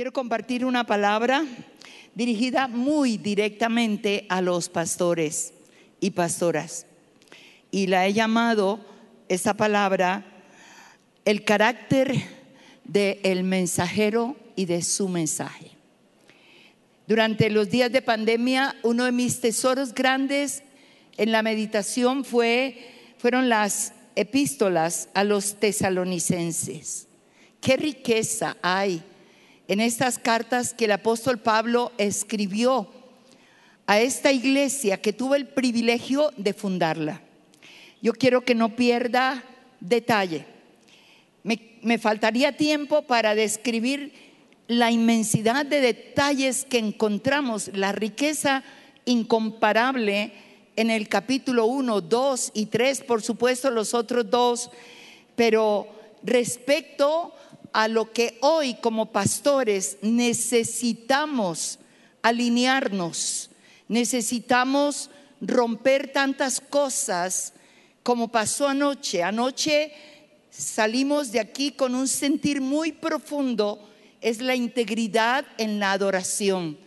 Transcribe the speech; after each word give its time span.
quiero 0.00 0.14
compartir 0.14 0.64
una 0.64 0.84
palabra 0.84 1.44
dirigida 2.14 2.68
muy 2.68 3.18
directamente 3.18 4.24
a 4.30 4.40
los 4.40 4.70
pastores 4.70 5.52
y 6.00 6.12
pastoras. 6.12 6.86
Y 7.70 7.86
la 7.86 8.06
he 8.06 8.14
llamado 8.14 8.80
esa 9.28 9.52
palabra 9.52 10.24
el 11.26 11.44
carácter 11.44 12.14
del 12.82 13.44
mensajero 13.44 14.36
y 14.56 14.64
de 14.64 14.80
su 14.80 15.06
mensaje. 15.06 15.72
Durante 17.06 17.50
los 17.50 17.68
días 17.68 17.92
de 17.92 18.00
pandemia, 18.00 18.76
uno 18.82 19.04
de 19.04 19.12
mis 19.12 19.42
tesoros 19.42 19.92
grandes 19.92 20.62
en 21.18 21.30
la 21.30 21.42
meditación 21.42 22.24
fue, 22.24 22.88
fueron 23.18 23.50
las 23.50 23.92
epístolas 24.16 25.10
a 25.12 25.24
los 25.24 25.56
tesalonicenses. 25.56 27.06
Qué 27.60 27.76
riqueza 27.76 28.56
hay 28.62 29.02
en 29.70 29.78
estas 29.78 30.18
cartas 30.18 30.74
que 30.74 30.86
el 30.86 30.90
apóstol 30.90 31.38
Pablo 31.38 31.92
escribió 31.96 32.88
a 33.86 34.00
esta 34.00 34.32
iglesia 34.32 35.00
que 35.00 35.12
tuvo 35.12 35.36
el 35.36 35.46
privilegio 35.46 36.32
de 36.36 36.54
fundarla. 36.54 37.22
Yo 38.02 38.12
quiero 38.12 38.40
que 38.40 38.56
no 38.56 38.74
pierda 38.74 39.44
detalle. 39.78 40.44
Me, 41.44 41.98
faltaría 41.98 42.56
tiempo 42.56 43.02
para 43.02 43.36
describir 43.36 44.12
la 44.66 44.90
inmensidad 44.90 45.64
de 45.64 45.80
detalles 45.80 46.64
que 46.64 46.78
encontramos, 46.78 47.70
la 47.72 47.92
riqueza 47.92 48.64
incomparable 49.04 50.32
en 50.74 50.90
el 50.90 51.08
capítulo 51.08 51.66
1, 51.66 52.00
2 52.00 52.50
y 52.54 52.66
3, 52.66 53.02
por 53.02 53.22
supuesto 53.22 53.70
los 53.70 53.94
otros 53.94 54.28
dos, 54.28 54.68
pero 55.36 55.86
respecto 56.24 57.34
a 57.72 57.88
lo 57.88 58.12
que 58.12 58.38
hoy 58.40 58.74
como 58.74 59.12
pastores 59.12 59.98
necesitamos 60.02 61.78
alinearnos, 62.22 63.50
necesitamos 63.88 65.10
romper 65.40 66.12
tantas 66.12 66.60
cosas 66.60 67.52
como 68.02 68.28
pasó 68.28 68.68
anoche. 68.68 69.22
Anoche 69.22 69.92
salimos 70.50 71.32
de 71.32 71.40
aquí 71.40 71.72
con 71.72 71.94
un 71.94 72.08
sentir 72.08 72.60
muy 72.60 72.92
profundo, 72.92 73.88
es 74.20 74.40
la 74.40 74.54
integridad 74.54 75.46
en 75.56 75.78
la 75.78 75.92
adoración, 75.92 76.78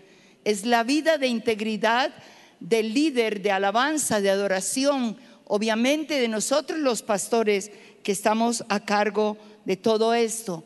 es 0.43 0.65
la 0.65 0.83
vida 0.83 1.17
de 1.17 1.27
integridad 1.27 2.13
del 2.59 2.93
líder 2.93 3.41
de 3.41 3.51
alabanza, 3.51 4.21
de 4.21 4.29
adoración, 4.29 5.17
obviamente 5.45 6.19
de 6.19 6.27
nosotros 6.27 6.79
los 6.79 7.01
pastores 7.01 7.71
que 8.03 8.11
estamos 8.11 8.63
a 8.69 8.79
cargo 8.81 9.37
de 9.65 9.77
todo 9.77 10.13
esto. 10.13 10.63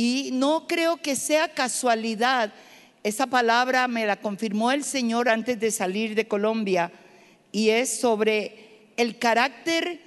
Y 0.00 0.30
no 0.32 0.66
creo 0.66 0.96
que 0.96 1.14
sea 1.14 1.52
casualidad. 1.52 2.54
Esa 3.02 3.26
palabra 3.26 3.86
me 3.86 4.06
la 4.06 4.18
confirmó 4.18 4.72
el 4.72 4.82
Señor 4.82 5.28
antes 5.28 5.60
de 5.60 5.70
salir 5.70 6.14
de 6.14 6.26
Colombia 6.26 6.90
y 7.52 7.68
es 7.68 8.00
sobre 8.00 8.92
el 8.96 9.18
carácter 9.18 10.00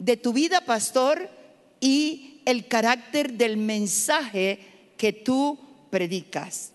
de 0.00 0.16
tu 0.16 0.32
vida, 0.32 0.62
pastor, 0.62 1.30
y 1.78 2.40
el 2.44 2.66
carácter 2.66 3.34
del 3.34 3.56
mensaje 3.56 4.58
que 4.96 5.12
tú 5.12 5.60
predicas. 5.90 6.72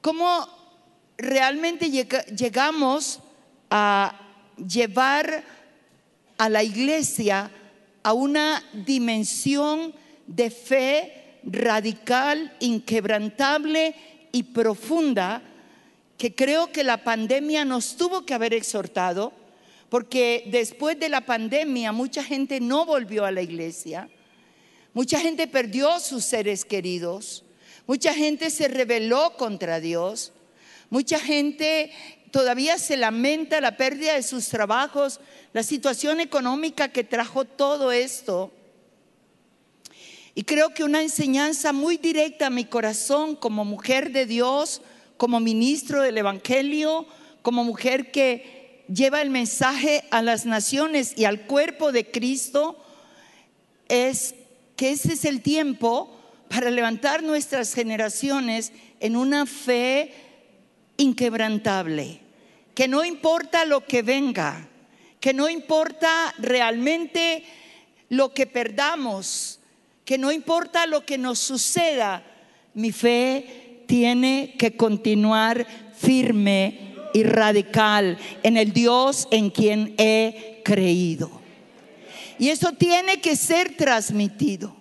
¿Cómo 0.00 0.46
realmente 1.16 1.90
llegamos 1.90 3.18
a 3.68 4.14
llevar 4.64 5.42
a 6.36 6.48
la 6.48 6.62
iglesia 6.62 7.50
a 8.04 8.12
una 8.12 8.62
dimensión 8.72 9.92
de 10.28 10.50
fe 10.50 11.17
radical, 11.44 12.54
inquebrantable 12.60 13.94
y 14.32 14.42
profunda 14.44 15.42
que 16.18 16.34
creo 16.34 16.72
que 16.72 16.82
la 16.84 17.04
pandemia 17.04 17.64
nos 17.64 17.96
tuvo 17.96 18.26
que 18.26 18.34
haber 18.34 18.52
exhortado, 18.52 19.32
porque 19.88 20.44
después 20.50 20.98
de 20.98 21.08
la 21.08 21.24
pandemia 21.24 21.92
mucha 21.92 22.22
gente 22.24 22.60
no 22.60 22.84
volvió 22.84 23.24
a 23.24 23.30
la 23.30 23.40
iglesia, 23.40 24.08
mucha 24.92 25.20
gente 25.20 25.46
perdió 25.46 26.00
sus 26.00 26.24
seres 26.24 26.64
queridos, 26.64 27.44
mucha 27.86 28.12
gente 28.12 28.50
se 28.50 28.66
rebeló 28.68 29.34
contra 29.36 29.80
Dios, 29.80 30.32
mucha 30.90 31.20
gente 31.20 31.92
todavía 32.32 32.78
se 32.78 32.96
lamenta 32.96 33.60
la 33.60 33.76
pérdida 33.76 34.14
de 34.14 34.22
sus 34.22 34.48
trabajos, 34.48 35.20
la 35.52 35.62
situación 35.62 36.20
económica 36.20 36.88
que 36.88 37.04
trajo 37.04 37.44
todo 37.44 37.92
esto. 37.92 38.52
Y 40.38 40.44
creo 40.44 40.72
que 40.72 40.84
una 40.84 41.02
enseñanza 41.02 41.72
muy 41.72 41.96
directa 41.96 42.46
a 42.46 42.50
mi 42.50 42.64
corazón 42.64 43.34
como 43.34 43.64
mujer 43.64 44.12
de 44.12 44.24
Dios, 44.24 44.82
como 45.16 45.40
ministro 45.40 46.00
del 46.00 46.16
Evangelio, 46.16 47.08
como 47.42 47.64
mujer 47.64 48.12
que 48.12 48.84
lleva 48.86 49.20
el 49.20 49.30
mensaje 49.30 50.04
a 50.12 50.22
las 50.22 50.46
naciones 50.46 51.14
y 51.16 51.24
al 51.24 51.48
cuerpo 51.48 51.90
de 51.90 52.08
Cristo, 52.12 52.78
es 53.88 54.36
que 54.76 54.92
ese 54.92 55.14
es 55.14 55.24
el 55.24 55.42
tiempo 55.42 56.16
para 56.48 56.70
levantar 56.70 57.24
nuestras 57.24 57.74
generaciones 57.74 58.70
en 59.00 59.16
una 59.16 59.44
fe 59.44 60.14
inquebrantable, 60.98 62.20
que 62.76 62.86
no 62.86 63.04
importa 63.04 63.64
lo 63.64 63.84
que 63.84 64.02
venga, 64.02 64.68
que 65.18 65.34
no 65.34 65.48
importa 65.48 66.32
realmente 66.38 67.42
lo 68.08 68.32
que 68.32 68.46
perdamos, 68.46 69.57
que 70.08 70.16
no 70.16 70.32
importa 70.32 70.86
lo 70.86 71.04
que 71.04 71.18
nos 71.18 71.38
suceda, 71.38 72.22
mi 72.72 72.92
fe 72.92 73.82
tiene 73.86 74.54
que 74.58 74.74
continuar 74.74 75.66
firme 75.98 76.94
y 77.12 77.24
radical 77.24 78.16
en 78.42 78.56
el 78.56 78.72
Dios 78.72 79.28
en 79.30 79.50
quien 79.50 79.94
he 79.98 80.62
creído. 80.64 81.30
Y 82.38 82.48
eso 82.48 82.72
tiene 82.72 83.20
que 83.20 83.36
ser 83.36 83.76
transmitido. 83.76 84.74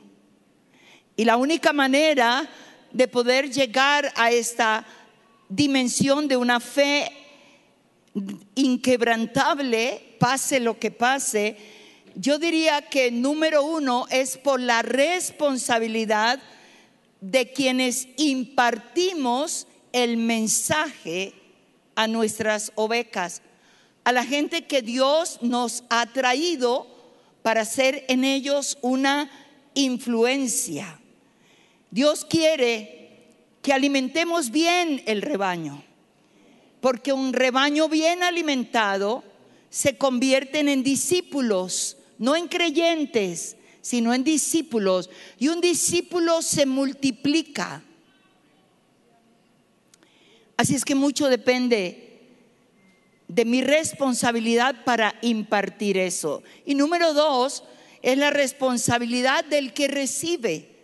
Y 1.17 1.25
la 1.25 1.35
única 1.35 1.73
manera 1.73 2.47
de 2.93 3.09
poder 3.09 3.51
llegar 3.51 4.13
a 4.15 4.31
esta 4.31 4.85
dimensión 5.49 6.29
de 6.29 6.37
una 6.37 6.61
fe 6.61 7.11
inquebrantable, 8.55 10.15
pase 10.21 10.61
lo 10.61 10.79
que 10.79 10.89
pase, 10.89 11.57
yo 12.19 12.39
diría 12.39 12.81
que 12.81 13.11
número 13.11 13.63
uno 13.63 14.07
es 14.09 14.37
por 14.37 14.59
la 14.59 14.81
responsabilidad 14.81 16.39
de 17.21 17.51
quienes 17.53 18.07
impartimos 18.17 19.67
el 19.93 20.17
mensaje 20.17 21.33
a 21.93 22.07
nuestras 22.07 22.71
ovejas, 22.73 23.43
a 24.03 24.11
la 24.11 24.25
gente 24.25 24.65
que 24.65 24.81
Dios 24.81 25.39
nos 25.41 25.83
ha 25.89 26.07
traído 26.07 26.87
para 27.43 27.65
ser 27.65 28.03
en 28.07 28.23
ellos 28.23 28.79
una 28.81 29.29
influencia. 29.75 30.99
Dios 31.91 32.25
quiere 32.25 33.27
que 33.61 33.73
alimentemos 33.73 34.49
bien 34.49 35.03
el 35.05 35.21
rebaño, 35.21 35.83
porque 36.81 37.13
un 37.13 37.31
rebaño 37.33 37.89
bien 37.89 38.23
alimentado 38.23 39.23
se 39.69 39.97
convierten 39.97 40.67
en 40.67 40.81
discípulos 40.81 41.97
no 42.17 42.35
en 42.35 42.47
creyentes, 42.47 43.57
sino 43.81 44.13
en 44.13 44.23
discípulos. 44.23 45.09
Y 45.37 45.47
un 45.47 45.61
discípulo 45.61 46.41
se 46.41 46.65
multiplica. 46.65 47.83
Así 50.57 50.75
es 50.75 50.83
que 50.83 50.95
mucho 50.95 51.29
depende 51.29 52.03
de 53.27 53.45
mi 53.45 53.61
responsabilidad 53.61 54.83
para 54.83 55.15
impartir 55.21 55.97
eso. 55.97 56.43
Y 56.65 56.75
número 56.75 57.13
dos, 57.13 57.63
es 58.01 58.17
la 58.17 58.29
responsabilidad 58.29 59.45
del 59.45 59.73
que 59.73 59.87
recibe. 59.87 60.75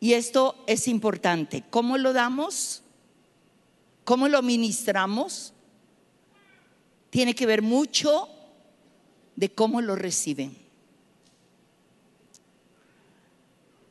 Y 0.00 0.14
esto 0.14 0.62
es 0.66 0.88
importante. 0.88 1.62
¿Cómo 1.70 1.96
lo 1.98 2.12
damos? 2.12 2.82
¿Cómo 4.04 4.28
lo 4.28 4.42
ministramos? 4.42 5.52
Tiene 7.10 7.34
que 7.34 7.46
ver 7.46 7.62
mucho 7.62 8.28
de 9.36 9.50
cómo 9.50 9.80
lo 9.80 9.96
reciben. 9.96 10.56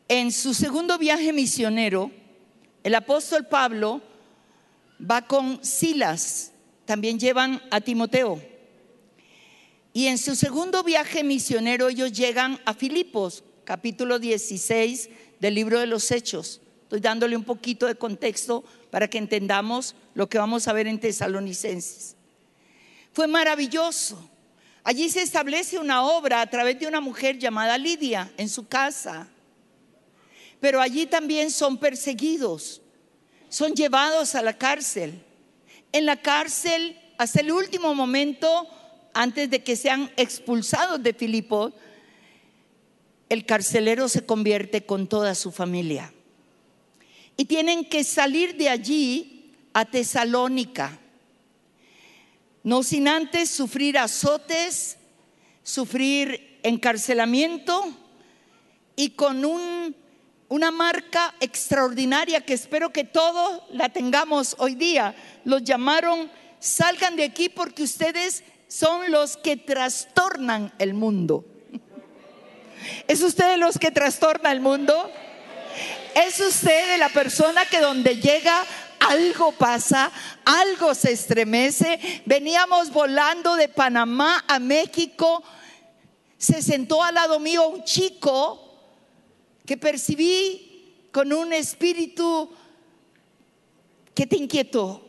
En 0.08 0.32
su 0.32 0.54
segundo 0.54 0.98
viaje 0.98 1.32
misionero, 1.32 2.12
el 2.84 2.96
apóstol 2.96 3.48
Pablo 3.48 4.02
va 5.00 5.26
con 5.26 5.64
Silas, 5.64 6.52
también 6.86 7.20
llevan 7.20 7.62
a 7.72 7.82
Timoteo. 7.82 8.42
Y 9.94 10.08
en 10.08 10.18
su 10.18 10.36
segundo 10.36 10.84
viaje 10.84 11.24
misionero 11.24 11.90
ellos 11.90 12.12
llegan 12.14 12.60
a 12.66 12.74
Filipos, 12.74 13.44
capítulo 13.66 14.20
16 14.20 15.10
del 15.40 15.56
libro 15.56 15.80
de 15.80 15.88
los 15.88 16.12
Hechos. 16.12 16.62
Estoy 16.84 17.00
dándole 17.00 17.36
un 17.36 17.44
poquito 17.44 17.88
de 17.88 17.96
contexto 17.96 18.64
para 18.90 19.10
que 19.10 19.18
entendamos 19.18 19.96
lo 20.14 20.28
que 20.28 20.38
vamos 20.38 20.68
a 20.68 20.74
ver 20.74 20.88
en 20.88 21.00
Tesalonicenses. 21.00 22.16
Fue 23.14 23.28
maravilloso. 23.28 24.30
Allí 24.84 25.10
se 25.10 25.22
establece 25.22 25.78
una 25.78 26.04
obra 26.04 26.42
a 26.42 26.50
través 26.50 26.80
de 26.80 26.88
una 26.88 27.02
mujer 27.02 27.38
llamada 27.38 27.78
Lidia 27.78 28.32
en 28.38 28.50
su 28.50 28.68
casa. 28.68 29.28
pero 30.60 30.80
allí 30.80 31.08
también 31.08 31.50
son 31.50 31.80
perseguidos, 31.80 32.82
son 33.50 33.74
llevados 33.74 34.36
a 34.36 34.44
la 34.44 34.56
cárcel. 34.58 35.24
En 35.92 36.06
la 36.06 36.22
cárcel, 36.22 37.00
hasta 37.18 37.42
el 37.42 37.52
último 37.52 37.96
momento, 37.96 38.68
antes 39.14 39.50
de 39.50 39.64
que 39.64 39.76
sean 39.76 40.12
expulsados 40.18 41.02
de 41.02 41.16
Filipo, 41.16 41.74
el 43.28 43.46
carcelero 43.46 44.08
se 44.08 44.24
convierte 44.24 44.86
con 44.86 45.08
toda 45.08 45.34
su 45.34 45.52
familia. 45.52 46.14
Y 47.38 47.46
tienen 47.46 47.84
que 47.84 48.04
salir 48.04 48.56
de 48.56 48.70
allí 48.70 49.56
a 49.74 49.86
Tesalónica, 49.86 51.00
no 52.64 52.84
sin 52.84 53.08
antes 53.08 53.50
sufrir 53.50 53.98
azotes, 53.98 54.98
sufrir 55.64 56.60
encarcelamiento 56.64 57.98
y 58.96 59.12
con 59.12 59.46
un, 59.46 59.96
una 60.48 60.72
marca 60.72 61.34
extraordinaria 61.40 62.42
que 62.42 62.54
espero 62.54 62.92
que 62.92 63.04
todos 63.04 63.64
la 63.72 63.90
tengamos 63.90 64.56
hoy 64.60 64.76
día. 64.76 65.16
Los 65.44 65.64
llamaron, 65.64 66.30
salgan 66.60 67.16
de 67.16 67.24
aquí 67.24 67.50
porque 67.50 67.84
ustedes 67.84 68.44
son 68.68 69.12
los 69.12 69.38
que 69.38 69.58
trastornan 69.58 70.74
el 70.78 70.94
mundo. 70.94 71.46
¿Es 73.08 73.22
usted 73.22 73.58
los 73.58 73.78
que 73.78 73.92
trastorna 73.92 74.52
el 74.52 74.60
mundo? 74.60 75.12
¿Es 76.16 76.40
usted 76.40 76.90
de 76.92 76.98
la 76.98 77.10
persona 77.10 77.66
que 77.66 77.80
donde 77.80 78.18
llega 78.18 78.64
algo 79.02 79.52
pasa, 79.52 80.12
algo 80.46 80.94
se 80.94 81.12
estremece? 81.12 82.00
Veníamos 82.26 82.92
volando 82.92 83.56
de 83.56 83.68
Panamá 83.68 84.44
a 84.48 84.60
México, 84.60 85.44
se 86.38 86.62
sentó 86.62 87.04
al 87.04 87.16
lado 87.16 87.40
mío 87.40 87.68
un 87.68 87.84
chico 87.84 88.68
que 89.66 89.78
percibí 89.78 91.08
con 91.12 91.34
un 91.34 91.52
espíritu 91.54 92.52
que 94.14 94.28
te 94.28 94.38
inquietó. 94.38 95.08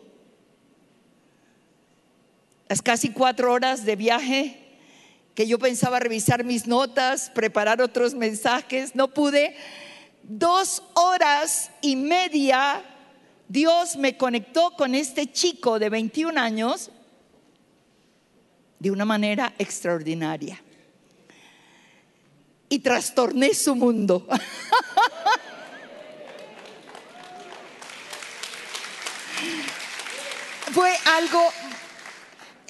Las 2.69 2.81
casi 2.81 3.11
cuatro 3.11 3.53
horas 3.53 3.85
de 3.85 3.97
viaje 3.97 4.59
que 5.35 5.47
yo 5.47 5.59
pensaba 5.59 5.99
revisar 5.99 6.45
mis 6.45 6.67
notas, 6.67 7.31
preparar 7.31 7.81
otros 7.81 8.15
mensajes, 8.15 8.95
no 8.95 9.09
pude. 9.09 9.57
Dos 10.23 10.83
horas 10.95 11.71
y 11.81 11.97
media 11.97 12.83
Dios 13.49 13.97
me 13.97 14.17
conectó 14.17 14.73
con 14.73 14.95
este 14.95 15.31
chico 15.31 15.79
de 15.79 15.89
21 15.91 16.41
años 16.41 16.91
de 18.79 18.91
una 18.91 19.05
manera 19.05 19.53
extraordinaria. 19.59 20.61
Y 22.69 22.79
trastorné 22.79 23.55
su 23.55 23.75
mundo. 23.75 24.27
Fue 30.73 30.95
algo 31.17 31.41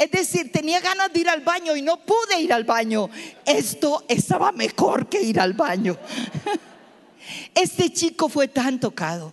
es 0.02 0.10
decir, 0.10 0.50
tenía 0.50 0.80
ganas 0.80 1.12
de 1.12 1.20
ir 1.20 1.28
al 1.28 1.42
baño 1.42 1.76
y 1.76 1.82
no 1.82 1.98
pude 1.98 2.40
ir 2.40 2.52
al 2.52 2.64
baño. 2.64 3.08
Esto 3.44 4.04
estaba 4.08 4.50
mejor 4.50 5.08
que 5.08 5.22
ir 5.22 5.38
al 5.38 5.52
baño. 5.52 5.96
Este 7.54 7.92
chico 7.92 8.28
fue 8.28 8.48
tan 8.48 8.80
tocado. 8.80 9.32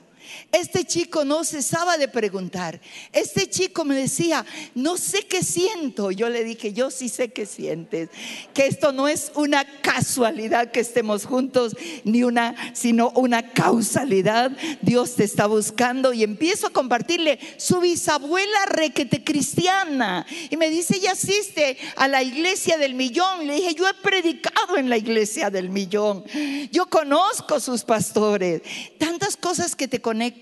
Este 0.51 0.84
chico 0.84 1.25
no 1.25 1.44
cesaba 1.44 1.98
de 1.98 2.07
preguntar. 2.07 2.81
Este 3.13 3.48
chico 3.48 3.86
me 3.86 3.94
decía, 3.94 4.44
no 4.74 4.98
sé 4.98 5.28
qué 5.28 5.44
siento. 5.44 6.10
Yo 6.10 6.28
le 6.28 6.44
dije, 6.44 6.74
yo 6.74 6.90
sí 6.90 7.07
sé 7.07 7.30
qué 7.30 7.46
sientes. 7.46 8.10
Que 8.56 8.66
esto 8.66 8.92
no 8.92 9.07
es 9.07 9.31
una 9.36 9.63
casualidad 9.81 10.72
que 10.72 10.80
estemos 10.80 11.25
juntos, 11.25 11.78
ni 12.04 12.24
una, 12.24 12.56
sino 12.74 13.12
una 13.12 13.51
causalidad. 13.51 14.51
Dios 14.81 15.16
te 15.16 15.24
está 15.24 15.46
buscando 15.46 16.13
y 16.13 16.24
empiezo 16.24 16.66
a 16.66 16.72
compartirle 16.72 17.40
su 17.57 17.80
bisabuela 17.80 18.66
requete 18.66 19.24
cristiana. 19.24 20.25
Y 20.50 20.57
me 20.57 20.72
dice, 20.72 20.95
ella 20.95 21.12
asiste 21.12 21.78
a 21.95 22.07
la 22.07 22.24
iglesia 22.24 22.80
del 22.80 22.95
millón. 22.95 23.45
Le 23.45 23.54
dije, 23.54 23.75
yo 23.75 23.88
he 23.88 23.94
predicado 23.94 24.78
en 24.78 24.90
la 24.90 24.98
iglesia 24.98 25.52
del 25.52 25.69
millón. 25.69 26.24
Yo 26.72 26.88
conozco 26.88 27.60
sus 27.60 27.84
pastores. 27.84 28.63
Tantas 28.98 29.38
cosas 29.38 29.75
que 29.75 29.88
te 29.88 30.02
conectan 30.02 30.39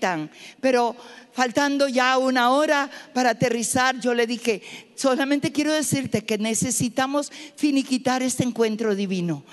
pero 0.60 0.96
faltando 1.32 1.88
ya 1.88 2.18
una 2.18 2.50
hora 2.50 2.90
para 3.14 3.30
aterrizar, 3.30 4.00
yo 4.00 4.14
le 4.14 4.26
dije, 4.26 4.62
solamente 4.94 5.52
quiero 5.52 5.72
decirte 5.72 6.24
que 6.24 6.38
necesitamos 6.38 7.30
finiquitar 7.56 8.22
este 8.22 8.44
encuentro 8.44 8.94
divino. 8.94 9.44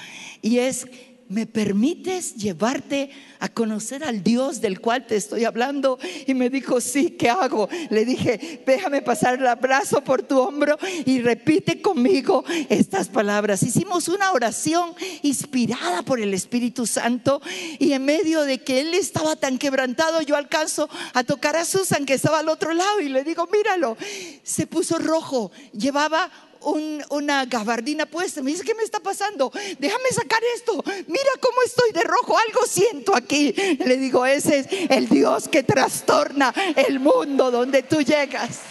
Y 0.41 0.59
es, 0.59 0.87
¿me 1.27 1.45
permites 1.45 2.35
llevarte 2.35 3.11
a 3.39 3.49
conocer 3.49 4.03
al 4.03 4.23
Dios 4.23 4.61
del 4.61 4.79
cual 4.79 5.05
te 5.05 5.15
estoy 5.15 5.45
hablando. 5.45 5.99
Y 6.25 6.33
me 6.33 6.49
dijo, 6.49 6.81
sí, 6.81 7.11
¿qué 7.11 7.29
hago? 7.29 7.69
Le 7.89 8.05
dije, 8.05 8.63
déjame 8.65 9.01
pasar 9.01 9.35
el 9.35 9.47
abrazo 9.47 10.03
por 10.03 10.23
tu 10.23 10.39
hombro 10.39 10.77
y 11.05 11.21
repite 11.21 11.81
conmigo 11.81 12.43
estas 12.69 13.07
palabras. 13.07 13.63
Hicimos 13.63 14.07
una 14.07 14.31
oración 14.31 14.93
inspirada 15.21 16.03
por 16.03 16.19
el 16.19 16.33
Espíritu 16.33 16.87
Santo 16.87 17.41
y 17.79 17.93
en 17.93 18.05
medio 18.05 18.41
de 18.41 18.59
que 18.59 18.81
él 18.81 18.93
estaba 18.93 19.35
tan 19.35 19.57
quebrantado, 19.57 20.21
yo 20.21 20.35
alcanzo 20.35 20.89
a 21.13 21.23
tocar 21.23 21.55
a 21.55 21.65
Susan 21.65 22.05
que 22.05 22.13
estaba 22.13 22.39
al 22.39 22.49
otro 22.49 22.73
lado 22.73 23.01
y 23.01 23.09
le 23.09 23.23
digo, 23.23 23.47
míralo, 23.51 23.97
se 24.43 24.67
puso 24.67 24.97
rojo, 24.97 25.51
llevaba 25.71 26.31
una 26.65 27.45
gabardina 27.45 28.05
puesta. 28.05 28.41
Me 28.41 28.51
dice, 28.51 28.63
¿qué 28.63 28.73
me 28.75 28.83
está 28.83 28.99
pasando? 28.99 29.51
Déjame 29.79 30.09
sacar 30.11 30.41
esto. 30.55 30.83
Mira 31.07 31.31
cómo 31.39 31.61
estoy 31.65 31.91
de 31.91 32.03
rojo. 32.03 32.37
Algo 32.37 32.65
siento 32.65 33.15
aquí. 33.15 33.53
Le 33.53 33.97
digo, 33.97 34.25
ese 34.25 34.59
es 34.59 34.67
el 34.89 35.07
Dios 35.07 35.47
que 35.47 35.63
trastorna 35.63 36.53
el 36.75 36.99
mundo 36.99 37.51
donde 37.51 37.83
tú 37.83 38.01
llegas. 38.01 38.61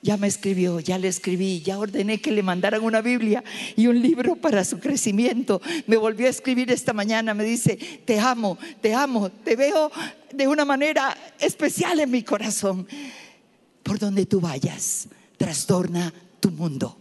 Ya 0.00 0.16
me 0.16 0.28
escribió, 0.28 0.78
ya 0.78 0.96
le 0.96 1.08
escribí, 1.08 1.60
ya 1.60 1.78
ordené 1.78 2.20
que 2.20 2.30
le 2.30 2.42
mandaran 2.42 2.82
una 2.82 3.00
Biblia 3.00 3.42
y 3.74 3.88
un 3.88 4.00
libro 4.00 4.36
para 4.36 4.64
su 4.64 4.78
crecimiento. 4.78 5.60
Me 5.86 5.96
volvió 5.96 6.26
a 6.28 6.30
escribir 6.30 6.70
esta 6.70 6.92
mañana, 6.92 7.34
me 7.34 7.42
dice, 7.42 7.76
te 8.04 8.20
amo, 8.20 8.58
te 8.80 8.94
amo, 8.94 9.30
te 9.30 9.56
veo 9.56 9.90
de 10.32 10.46
una 10.46 10.64
manera 10.64 11.16
especial 11.40 11.98
en 11.98 12.10
mi 12.12 12.22
corazón. 12.22 12.86
Por 13.82 13.98
donde 13.98 14.24
tú 14.24 14.40
vayas, 14.40 15.08
trastorna 15.36 16.12
tu 16.38 16.50
mundo. 16.52 16.98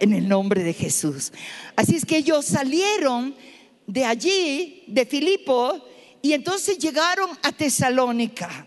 En 0.00 0.14
el 0.14 0.26
nombre 0.26 0.64
de 0.64 0.72
Jesús. 0.72 1.32
Así 1.76 1.96
es 1.96 2.04
que 2.04 2.16
ellos 2.16 2.46
salieron 2.46 3.34
de 3.86 4.04
allí, 4.04 4.84
de 4.86 5.04
Filipo, 5.04 5.84
y 6.22 6.32
entonces 6.32 6.78
llegaron 6.78 7.30
a 7.42 7.52
Tesalónica. 7.52 8.66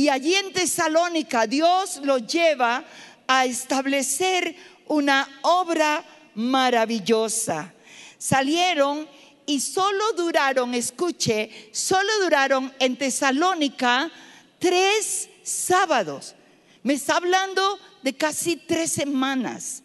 Y 0.00 0.08
allí 0.08 0.34
en 0.34 0.50
Tesalónica 0.50 1.46
Dios 1.46 2.00
los 2.02 2.26
lleva 2.26 2.82
a 3.26 3.44
establecer 3.44 4.56
una 4.86 5.28
obra 5.42 6.02
maravillosa. 6.36 7.74
Salieron 8.16 9.06
y 9.44 9.60
solo 9.60 10.14
duraron, 10.14 10.72
escuche, 10.72 11.68
solo 11.72 12.10
duraron 12.22 12.72
en 12.78 12.96
Tesalónica 12.96 14.10
tres 14.58 15.28
sábados. 15.42 16.34
Me 16.82 16.94
está 16.94 17.16
hablando 17.16 17.78
de 18.02 18.16
casi 18.16 18.56
tres 18.56 18.92
semanas. 18.92 19.82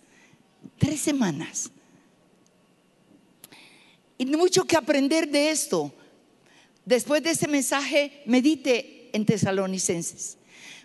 Tres 0.77 1.01
semanas. 1.01 1.69
Y 4.17 4.25
mucho 4.27 4.63
que 4.63 4.77
aprender 4.77 5.27
de 5.27 5.50
esto. 5.50 5.93
Después 6.86 7.22
de 7.22 7.31
ese 7.31 7.50
mensaje, 7.50 8.24
medite 8.25 8.94
en 9.15 9.25
Tesalonicenses, 9.25 10.38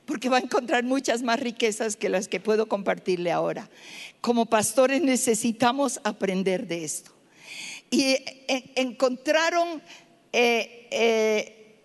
porque 0.07 0.29
va 0.29 0.37
a 0.37 0.41
encontrar 0.41 0.85
muchas 0.85 1.23
más 1.23 1.41
riquezas 1.41 1.97
que 1.97 2.09
las 2.09 2.29
que 2.29 2.39
puedo 2.39 2.69
compartirle 2.69 3.33
ahora. 3.33 3.69
Como 4.21 4.47
pastores 4.47 5.03
necesitamos 5.03 6.01
aprender 6.05 6.69
de 6.69 6.85
esto. 6.85 7.11
Y 7.91 8.03
eh, 8.13 8.73
encontraron 8.77 9.83
eh, 10.33 10.87
eh, 10.93 11.77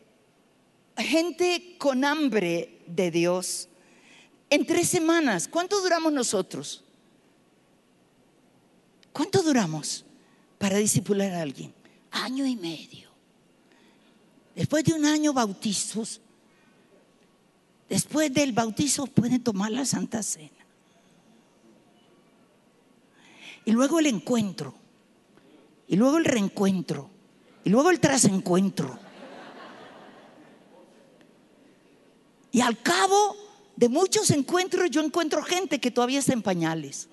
gente 0.98 1.76
con 1.80 2.06
hambre 2.06 2.78
de 2.86 3.10
Dios 3.10 3.68
en 4.52 4.68
tres 4.68 4.88
semanas. 4.88 5.48
¿Cuánto 5.48 5.82
duramos 5.82 6.14
nosotros? 6.14 6.84
¿Cuánto 9.12 9.42
duramos 9.42 10.06
para 10.60 10.78
discipular 10.78 11.32
a 11.32 11.42
alguien? 11.42 11.74
Año 12.12 12.46
y 12.46 12.56
medio. 12.56 13.10
Después 14.56 14.84
de 14.84 14.94
un 14.94 15.06
año 15.06 15.34
bautizos, 15.34 16.22
Después 17.90 18.34
del 18.34 18.52
bautizo 18.52 19.06
pueden 19.06 19.44
tomar 19.44 19.72
la 19.72 19.86
Santa 19.86 20.24
Cena. 20.24 20.52
Y 23.64 23.72
luego 23.72 24.00
el 24.00 24.08
encuentro. 24.08 24.74
Y 25.88 25.96
luego 25.96 26.18
el 26.18 26.26
reencuentro. 26.26 27.10
Y 27.64 27.70
luego 27.70 27.90
el 27.90 28.00
trasencuentro. 28.00 28.98
Y 32.52 32.62
al 32.62 32.82
cabo 32.82 33.36
de 33.76 33.90
muchos 33.90 34.30
encuentros 34.32 34.90
yo 34.90 35.02
encuentro 35.02 35.44
gente 35.44 35.80
que 35.80 35.92
todavía 35.92 36.20
está 36.20 36.34
en 36.34 36.42
pañales. 36.42 37.10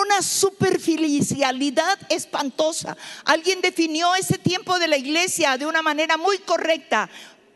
una 0.00 0.22
superficialidad 0.22 1.98
espantosa. 2.08 2.96
Alguien 3.24 3.60
definió 3.60 4.14
ese 4.14 4.38
tiempo 4.38 4.78
de 4.78 4.88
la 4.88 4.96
iglesia 4.96 5.56
de 5.56 5.66
una 5.66 5.82
manera 5.82 6.16
muy 6.16 6.38
correcta. 6.38 7.08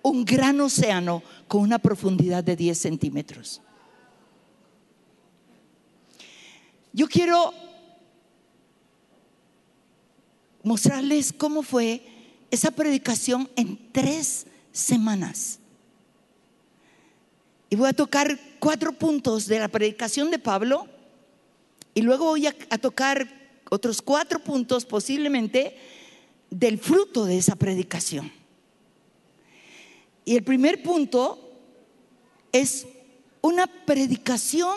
Un 0.04 0.24
gran 0.24 0.60
océano 0.60 1.22
con 1.48 1.62
una 1.62 1.80
profundidad 1.80 2.44
de 2.44 2.54
10 2.54 2.78
centímetros. 2.78 3.60
Yo 6.92 7.08
quiero 7.08 7.52
mostrarles 10.62 11.32
cómo 11.32 11.62
fue 11.62 12.02
esa 12.50 12.70
predicación 12.70 13.50
en 13.56 13.92
tres 13.92 14.46
semanas. 14.70 15.58
Y 17.68 17.76
voy 17.76 17.88
a 17.88 17.92
tocar 17.92 18.38
cuatro 18.60 18.92
puntos 18.92 19.46
de 19.46 19.58
la 19.58 19.68
predicación 19.68 20.30
de 20.30 20.38
Pablo 20.38 20.86
y 21.94 22.02
luego 22.02 22.26
voy 22.26 22.46
a, 22.46 22.78
tocar 22.78 23.28
otros 23.70 24.02
cuatro 24.02 24.38
puntos 24.38 24.84
posiblemente 24.84 25.76
del 26.50 26.78
fruto 26.78 27.24
de 27.24 27.38
esa 27.38 27.56
predicación. 27.56 28.30
Y 30.24 30.36
el 30.36 30.44
primer 30.44 30.82
punto 30.82 31.38
es 32.52 32.86
una 33.40 33.66
predicación 33.66 34.74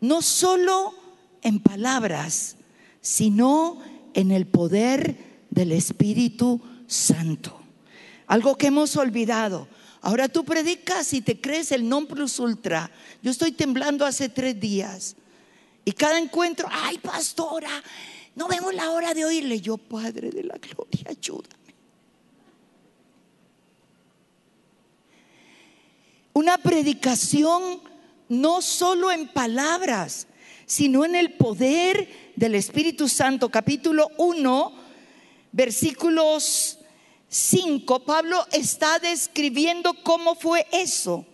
no 0.00 0.22
solo 0.22 0.94
en 1.42 1.60
palabras, 1.60 2.56
sino 3.00 3.80
en 4.14 4.30
el 4.30 4.46
poder 4.46 5.16
del 5.50 5.72
Espíritu 5.72 6.60
Santo. 6.86 7.60
Algo 8.26 8.56
que 8.56 8.68
hemos 8.68 8.96
olvidado. 8.96 9.68
Ahora 10.00 10.28
tú 10.28 10.44
predicas 10.44 11.12
y 11.12 11.20
te 11.20 11.40
crees 11.40 11.72
el 11.72 11.88
non 11.88 12.06
plus 12.06 12.38
ultra. 12.38 12.90
Yo 13.22 13.30
estoy 13.30 13.52
temblando 13.52 14.06
hace 14.06 14.28
tres 14.28 14.58
días. 14.58 15.16
Y 15.84 15.92
cada 15.92 16.18
encuentro, 16.18 16.68
ay 16.70 16.98
pastora, 16.98 17.70
no 18.36 18.46
vemos 18.46 18.74
la 18.74 18.90
hora 18.90 19.14
de 19.14 19.24
oírle. 19.24 19.60
Yo, 19.60 19.76
Padre 19.76 20.30
de 20.30 20.44
la 20.44 20.56
Gloria, 20.58 21.06
ayúdame. 21.08 21.67
Una 26.38 26.56
predicación 26.56 27.80
no 28.28 28.62
solo 28.62 29.10
en 29.10 29.26
palabras, 29.26 30.28
sino 30.66 31.04
en 31.04 31.16
el 31.16 31.32
poder 31.32 32.32
del 32.36 32.54
Espíritu 32.54 33.08
Santo. 33.08 33.48
Capítulo 33.48 34.08
1, 34.18 34.72
versículos 35.50 36.78
5, 37.26 38.04
Pablo 38.04 38.46
está 38.52 39.00
describiendo 39.00 39.94
cómo 40.04 40.36
fue 40.36 40.64
eso. 40.70 41.26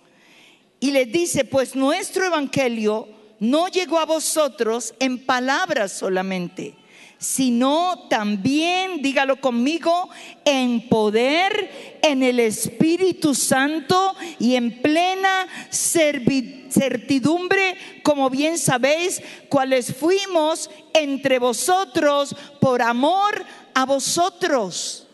Y 0.80 0.90
le 0.90 1.04
dice, 1.04 1.44
pues 1.44 1.76
nuestro 1.76 2.24
evangelio 2.24 3.06
no 3.40 3.68
llegó 3.68 3.98
a 3.98 4.06
vosotros 4.06 4.94
en 5.00 5.26
palabras 5.26 5.92
solamente, 5.92 6.78
sino 7.18 8.06
también, 8.10 9.02
dígalo 9.02 9.40
conmigo, 9.40 10.10
en 10.44 10.88
poder, 10.88 11.98
en 12.02 12.22
el 12.22 12.38
Espíritu 12.40 13.34
Santo 13.34 14.14
y 14.38 14.56
en 14.56 14.82
plena 14.82 15.46
certidumbre, 15.70 17.76
como 18.02 18.28
bien 18.30 18.58
sabéis, 18.58 19.22
cuáles 19.48 19.94
fuimos 19.94 20.68
entre 20.92 21.38
vosotros 21.38 22.36
por 22.60 22.82
amor 22.82 23.44
a 23.74 23.86
vosotros. 23.86 25.06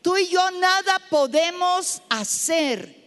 Tú 0.00 0.16
y 0.16 0.28
yo 0.28 0.50
nada 0.52 1.00
podemos 1.10 2.02
hacer 2.08 3.02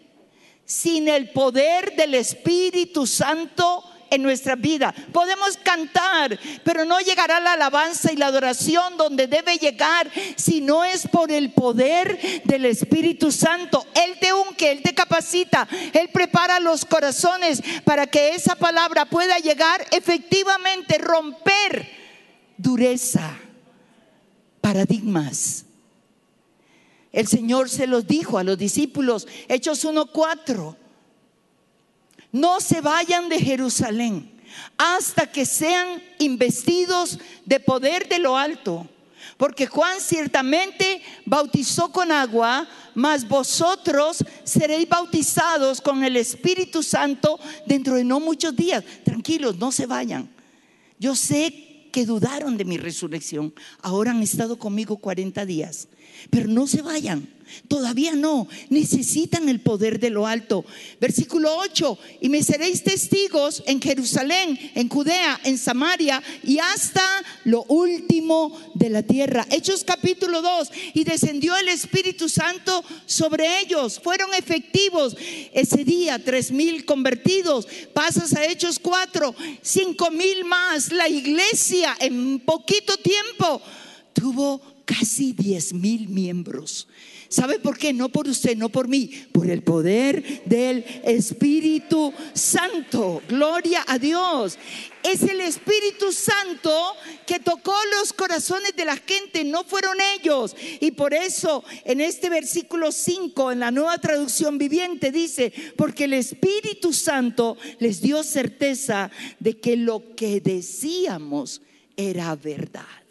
sin 0.65 1.08
el 1.08 1.32
poder 1.32 1.96
del 1.96 2.15
Espíritu 2.15 3.06
Santo 3.06 3.84
en 4.10 4.22
nuestra 4.22 4.56
vida. 4.56 4.94
Podemos 5.12 5.58
cantar, 5.58 6.38
pero 6.64 6.86
no 6.86 7.00
llegará 7.00 7.40
la 7.40 7.54
alabanza 7.54 8.12
y 8.12 8.18
la 8.18 8.28
adoración 8.28 8.98
donde 8.98 9.28
debe 9.28 9.58
llegar 9.58 10.10
si 10.36 10.62
no 10.62 10.84
es 10.84 11.08
por 11.08 11.32
el 11.32 11.52
poder 11.52 12.44
del 12.44 12.66
Espíritu 12.66 13.32
Santo. 13.32 13.86
Él 13.94 14.18
te 14.20 14.34
unque, 14.34 14.72
Él 14.72 14.82
te 14.82 14.94
capacita, 14.94 15.68
Él 15.94 16.10
prepara 16.14 16.60
los 16.60 16.86
corazones 16.86 17.62
para 17.84 18.08
que 18.08 18.36
esa 18.36 18.56
palabra 18.56 19.06
pueda 19.06 19.38
llegar 19.40 19.86
efectivamente, 19.92 20.98
romper 20.98 21.90
dureza, 22.58 23.38
paradigmas. 24.62 25.66
El 27.12 27.28
Señor 27.28 27.70
se 27.70 27.88
los 27.88 28.08
dijo 28.08 28.38
a 28.38 28.44
los 28.44 28.58
discípulos, 28.58 29.28
Hechos 29.48 29.86
1.4 29.86 30.76
no 32.36 32.60
se 32.60 32.82
vayan 32.82 33.30
de 33.30 33.39
Jerusalén 33.39 34.30
hasta 34.77 35.32
que 35.32 35.46
sean 35.46 36.04
investidos 36.20 37.18
de 37.46 37.62
poder 37.62 38.10
de 38.10 38.20
lo 38.20 38.38
alto. 38.38 38.89
Porque 39.38 39.68
Juan 39.68 40.01
ciertamente 40.01 41.01
bautizó 41.25 41.94
con 41.94 42.12
agua, 42.12 42.68
mas 42.94 43.25
vosotros 43.25 44.24
seréis 44.44 44.88
bautizados 44.88 45.80
con 45.80 46.04
el 46.04 46.18
Espíritu 46.18 46.84
Santo 46.84 47.39
dentro 47.65 47.96
de 47.96 48.04
no 48.04 48.20
muchos 48.20 48.54
días. 48.54 48.84
Tranquilos, 49.06 49.58
no 49.58 49.72
se 49.72 49.86
vayan. 49.86 50.30
Yo 51.00 51.15
sé 51.15 51.88
que 51.94 52.06
dudaron 52.06 52.58
de 52.58 52.65
mi 52.65 52.77
resurrección. 52.77 53.54
Ahora 53.82 54.12
han 54.12 54.22
estado 54.22 54.60
conmigo 54.60 54.98
40 54.98 55.46
días. 55.46 55.88
Pero 56.30 56.48
no 56.48 56.68
se 56.68 56.82
vayan. 56.82 57.36
Todavía 57.68 58.14
no, 58.14 58.48
necesitan 58.70 59.50
el 59.50 59.60
poder 59.60 60.00
de 60.00 60.10
lo 60.10 60.28
alto. 60.28 60.66
Versículo 61.00 61.58
8, 61.58 61.98
y 62.22 62.30
me 62.30 62.44
seréis 62.44 62.84
testigos 62.84 63.64
en 63.66 63.82
Jerusalén, 63.82 64.60
en 64.76 64.90
Judea, 64.90 65.40
en 65.44 65.58
Samaria 65.58 66.22
y 66.44 66.60
hasta 66.60 67.04
lo 67.44 67.64
último 67.64 68.60
de 68.74 68.90
la 68.90 69.04
tierra. 69.04 69.48
Hechos 69.50 69.84
capítulo 69.84 70.42
2, 70.42 70.72
y 70.94 71.04
descendió 71.04 71.56
el 71.56 71.70
Espíritu 71.70 72.30
Santo 72.30 72.84
sobre 73.06 73.62
ellos. 73.62 74.00
Fueron 74.04 74.34
efectivos 74.34 75.16
ese 75.54 75.84
día, 75.84 76.20
tres 76.24 76.52
mil 76.52 76.86
convertidos. 76.86 77.68
Pasas 77.94 78.36
a 78.36 78.46
Hechos 78.46 78.80
4, 78.80 79.36
cinco 79.62 80.12
mil 80.12 80.46
más. 80.46 80.92
La 80.92 81.08
iglesia 81.08 81.96
en 82.00 82.40
poquito 82.40 82.98
tiempo 82.98 83.62
tuvo 84.14 84.75
casi 84.86 85.34
diez 85.34 85.74
mil 85.74 86.08
miembros. 86.08 86.88
¿Sabe 87.27 87.60
por 87.60 87.77
qué? 87.77 87.92
No 87.92 88.10
por 88.10 88.27
usted, 88.27 88.56
no 88.56 88.70
por 88.70 88.88
mí, 88.88 89.12
por 89.32 89.50
el 89.50 89.63
poder 89.63 90.44
del 90.46 90.86
Espíritu 91.04 92.13
Santo. 92.34 93.22
Gloria 93.27 93.84
a 93.88 93.98
Dios. 93.98 94.58
Es 95.04 95.24
el 95.24 95.42
Espíritu 95.42 96.12
Santo 96.12 96.72
que 97.25 97.39
tocó 97.39 97.75
los 98.00 98.13
corazones 98.13 98.75
de 98.75 98.86
la 98.86 98.98
gente, 98.98 99.44
no 99.44 99.63
fueron 99.63 99.98
ellos. 100.18 100.56
Y 100.80 100.92
por 100.92 101.13
eso 101.13 101.63
en 101.84 102.00
este 102.00 102.30
versículo 102.30 102.92
5, 102.92 103.51
en 103.51 103.60
la 103.60 103.72
nueva 103.72 103.98
traducción 103.98 104.58
viviente, 104.58 105.12
dice, 105.12 105.51
porque 105.75 106.06
el 106.06 106.13
Espíritu 106.13 106.94
Santo 106.94 107.58
les 107.80 108.01
dio 108.01 108.24
certeza 108.24 109.12
de 109.39 109.58
que 109.58 109.77
lo 109.77 110.15
que 110.15 110.42
decíamos 110.42 111.62
era 111.98 112.36
verdad 112.36 113.05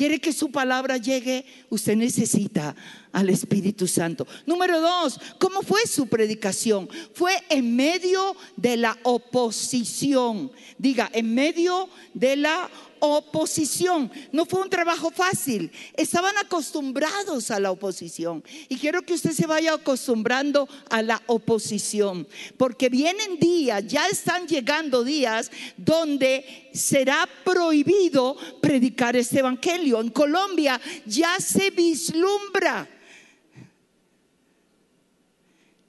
quiere 0.00 0.18
que 0.18 0.32
su 0.32 0.50
palabra 0.50 0.96
llegue, 0.96 1.44
usted 1.68 1.94
necesita 1.94 2.74
al 3.12 3.30
Espíritu 3.30 3.86
Santo. 3.86 4.26
Número 4.46 4.80
dos, 4.80 5.18
¿cómo 5.38 5.62
fue 5.62 5.86
su 5.86 6.06
predicación? 6.06 6.88
Fue 7.14 7.32
en 7.48 7.76
medio 7.76 8.36
de 8.56 8.76
la 8.76 8.98
oposición. 9.02 10.50
Diga, 10.78 11.10
en 11.12 11.34
medio 11.34 11.88
de 12.14 12.36
la 12.36 12.70
oposición. 13.00 14.10
No 14.30 14.46
fue 14.46 14.62
un 14.62 14.70
trabajo 14.70 15.10
fácil. 15.10 15.72
Estaban 15.94 16.36
acostumbrados 16.38 17.50
a 17.50 17.58
la 17.58 17.70
oposición. 17.70 18.44
Y 18.68 18.76
quiero 18.76 19.02
que 19.02 19.14
usted 19.14 19.32
se 19.32 19.46
vaya 19.46 19.74
acostumbrando 19.74 20.68
a 20.88 21.02
la 21.02 21.20
oposición. 21.26 22.28
Porque 22.56 22.88
vienen 22.88 23.38
días, 23.38 23.86
ya 23.86 24.06
están 24.06 24.46
llegando 24.46 25.02
días 25.02 25.50
donde 25.76 26.70
será 26.72 27.28
prohibido 27.44 28.36
predicar 28.60 29.16
este 29.16 29.40
evangelio. 29.40 30.00
En 30.00 30.10
Colombia 30.10 30.80
ya 31.06 31.38
se 31.40 31.70
vislumbra. 31.70 32.88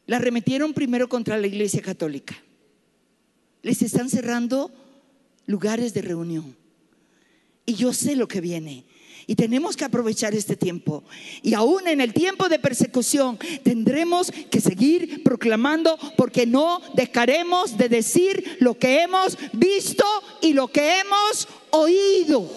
La 0.08 0.20
remetieron 0.20 0.74
primero 0.74 1.08
contra 1.08 1.38
la 1.38 1.48
iglesia 1.48 1.81
católica. 1.81 2.36
Les 3.62 3.81
están 3.81 4.10
cerrando 4.10 4.72
lugares 5.46 5.93
de 5.93 6.01
reunión. 6.01 6.55
Y 7.65 7.75
yo 7.75 7.93
sé 7.93 8.15
lo 8.15 8.27
que 8.27 8.41
viene. 8.41 8.86
Y 9.27 9.36
tenemos 9.36 9.77
que 9.77 9.86
aprovechar 9.86 10.34
este 10.34 10.55
tiempo. 10.55 11.03
Y 11.43 11.53
aún 11.53 11.88
en 11.88 12.01
el 12.01 12.13
tiempo 12.13 12.50
de 12.50 12.60
persecución 12.60 13.38
tendremos 13.63 14.31
que 14.31 14.60
seguir 14.60 15.24
proclamando 15.24 15.98
porque 16.17 16.46
no 16.46 16.81
dejaremos 16.96 17.77
de 17.77 17.88
decir 17.88 18.58
lo 18.60 18.77
que 18.77 19.01
hemos 19.01 19.38
visto 19.53 20.03
y 20.41 20.53
lo 20.53 20.67
que 20.67 21.00
hemos 21.00 21.48
oído. 21.70 22.50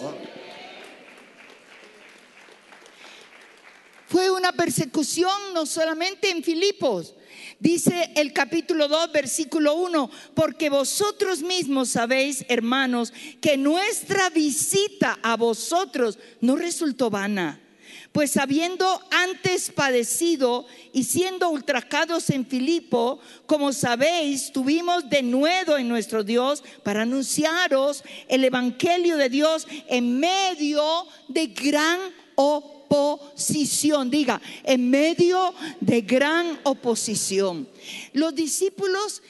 Fue 4.07 4.31
una 4.31 4.51
persecución 4.51 5.53
no 5.53 5.65
solamente 5.65 6.29
en 6.29 6.43
Filipos, 6.43 7.15
Dice 7.65 8.11
el 8.15 8.31
capítulo 8.31 8.87
2, 8.87 9.11
versículo 9.11 9.73
1, 9.73 10.11
porque 10.35 10.69
vosotros 10.69 11.41
mismos 11.41 11.89
sabéis, 11.89 12.45
hermanos, 12.47 13.11
que 13.41 13.57
nuestra 13.57 14.29
visita 14.29 15.17
a 15.23 15.35
vosotros 15.35 16.19
no 16.41 16.57
resultó 16.57 17.09
vana. 17.09 17.59
Pues 18.11 18.37
habiendo 18.37 19.01
antes 19.09 19.71
padecido 19.71 20.67
y 20.93 21.05
siendo 21.05 21.49
ultrajados 21.49 22.29
en 22.29 22.45
Filipo, 22.45 23.19
como 23.47 23.73
sabéis, 23.73 24.51
tuvimos 24.51 25.09
de 25.09 25.23
nuevo 25.23 25.75
en 25.79 25.89
nuestro 25.89 26.23
Dios 26.23 26.63
para 26.83 27.01
anunciaros 27.01 28.03
el 28.27 28.43
Evangelio 28.43 29.17
de 29.17 29.29
Dios 29.29 29.67
en 29.87 30.19
medio 30.19 31.07
de 31.29 31.47
gran 31.47 31.99
oposición 32.35 32.74
oposición. 32.87 34.09
Diga, 34.09 34.41
en 34.63 34.89
medio 34.89 35.53
de 35.79 36.01
gran 36.01 36.59
oposición. 36.63 37.67
Los 38.13 38.33
discípulos 38.35 39.21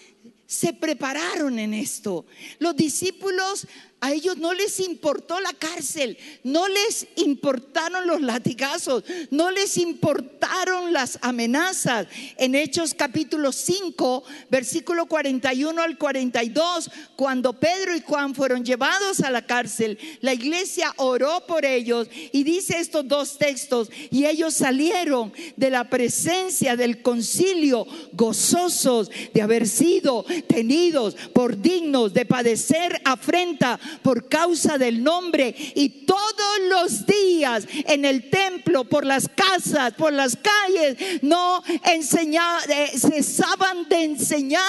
se 0.45 0.73
prepararon 0.73 1.59
en 1.59 1.73
esto. 1.73 2.25
Los 2.59 2.75
discípulos 2.75 3.67
a 4.01 4.11
ellos 4.11 4.37
no 4.37 4.53
les 4.53 4.79
importó 4.81 5.39
la 5.39 5.53
cárcel, 5.53 6.17
no 6.43 6.67
les 6.67 7.07
importaron 7.15 8.05
los 8.05 8.21
latigazos, 8.21 9.03
no 9.31 9.49
les 9.49 9.77
importaron 9.77 10.93
las 10.93 11.17
amenazas. 11.21 12.07
En 12.37 12.53
Hechos 12.53 12.93
capítulo 12.93 13.51
5, 13.51 14.23
versículo 14.49 15.07
41 15.07 15.81
al 15.81 15.97
42, 15.97 16.91
cuando 17.15 17.59
Pedro 17.59 17.95
y 17.95 18.01
Juan 18.01 18.35
fueron 18.35 18.63
llevados 18.63 19.21
a 19.21 19.31
la 19.31 19.45
cárcel, 19.45 19.97
la 20.21 20.33
iglesia 20.33 20.93
oró 20.97 21.45
por 21.47 21.65
ellos 21.65 22.07
y 22.31 22.43
dice 22.43 22.79
estos 22.79 23.07
dos 23.07 23.37
textos, 23.37 23.89
y 24.11 24.25
ellos 24.25 24.53
salieron 24.53 25.33
de 25.55 25.69
la 25.69 25.89
presencia 25.89 26.75
del 26.75 27.01
concilio 27.01 27.87
gozosos 28.11 29.09
de 29.33 29.41
haber 29.41 29.67
sido 29.67 30.25
tenidos 30.47 31.15
por 31.33 31.59
dignos 31.59 32.13
de 32.13 32.25
padecer 32.25 33.01
afrenta 33.03 33.79
por 34.01 34.27
causa 34.27 34.77
del 34.77 35.03
nombre 35.03 35.55
y 35.75 36.05
todos 36.05 36.25
los 36.69 37.05
días 37.05 37.67
en 37.87 38.05
el 38.05 38.29
templo, 38.29 38.85
por 38.85 39.05
las 39.05 39.29
casas, 39.29 39.93
por 39.93 40.13
las 40.13 40.37
calles, 40.37 40.97
no 41.21 41.63
eh, 41.67 42.91
cesaban 42.97 43.87
de 43.89 44.03
enseñar 44.03 44.61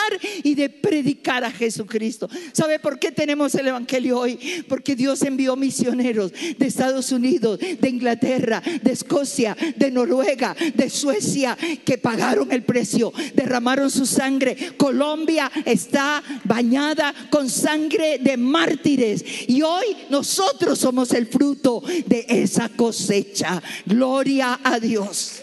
y 0.43 0.55
de 0.55 0.69
predicar 0.69 1.45
a 1.45 1.51
Jesucristo. 1.51 2.29
¿Sabe 2.53 2.79
por 2.79 2.99
qué 2.99 3.13
tenemos 3.13 3.55
el 3.55 3.69
Evangelio 3.69 4.19
hoy? 4.19 4.65
Porque 4.69 4.97
Dios 4.97 5.23
envió 5.23 5.57
misioneros 5.57 6.33
de 6.33 6.67
Estados 6.67 7.13
Unidos, 7.13 7.59
de 7.59 7.89
Inglaterra, 7.89 8.63
de 8.83 8.93
Escocia, 8.93 9.57
de 9.77 9.91
Noruega, 9.91 10.57
de 10.75 10.91
Suecia, 10.91 11.57
que 11.85 11.99
pagaron 11.99 12.53
el 12.53 12.63
precio, 12.63 13.13
derramaron 13.35 13.91
su 13.91 14.07
sangre. 14.07 14.75
Colombia 14.77 15.51
está 15.65 16.23
bañada 16.45 17.15
con 17.31 17.49
sangre 17.49 18.19
de 18.19 18.37
mártires 18.37 19.06
y 19.47 19.63
hoy 19.63 19.97
nosotros 20.11 20.79
somos 20.79 21.13
el 21.13 21.27
fruto 21.27 21.83
de 22.07 22.27
esa 22.29 22.69
cosecha. 22.69 23.63
Gloria 23.85 24.61
a 24.63 24.81
Dios. 24.81 25.43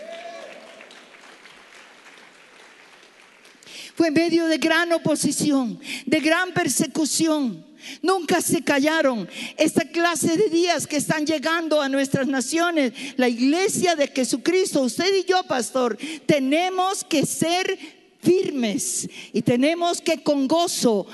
Fue 3.96 4.08
en 4.08 4.14
medio 4.16 4.48
de 4.48 4.58
gran 4.58 4.92
oposición, 4.92 5.80
de 6.06 6.20
gran 6.20 6.52
persecución. 6.52 7.66
Nunca 8.02 8.42
se 8.42 8.64
callaron. 8.64 9.30
Esta 9.58 9.86
clase 9.86 10.38
de 10.38 10.50
días 10.50 10.88
que 10.88 10.98
están 10.98 11.26
llegando 11.26 11.82
a 11.82 11.90
nuestras 11.90 12.28
naciones, 12.28 12.94
la 13.18 13.28
iglesia 13.28 13.96
de 13.96 14.08
Jesucristo, 14.08 14.82
usted 14.82 15.14
y 15.16 15.26
yo, 15.26 15.44
pastor, 15.44 15.98
tenemos 16.26 17.04
que 17.04 17.26
ser 17.26 17.78
firmes 18.22 19.10
y 19.34 19.42
tenemos 19.42 20.02
que 20.02 20.24
con 20.24 20.48
gozo 20.48 21.06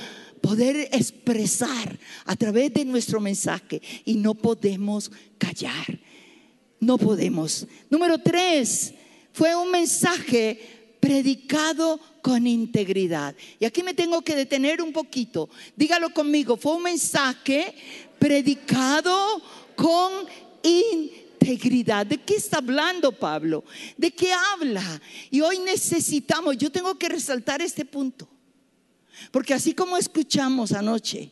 poder 0.41 0.89
expresar 0.91 1.99
a 2.25 2.35
través 2.35 2.73
de 2.73 2.85
nuestro 2.85 3.19
mensaje 3.19 3.81
y 4.05 4.15
no 4.15 4.33
podemos 4.33 5.11
callar. 5.37 5.99
No 6.79 6.97
podemos. 6.97 7.67
Número 7.89 8.17
tres, 8.17 8.93
fue 9.33 9.55
un 9.55 9.69
mensaje 9.71 10.95
predicado 10.99 11.99
con 12.21 12.45
integridad. 12.47 13.35
Y 13.59 13.65
aquí 13.65 13.83
me 13.83 13.93
tengo 13.93 14.21
que 14.21 14.35
detener 14.35 14.81
un 14.81 14.91
poquito. 14.91 15.49
Dígalo 15.75 16.13
conmigo, 16.13 16.57
fue 16.57 16.75
un 16.75 16.83
mensaje 16.83 17.73
predicado 18.17 19.41
con 19.75 20.11
integridad. 20.63 22.05
¿De 22.05 22.17
qué 22.17 22.35
está 22.35 22.57
hablando 22.57 23.11
Pablo? 23.11 23.63
¿De 23.97 24.11
qué 24.11 24.31
habla? 24.33 25.01
Y 25.31 25.41
hoy 25.41 25.59
necesitamos, 25.59 26.57
yo 26.57 26.69
tengo 26.69 26.95
que 26.95 27.09
resaltar 27.09 27.61
este 27.61 27.85
punto. 27.85 28.27
Porque 29.31 29.53
así 29.53 29.73
como 29.73 29.97
escuchamos 29.97 30.71
anoche 30.71 31.31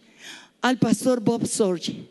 al 0.62 0.78
pastor 0.78 1.20
Bob 1.22 1.46
Sorge, 1.46 2.10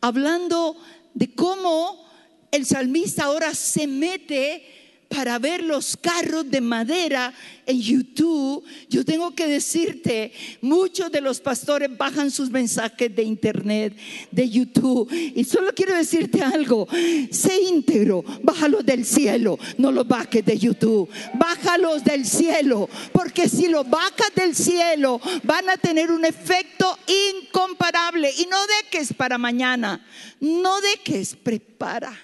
hablando 0.00 0.76
de 1.14 1.34
cómo 1.34 2.04
el 2.50 2.66
salmista 2.66 3.24
ahora 3.24 3.54
se 3.54 3.86
mete 3.86 4.79
para 5.10 5.40
ver 5.40 5.64
los 5.64 5.96
carros 5.96 6.48
de 6.48 6.60
madera 6.60 7.34
en 7.66 7.80
YouTube, 7.80 8.64
yo 8.88 9.04
tengo 9.04 9.34
que 9.34 9.48
decirte, 9.48 10.32
muchos 10.62 11.10
de 11.10 11.20
los 11.20 11.40
pastores 11.40 11.90
bajan 11.98 12.30
sus 12.30 12.48
mensajes 12.48 13.14
de 13.14 13.24
internet, 13.24 13.96
de 14.30 14.48
YouTube. 14.48 15.12
Y 15.12 15.42
solo 15.42 15.72
quiero 15.74 15.96
decirte 15.96 16.42
algo, 16.42 16.86
sé 17.32 17.60
íntegro, 17.60 18.24
bájalos 18.42 18.86
del 18.86 19.04
cielo, 19.04 19.58
no 19.78 19.90
los 19.90 20.06
bajes 20.06 20.44
de 20.44 20.56
YouTube, 20.56 21.10
bájalos 21.34 22.04
del 22.04 22.24
cielo, 22.24 22.88
porque 23.12 23.48
si 23.48 23.66
los 23.66 23.90
bajas 23.90 24.30
del 24.36 24.54
cielo 24.54 25.20
van 25.42 25.68
a 25.70 25.76
tener 25.76 26.12
un 26.12 26.24
efecto 26.24 26.96
incomparable. 27.42 28.32
Y 28.38 28.46
no 28.46 28.58
dejes 28.84 29.12
para 29.12 29.38
mañana, 29.38 30.06
no 30.38 30.80
dejes, 30.80 31.34
prepara, 31.34 32.16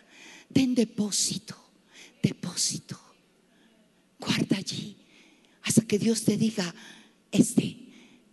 ten 0.53 0.73
depósito 0.73 1.66
depósito. 2.27 2.99
Guarda 4.19 4.57
allí 4.57 4.97
hasta 5.63 5.83
que 5.83 5.99
Dios 5.99 6.25
te 6.25 6.37
diga, 6.37 6.75
este 7.31 7.77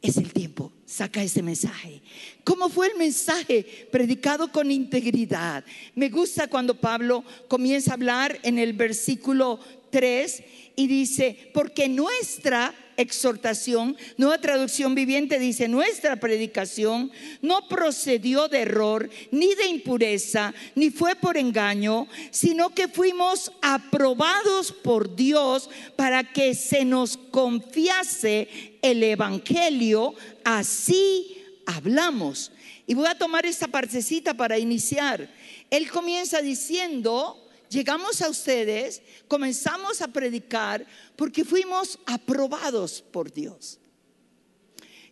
es 0.01 0.17
el 0.17 0.33
tiempo, 0.33 0.71
saca 0.85 1.21
ese 1.21 1.41
mensaje. 1.43 2.01
¿Cómo 2.43 2.69
fue 2.69 2.87
el 2.87 2.97
mensaje 2.97 3.87
predicado 3.91 4.51
con 4.51 4.71
integridad? 4.71 5.63
Me 5.95 6.09
gusta 6.09 6.47
cuando 6.47 6.79
Pablo 6.79 7.23
comienza 7.47 7.91
a 7.91 7.93
hablar 7.95 8.39
en 8.43 8.57
el 8.57 8.73
versículo 8.73 9.59
3 9.91 10.43
y 10.75 10.87
dice, 10.87 11.51
porque 11.53 11.87
nuestra 11.87 12.73
exhortación, 12.97 13.97
nueva 14.17 14.37
traducción 14.37 14.95
viviente 14.95 15.39
dice, 15.39 15.67
nuestra 15.67 16.15
predicación 16.17 17.11
no 17.41 17.67
procedió 17.67 18.47
de 18.47 18.61
error, 18.61 19.09
ni 19.31 19.53
de 19.55 19.67
impureza, 19.67 20.53
ni 20.75 20.89
fue 20.89 21.15
por 21.15 21.37
engaño, 21.37 22.07
sino 22.31 22.69
que 22.69 22.87
fuimos 22.87 23.51
aprobados 23.61 24.71
por 24.71 25.15
Dios 25.15 25.69
para 25.95 26.23
que 26.23 26.55
se 26.55 26.85
nos 26.85 27.17
confiase 27.17 28.77
el 28.81 29.03
Evangelio, 29.03 30.15
así 30.43 31.37
hablamos. 31.65 32.51
Y 32.85 32.95
voy 32.95 33.07
a 33.07 33.17
tomar 33.17 33.45
esta 33.45 33.67
partecita 33.67 34.33
para 34.33 34.57
iniciar. 34.57 35.29
Él 35.69 35.89
comienza 35.89 36.41
diciendo, 36.41 37.42
llegamos 37.73 38.21
a 38.21 38.29
ustedes, 38.29 39.01
comenzamos 39.27 40.01
a 40.01 40.07
predicar 40.07 40.85
porque 41.15 41.43
fuimos 41.43 41.99
aprobados 42.05 43.01
por 43.01 43.31
Dios. 43.31 43.79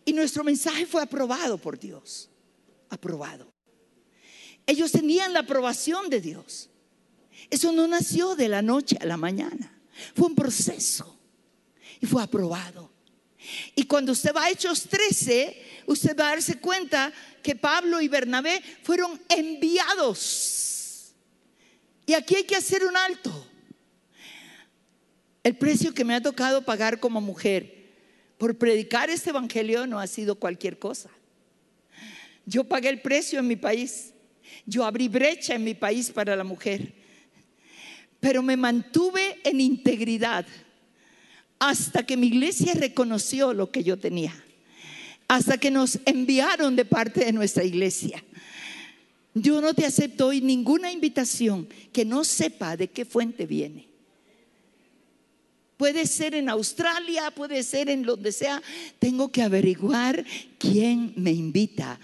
Y 0.04 0.12
nuestro 0.12 0.44
mensaje 0.44 0.86
fue 0.86 1.02
aprobado 1.02 1.58
por 1.58 1.78
Dios. 1.78 2.30
Aprobado. 2.88 3.52
Ellos 4.66 4.92
tenían 4.92 5.32
la 5.32 5.40
aprobación 5.40 6.08
de 6.08 6.20
Dios. 6.20 6.70
Eso 7.50 7.72
no 7.72 7.86
nació 7.88 8.36
de 8.36 8.48
la 8.48 8.62
noche 8.62 8.96
a 9.00 9.06
la 9.06 9.16
mañana. 9.16 9.80
Fue 10.14 10.28
un 10.28 10.34
proceso. 10.34 11.18
Y 12.00 12.06
fue 12.06 12.22
aprobado. 12.22 12.90
Y 13.74 13.84
cuando 13.84 14.12
usted 14.12 14.34
va 14.34 14.44
a 14.44 14.50
Hechos 14.50 14.84
13, 14.84 15.84
usted 15.86 16.16
va 16.16 16.26
a 16.26 16.30
darse 16.30 16.58
cuenta 16.58 17.12
que 17.42 17.56
Pablo 17.56 18.00
y 18.00 18.08
Bernabé 18.08 18.62
fueron 18.82 19.20
enviados 19.28 20.71
y 22.06 22.14
aquí 22.14 22.36
hay 22.36 22.44
que 22.44 22.56
hacer 22.56 22.84
un 22.84 22.96
alto. 22.96 23.48
El 25.42 25.56
precio 25.56 25.92
que 25.92 26.04
me 26.04 26.14
ha 26.14 26.22
tocado 26.22 26.62
pagar 26.62 27.00
como 27.00 27.20
mujer 27.20 27.82
por 28.38 28.56
predicar 28.56 29.10
este 29.10 29.30
evangelio 29.30 29.86
no 29.86 30.00
ha 30.00 30.06
sido 30.06 30.36
cualquier 30.36 30.78
cosa. 30.78 31.10
Yo 32.44 32.64
pagué 32.64 32.88
el 32.88 33.00
precio 33.00 33.38
en 33.38 33.46
mi 33.46 33.56
país. 33.56 34.12
Yo 34.66 34.84
abrí 34.84 35.08
brecha 35.08 35.54
en 35.54 35.64
mi 35.64 35.74
país 35.74 36.10
para 36.10 36.36
la 36.36 36.44
mujer. 36.44 36.92
Pero 38.20 38.42
me 38.42 38.56
mantuve 38.56 39.38
en 39.44 39.60
integridad 39.60 40.46
hasta 41.58 42.04
que 42.04 42.16
mi 42.16 42.26
iglesia 42.26 42.74
reconoció 42.74 43.52
lo 43.52 43.70
que 43.70 43.84
yo 43.84 43.96
tenía. 43.98 44.34
Hasta 45.28 45.58
que 45.58 45.70
nos 45.70 46.00
enviaron 46.04 46.74
de 46.74 46.84
parte 46.84 47.24
de 47.24 47.32
nuestra 47.32 47.62
iglesia. 47.62 48.22
Yo 49.34 49.60
no 49.60 49.72
te 49.74 49.86
acepto 49.86 50.26
hoy 50.28 50.40
ninguna 50.40 50.92
invitación 50.92 51.68
que 51.92 52.04
no 52.04 52.24
sepa 52.24 52.76
de 52.76 52.88
qué 52.88 53.04
fuente 53.04 53.46
viene. 53.46 53.88
Puede 55.76 56.06
ser 56.06 56.34
en 56.34 56.48
Australia, 56.48 57.30
puede 57.30 57.62
ser 57.62 57.88
en 57.88 58.02
donde 58.02 58.30
sea. 58.30 58.62
Tengo 58.98 59.32
que 59.32 59.42
averiguar 59.42 60.24
quién 60.58 61.12
me 61.16 61.32
invita, 61.32 61.98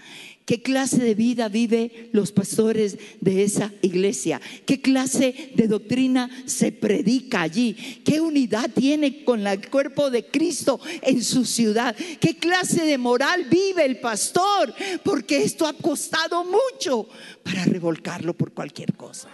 ¿Qué 0.49 0.63
clase 0.63 0.97
de 0.97 1.13
vida 1.13 1.47
vive 1.47 2.09
los 2.11 2.31
pastores 2.31 2.97
de 3.21 3.43
esa 3.43 3.71
iglesia? 3.83 4.41
¿Qué 4.65 4.81
clase 4.81 5.51
de 5.53 5.67
doctrina 5.67 6.27
se 6.47 6.71
predica 6.71 7.43
allí? 7.43 8.01
¿Qué 8.03 8.19
unidad 8.19 8.71
tiene 8.73 9.23
con 9.23 9.45
el 9.45 9.69
cuerpo 9.69 10.09
de 10.09 10.25
Cristo 10.25 10.79
en 11.03 11.23
su 11.23 11.45
ciudad? 11.45 11.95
¿Qué 12.19 12.35
clase 12.37 12.83
de 12.83 12.97
moral 12.97 13.45
vive 13.47 13.85
el 13.85 13.99
pastor? 13.99 14.73
Porque 15.03 15.43
esto 15.43 15.67
ha 15.67 15.73
costado 15.73 16.43
mucho 16.43 17.07
para 17.43 17.63
revolcarlo 17.65 18.33
por 18.33 18.51
cualquier 18.51 18.95
cosa. 18.95 19.29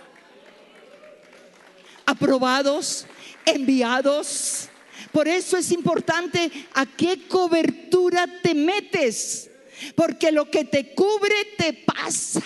Aprobados, 2.05 3.05
enviados. 3.45 4.67
Por 5.13 5.29
eso 5.29 5.55
es 5.55 5.71
importante 5.71 6.51
a 6.73 6.85
qué 6.85 7.25
cobertura 7.29 8.27
te 8.43 8.53
metes 8.53 9.49
porque 9.95 10.31
lo 10.31 10.49
que 10.49 10.65
te 10.65 10.93
cubre 10.93 11.35
te 11.57 11.73
pasa. 11.73 12.41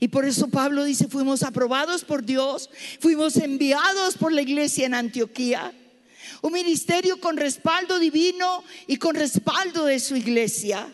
Y 0.00 0.08
por 0.08 0.24
eso 0.24 0.48
Pablo 0.48 0.84
dice, 0.84 1.08
fuimos 1.08 1.42
aprobados 1.42 2.04
por 2.04 2.24
Dios, 2.24 2.70
fuimos 3.00 3.36
enviados 3.36 4.16
por 4.16 4.32
la 4.32 4.40
iglesia 4.40 4.86
en 4.86 4.94
Antioquía. 4.94 5.74
Un 6.40 6.54
ministerio 6.54 7.20
con 7.20 7.36
respaldo 7.36 7.98
divino 7.98 8.64
y 8.86 8.96
con 8.96 9.14
respaldo 9.14 9.84
de 9.84 10.00
su 10.00 10.16
iglesia. 10.16 10.90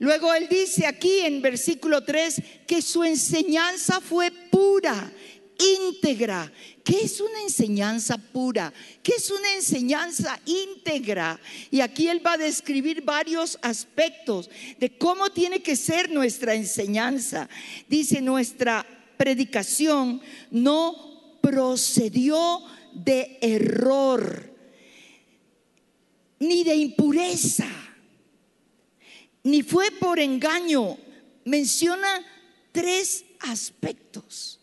Luego 0.00 0.34
él 0.34 0.48
dice 0.48 0.86
aquí 0.86 1.20
en 1.20 1.40
versículo 1.40 2.02
3 2.02 2.42
que 2.66 2.82
su 2.82 3.04
enseñanza 3.04 4.00
fue 4.00 4.32
pura, 4.50 5.12
íntegra. 5.60 6.50
¿Qué 6.82 7.02
es 7.02 7.20
una 7.20 7.42
enseñanza 7.42 8.16
pura? 8.18 8.72
¿Qué 9.02 9.12
es 9.16 9.30
una 9.30 9.52
enseñanza 9.54 10.40
íntegra? 10.46 11.38
Y 11.70 11.80
aquí 11.80 12.08
él 12.08 12.24
va 12.24 12.32
a 12.32 12.38
describir 12.38 13.02
varios 13.02 13.58
aspectos 13.62 14.50
de 14.78 14.96
cómo 14.96 15.30
tiene 15.30 15.62
que 15.62 15.76
ser 15.76 16.10
nuestra 16.10 16.54
enseñanza. 16.54 17.48
Dice, 17.88 18.20
nuestra 18.20 18.86
predicación 19.16 20.20
no 20.50 21.38
procedió 21.40 22.62
de 22.92 23.38
error, 23.40 24.50
ni 26.38 26.64
de 26.64 26.74
impureza, 26.74 27.68
ni 29.42 29.62
fue 29.62 29.90
por 29.90 30.18
engaño. 30.18 30.96
Menciona 31.44 32.24
tres 32.72 33.24
aspectos. 33.40 34.59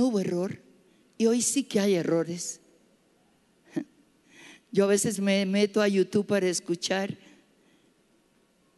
No 0.00 0.06
hubo 0.06 0.20
error. 0.20 0.58
Y 1.18 1.26
hoy 1.26 1.42
sí 1.42 1.62
que 1.62 1.78
hay 1.78 1.94
errores. 1.94 2.62
Yo 4.72 4.84
a 4.84 4.86
veces 4.86 5.20
me 5.20 5.44
meto 5.44 5.82
a 5.82 5.88
YouTube 5.88 6.24
para 6.24 6.48
escuchar 6.48 7.18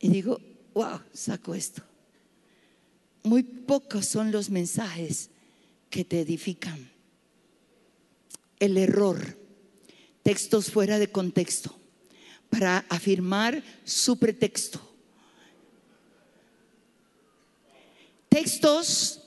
y 0.00 0.08
digo, 0.08 0.40
wow, 0.74 1.00
saco 1.12 1.54
esto. 1.54 1.80
Muy 3.22 3.44
pocos 3.44 4.04
son 4.04 4.32
los 4.32 4.50
mensajes 4.50 5.30
que 5.90 6.04
te 6.04 6.22
edifican. 6.22 6.90
El 8.58 8.76
error, 8.76 9.38
textos 10.24 10.72
fuera 10.72 10.98
de 10.98 11.12
contexto, 11.12 11.72
para 12.50 12.78
afirmar 12.88 13.62
su 13.84 14.18
pretexto. 14.18 14.80
Textos 18.28 19.21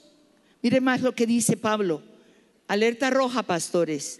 Mire 0.65 0.81
más 0.81 1.01
lo 1.01 1.13
que 1.13 1.27
dice 1.27 1.57
Pablo. 1.57 2.01
Alerta 2.67 3.11
roja, 3.11 3.43
pastores. 3.43 4.19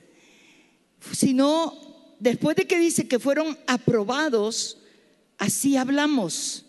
Sino, 1.12 1.74
después 2.20 2.56
de 2.56 2.68
que 2.68 2.78
dice 2.78 3.08
que 3.08 3.18
fueron 3.18 3.58
aprobados, 3.66 4.78
así 5.40 5.76
hablamos. 5.76 6.64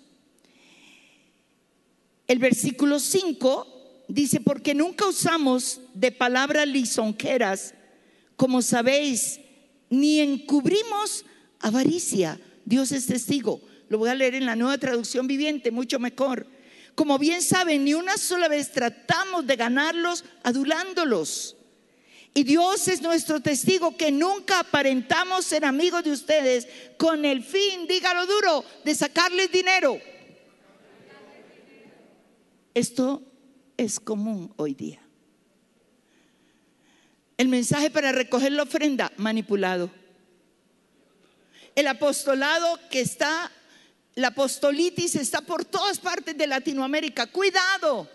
El 2.26 2.38
versículo 2.38 2.98
5 2.98 4.04
dice, 4.08 4.40
porque 4.40 4.72
nunca 4.72 5.06
usamos 5.06 5.82
de 5.92 6.10
palabras 6.10 6.66
lisonjeras, 6.66 7.74
como 8.36 8.62
sabéis, 8.62 9.40
ni 9.90 10.20
encubrimos 10.20 11.26
avaricia. 11.60 12.40
Dios 12.64 12.92
es 12.92 13.04
testigo. 13.04 13.60
Lo 13.90 13.98
voy 13.98 14.08
a 14.08 14.14
leer 14.14 14.36
en 14.36 14.46
la 14.46 14.56
nueva 14.56 14.78
traducción 14.78 15.26
viviente, 15.26 15.70
mucho 15.70 15.98
mejor. 15.98 16.55
Como 16.96 17.18
bien 17.18 17.42
saben, 17.42 17.84
ni 17.84 17.92
una 17.92 18.16
sola 18.16 18.48
vez 18.48 18.72
tratamos 18.72 19.46
de 19.46 19.54
ganarlos 19.54 20.24
adulándolos. 20.42 21.56
Y 22.32 22.42
Dios 22.42 22.88
es 22.88 23.02
nuestro 23.02 23.40
testigo 23.40 23.96
que 23.98 24.10
nunca 24.10 24.60
aparentamos 24.60 25.44
ser 25.44 25.66
amigos 25.66 26.04
de 26.04 26.12
ustedes 26.12 26.66
con 26.96 27.24
el 27.26 27.44
fin, 27.44 27.86
dígalo 27.86 28.26
duro, 28.26 28.64
de 28.82 28.94
sacarles 28.94 29.52
dinero. 29.52 30.00
Esto 32.72 33.22
es 33.76 34.00
común 34.00 34.52
hoy 34.56 34.72
día. 34.72 35.00
El 37.36 37.48
mensaje 37.48 37.90
para 37.90 38.12
recoger 38.12 38.52
la 38.52 38.62
ofrenda 38.62 39.12
manipulado. 39.18 39.90
El 41.74 41.88
apostolado 41.88 42.80
que 42.90 43.00
está 43.00 43.52
la 44.16 44.28
apostolitis 44.28 45.14
está 45.14 45.42
por 45.42 45.64
todas 45.64 45.98
partes 45.98 46.36
de 46.36 46.46
Latinoamérica. 46.46 47.26
Cuidado. 47.26 48.10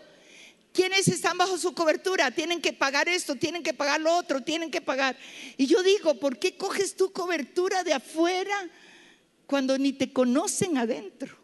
¿Quiénes 0.74 1.08
están 1.08 1.38
bajo 1.38 1.58
su 1.58 1.74
cobertura? 1.74 2.32
Tienen 2.32 2.60
que 2.60 2.74
pagar 2.74 3.08
esto, 3.08 3.36
tienen 3.36 3.62
que 3.62 3.74
pagar 3.74 4.02
lo 4.02 4.16
otro, 4.16 4.42
tienen 4.42 4.72
que 4.72 4.82
pagar. 4.82 5.16
Y 5.58 5.68
yo 5.68 5.84
digo, 5.84 6.16
¿por 6.16 6.40
qué 6.40 6.58
coges 6.58 6.96
tu 6.96 7.12
cobertura 7.12 7.84
de 7.84 7.94
afuera 7.94 8.68
cuando 9.46 9.78
ni 9.78 9.94
te 9.94 10.12
conocen 10.12 10.78
adentro? 10.78 11.38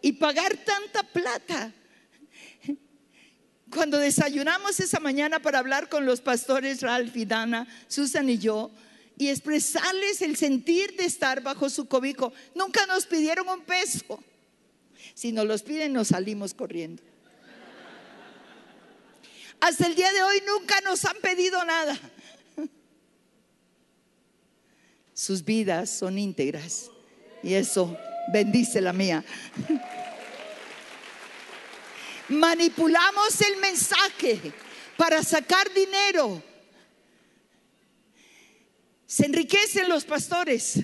Y 0.00 0.12
pagar 0.12 0.56
tanta 0.56 1.02
plata. 1.02 1.72
Cuando 3.70 3.98
desayunamos 3.98 4.78
esa 4.78 5.00
mañana 5.00 5.40
para 5.40 5.58
hablar 5.58 5.88
con 5.88 6.06
los 6.06 6.20
pastores 6.20 6.82
Ralph 6.82 7.16
y 7.16 7.24
Dana, 7.24 7.66
Susan 7.88 8.30
y 8.30 8.38
yo, 8.38 8.70
y 9.18 9.28
expresarles 9.28 10.22
el 10.22 10.36
sentir 10.36 10.96
de 10.96 11.04
estar 11.04 11.42
bajo 11.42 11.68
su 11.68 11.86
cobijo. 11.86 12.32
Nunca 12.54 12.86
nos 12.86 13.04
pidieron 13.04 13.48
un 13.48 13.62
peso. 13.62 14.22
Si 15.14 15.32
nos 15.32 15.44
los 15.44 15.62
piden, 15.62 15.92
nos 15.92 16.08
salimos 16.08 16.54
corriendo. 16.54 17.02
Hasta 19.60 19.88
el 19.88 19.96
día 19.96 20.12
de 20.12 20.22
hoy 20.22 20.40
nunca 20.46 20.80
nos 20.82 21.04
han 21.04 21.16
pedido 21.16 21.64
nada. 21.64 21.98
Sus 25.12 25.44
vidas 25.44 25.90
son 25.90 26.16
íntegras 26.16 26.88
y 27.42 27.54
eso 27.54 27.98
bendice 28.32 28.80
la 28.80 28.92
mía. 28.92 29.24
Manipulamos 32.28 33.40
el 33.40 33.56
mensaje 33.56 34.52
para 34.96 35.24
sacar 35.24 35.72
dinero 35.74 36.40
se 39.08 39.24
enriquecen 39.24 39.88
los 39.88 40.04
pastores. 40.04 40.80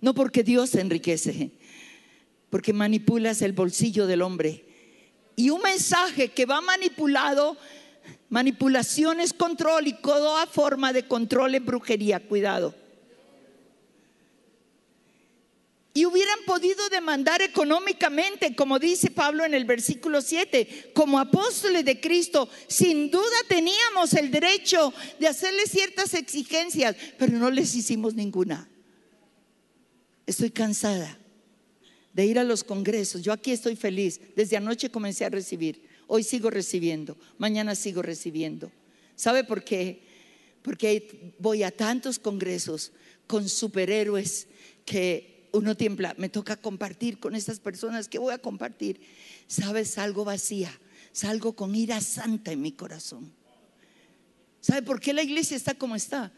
No 0.00 0.14
porque 0.14 0.44
Dios 0.44 0.70
se 0.70 0.80
enriquece, 0.80 1.50
porque 2.50 2.72
manipulas 2.72 3.42
el 3.42 3.52
bolsillo 3.52 4.06
del 4.06 4.22
hombre. 4.22 4.64
Y 5.34 5.50
un 5.50 5.60
mensaje 5.60 6.28
que 6.28 6.46
va 6.46 6.60
manipulado, 6.60 7.56
manipulación 8.28 9.18
es 9.18 9.32
control 9.32 9.88
y 9.88 9.92
toda 9.94 10.46
forma 10.46 10.92
de 10.92 11.08
control 11.08 11.56
es 11.56 11.64
brujería, 11.64 12.20
cuidado. 12.20 12.76
Y 15.98 16.06
hubieran 16.06 16.38
podido 16.46 16.88
demandar 16.90 17.42
económicamente, 17.42 18.54
como 18.54 18.78
dice 18.78 19.10
Pablo 19.10 19.44
en 19.44 19.52
el 19.52 19.64
versículo 19.64 20.22
7, 20.22 20.92
como 20.94 21.18
apóstoles 21.18 21.84
de 21.84 21.98
Cristo, 21.98 22.48
sin 22.68 23.10
duda 23.10 23.24
teníamos 23.48 24.14
el 24.14 24.30
derecho 24.30 24.94
de 25.18 25.26
hacerle 25.26 25.66
ciertas 25.66 26.14
exigencias, 26.14 26.94
pero 27.18 27.36
no 27.36 27.50
les 27.50 27.74
hicimos 27.74 28.14
ninguna. 28.14 28.68
Estoy 30.24 30.50
cansada 30.50 31.18
de 32.12 32.26
ir 32.26 32.38
a 32.38 32.44
los 32.44 32.62
congresos. 32.62 33.22
Yo 33.22 33.32
aquí 33.32 33.50
estoy 33.50 33.74
feliz. 33.74 34.20
Desde 34.36 34.56
anoche 34.56 34.90
comencé 34.90 35.24
a 35.24 35.30
recibir. 35.30 35.82
Hoy 36.06 36.22
sigo 36.22 36.48
recibiendo. 36.48 37.16
Mañana 37.38 37.74
sigo 37.74 38.02
recibiendo. 38.02 38.70
¿Sabe 39.16 39.42
por 39.42 39.64
qué? 39.64 40.04
Porque 40.62 41.34
voy 41.40 41.64
a 41.64 41.72
tantos 41.72 42.20
congresos 42.20 42.92
con 43.26 43.48
superhéroes 43.48 44.46
que 44.84 45.37
uno 45.52 45.76
tiembla, 45.76 46.14
me 46.18 46.28
toca 46.28 46.56
compartir 46.56 47.18
con 47.18 47.34
estas 47.34 47.60
personas 47.60 48.08
que 48.08 48.18
voy 48.18 48.32
a 48.32 48.38
compartir. 48.38 49.00
Sabes, 49.46 49.90
salgo 49.90 50.24
vacía, 50.24 50.70
salgo 51.12 51.54
con 51.54 51.74
ira 51.74 52.00
santa 52.00 52.52
en 52.52 52.62
mi 52.62 52.72
corazón. 52.72 53.32
¿Sabe 54.60 54.82
por 54.82 55.00
qué 55.00 55.12
la 55.12 55.22
iglesia 55.22 55.56
está 55.56 55.74
como 55.74 55.96
está? 55.96 56.32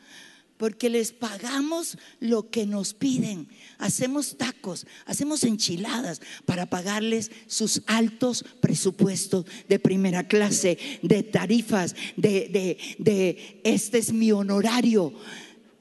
porque 0.61 0.91
les 0.91 1.11
pagamos 1.13 1.97
lo 2.21 2.51
que 2.51 2.67
nos 2.67 2.93
piden. 2.93 3.49
Hacemos 3.79 4.37
tacos, 4.37 4.87
hacemos 5.07 5.43
enchiladas 5.43 6.21
para 6.45 6.67
pagarles 6.67 7.31
sus 7.47 7.81
altos 7.87 8.45
presupuestos 8.61 9.47
de 9.71 9.79
primera 9.79 10.29
clase, 10.29 10.77
de 11.01 11.23
tarifas, 11.23 11.97
de, 12.19 12.77
de, 12.99 13.61
este 13.65 13.97
es 13.97 14.13
mi 14.13 14.33
honorario. 14.33 15.15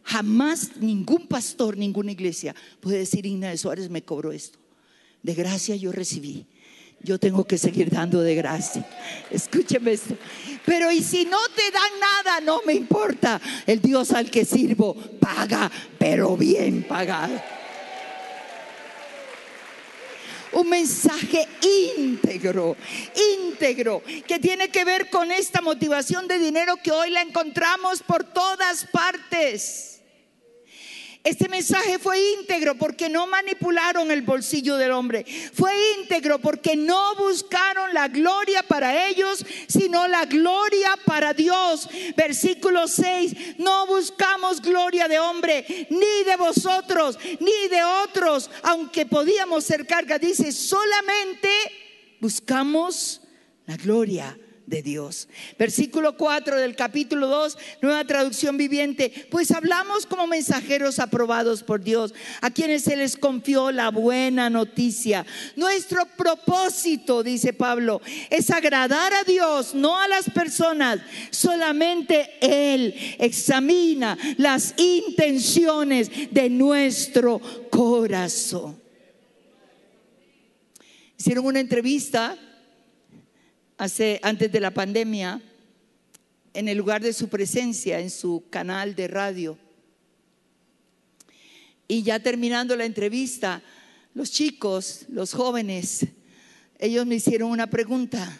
Jamás 0.03 0.77
ningún 0.77 1.27
pastor, 1.27 1.77
ninguna 1.77 2.11
iglesia 2.11 2.55
puede 2.79 2.99
decir, 2.99 3.25
Igna 3.25 3.49
de 3.49 3.57
Suárez 3.57 3.89
me 3.89 4.03
cobró 4.03 4.31
esto. 4.31 4.57
De 5.21 5.33
gracia 5.33 5.75
yo 5.75 5.91
recibí 5.91 6.45
yo 7.01 7.19
tengo 7.19 7.45
que 7.45 7.57
seguir 7.57 7.89
dando 7.89 8.21
de 8.21 8.35
gracia. 8.35 8.85
Escúcheme 9.31 9.93
esto. 9.93 10.15
Pero 10.65 10.91
y 10.91 11.01
si 11.01 11.25
no 11.25 11.37
te 11.55 11.71
dan 11.71 11.99
nada, 11.99 12.41
no 12.41 12.61
me 12.65 12.73
importa. 12.73 13.39
El 13.65 13.81
Dios 13.81 14.11
al 14.11 14.29
que 14.29 14.45
sirvo 14.45 14.95
paga, 15.19 15.71
pero 15.97 16.35
bien 16.35 16.83
pagado. 16.83 17.41
Un 20.51 20.69
mensaje 20.69 21.47
íntegro, 21.97 22.75
íntegro, 23.37 24.01
que 24.27 24.39
tiene 24.39 24.69
que 24.69 24.83
ver 24.83 25.09
con 25.09 25.31
esta 25.31 25.61
motivación 25.61 26.27
de 26.27 26.39
dinero 26.39 26.77
que 26.77 26.91
hoy 26.91 27.11
la 27.11 27.21
encontramos 27.21 28.01
por 28.01 28.23
todas 28.23 28.85
partes. 28.85 29.98
Este 31.21 31.49
mensaje 31.49 31.99
fue 31.99 32.17
íntegro 32.39 32.75
porque 32.75 33.09
no 33.09 33.27
manipularon 33.27 34.09
el 34.09 34.21
bolsillo 34.21 34.77
del 34.77 34.91
hombre. 34.91 35.25
Fue 35.53 35.71
íntegro 35.99 36.39
porque 36.39 36.77
no 36.77 37.15
buscaron 37.15 37.93
la 37.93 38.07
gloria 38.07 38.63
para 38.63 39.07
ellos, 39.07 39.45
sino 39.67 40.07
la 40.07 40.25
gloria 40.25 40.97
para 41.05 41.33
Dios. 41.33 41.89
Versículo 42.15 42.87
6, 42.87 43.57
no 43.57 43.85
buscamos 43.85 44.61
gloria 44.61 45.09
de 45.09 45.19
hombre, 45.19 45.87
ni 45.89 46.23
de 46.25 46.37
vosotros, 46.37 47.19
ni 47.41 47.67
de 47.67 47.83
otros, 47.83 48.49
aunque 48.63 49.05
podíamos 49.05 49.65
ser 49.65 49.85
carga. 49.85 50.17
Dice, 50.17 50.53
solamente 50.53 51.49
buscamos 52.21 53.21
la 53.65 53.75
gloria 53.75 54.37
de 54.69 54.81
Dios. 54.83 55.27
Versículo 55.57 56.15
4 56.15 56.57
del 56.57 56.75
capítulo 56.75 57.27
2, 57.27 57.57
nueva 57.81 58.05
traducción 58.05 58.57
viviente. 58.57 59.27
Pues 59.29 59.51
hablamos 59.51 60.05
como 60.05 60.27
mensajeros 60.27 60.99
aprobados 60.99 61.63
por 61.63 61.81
Dios, 61.81 62.13
a 62.41 62.51
quienes 62.51 62.83
se 62.83 62.95
les 62.95 63.17
confió 63.17 63.71
la 63.71 63.89
buena 63.89 64.49
noticia. 64.49 65.25
Nuestro 65.55 66.05
propósito, 66.17 67.23
dice 67.23 67.51
Pablo, 67.51 68.01
es 68.29 68.51
agradar 68.51 69.13
a 69.13 69.23
Dios, 69.23 69.73
no 69.73 69.99
a 69.99 70.07
las 70.07 70.29
personas. 70.29 70.99
Solamente 71.31 72.37
Él 72.39 72.95
examina 73.17 74.17
las 74.37 74.75
intenciones 74.77 76.11
de 76.31 76.49
nuestro 76.49 77.41
corazón. 77.71 78.79
Hicieron 81.17 81.45
una 81.45 81.59
entrevista 81.59 82.37
hace, 83.79 84.19
antes 84.23 84.51
de 84.51 84.59
la 84.59 84.71
pandemia 84.71 85.41
en 86.53 86.67
el 86.67 86.77
lugar 86.77 87.01
de 87.01 87.13
su 87.13 87.29
presencia 87.29 87.99
en 87.99 88.09
su 88.09 88.43
canal 88.49 88.93
de 88.93 89.07
radio. 89.07 89.57
Y 91.87 92.03
ya 92.03 92.19
terminando 92.19 92.75
la 92.75 92.83
entrevista, 92.83 93.63
los 94.13 94.31
chicos, 94.31 95.05
los 95.07 95.33
jóvenes, 95.33 96.05
ellos 96.77 97.05
me 97.05 97.15
hicieron 97.15 97.51
una 97.51 97.67
pregunta. 97.67 98.39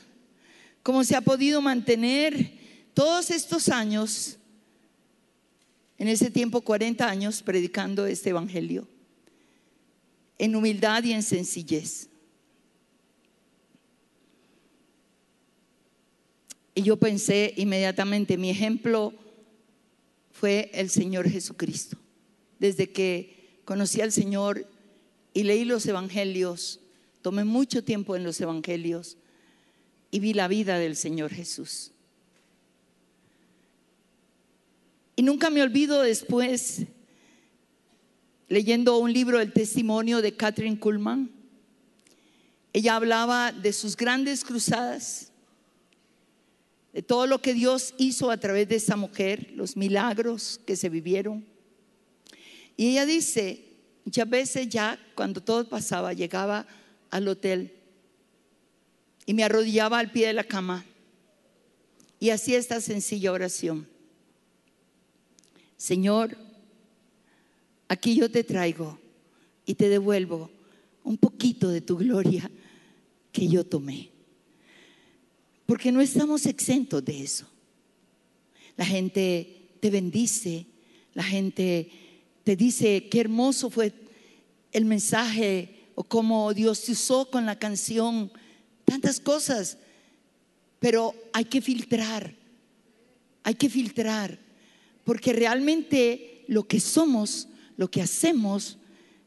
¿Cómo 0.84 1.06
se 1.06 1.16
ha 1.16 1.22
podido 1.22 1.62
mantener 1.62 2.54
todos 2.94 3.32
estos 3.32 3.70
años, 3.70 4.38
en 5.98 6.10
ese 6.10 6.30
tiempo 6.30 6.62
40 6.62 7.10
años, 7.10 7.42
predicando 7.42 8.06
este 8.06 8.32
Evangelio, 8.32 8.88
en 10.38 10.56
humildad 10.56 11.02
y 11.04 11.14
en 11.14 11.24
sencillez? 11.24 12.09
Y 16.76 16.84
yo 16.84 16.98
pensé 16.98 17.54
inmediatamente, 17.58 18.38
mi 18.38 18.50
ejemplo 18.50 19.14
fue 20.32 20.72
el 20.74 20.90
Señor 20.90 21.30
Jesucristo. 21.30 21.98
Desde 22.60 22.92
que 22.92 23.62
conocí 23.66 24.02
al 24.02 24.12
Señor 24.12 24.68
y 25.34 25.44
leí 25.44 25.66
los 25.66 25.86
evangelios, 25.86 26.80
tomé 27.22 27.44
mucho 27.44 27.84
tiempo 27.84 28.16
en 28.16 28.24
los 28.24 28.40
evangelios 28.40 29.18
y 30.12 30.20
vi 30.20 30.34
la 30.34 30.48
vida 30.48 30.78
del 30.78 30.96
Señor 30.96 31.32
Jesús. 31.32 31.92
Y 35.16 35.22
nunca 35.22 35.50
me 35.50 35.62
olvido 35.62 36.02
después, 36.02 36.84
leyendo 38.48 38.98
un 38.98 39.12
libro, 39.12 39.42
El 39.42 39.52
testimonio 39.52 40.22
de 40.22 40.36
Catherine 40.36 40.80
Kuhlman, 40.80 41.30
ella 42.72 42.96
hablaba 42.96 43.52
de 43.52 43.74
sus 43.74 43.98
grandes 43.98 44.46
cruzadas 44.46 45.34
de 46.94 47.02
todo 47.04 47.28
lo 47.28 47.42
que 47.42 47.54
Dios 47.54 47.94
hizo 47.98 48.32
a 48.32 48.38
través 48.38 48.68
de 48.68 48.76
esa 48.76 48.96
mujer, 48.96 49.52
los 49.56 49.78
milagros 49.78 50.60
que 50.66 50.76
se 50.76 50.90
vivieron. 50.90 51.46
Y 52.76 52.90
ella 52.90 53.06
dice, 53.06 53.64
muchas 54.06 54.30
veces 54.30 54.70
ya 54.70 55.00
cuando 55.16 55.42
todo 55.42 55.68
pasaba, 55.68 56.14
llegaba 56.14 56.66
al 57.12 57.28
hotel 57.28 57.74
y 59.26 59.34
me 59.34 59.44
arrodillaba 59.44 60.00
al 60.00 60.12
pie 60.12 60.28
de 60.28 60.34
la 60.34 60.44
cama 60.44 60.86
y 62.20 62.32
hacía 62.32 62.58
esta 62.58 62.82
sencilla 62.82 63.32
oración. 63.32 63.88
Señor, 65.78 66.36
aquí 67.88 68.16
yo 68.16 68.30
te 68.30 68.44
traigo 68.44 69.00
y 69.66 69.76
te 69.76 69.88
devuelvo 69.88 70.50
un 71.04 71.18
poquito 71.18 71.70
de 71.70 71.82
tu 71.82 71.98
gloria 71.98 72.50
que 73.32 73.48
yo 73.48 73.64
tomé. 73.64 74.10
Porque 75.70 75.92
no 75.92 76.02
estamos 76.02 76.48
exentos 76.48 77.06
de 77.06 77.22
eso. 77.22 77.46
La 78.76 78.84
gente 78.84 79.70
te 79.80 79.92
bendice, 79.92 80.66
la 81.14 81.22
gente 81.22 81.92
te 82.44 82.56
dice 82.56 83.08
qué 83.08 83.20
hermoso 83.20 83.70
fue 83.70 83.94
el 84.72 84.86
mensaje 84.86 85.92
o 85.94 86.04
cómo 86.04 86.56
Dios 86.56 86.82
te 86.82 86.94
usó 86.94 87.30
con 87.30 87.46
la 87.46 87.60
canción, 87.60 88.32
tantas 88.84 89.20
cosas. 89.20 89.78
Pero 90.80 91.14
hay 91.34 91.46
que 91.46 91.62
filtrar, 91.62 92.34
hay 93.44 93.54
que 93.54 93.70
filtrar, 93.70 94.40
porque 95.04 95.34
realmente 95.34 96.46
lo 96.48 96.68
que 96.68 96.80
somos, 96.80 97.48
lo 97.78 97.92
que 97.92 98.02
hacemos, 98.02 98.80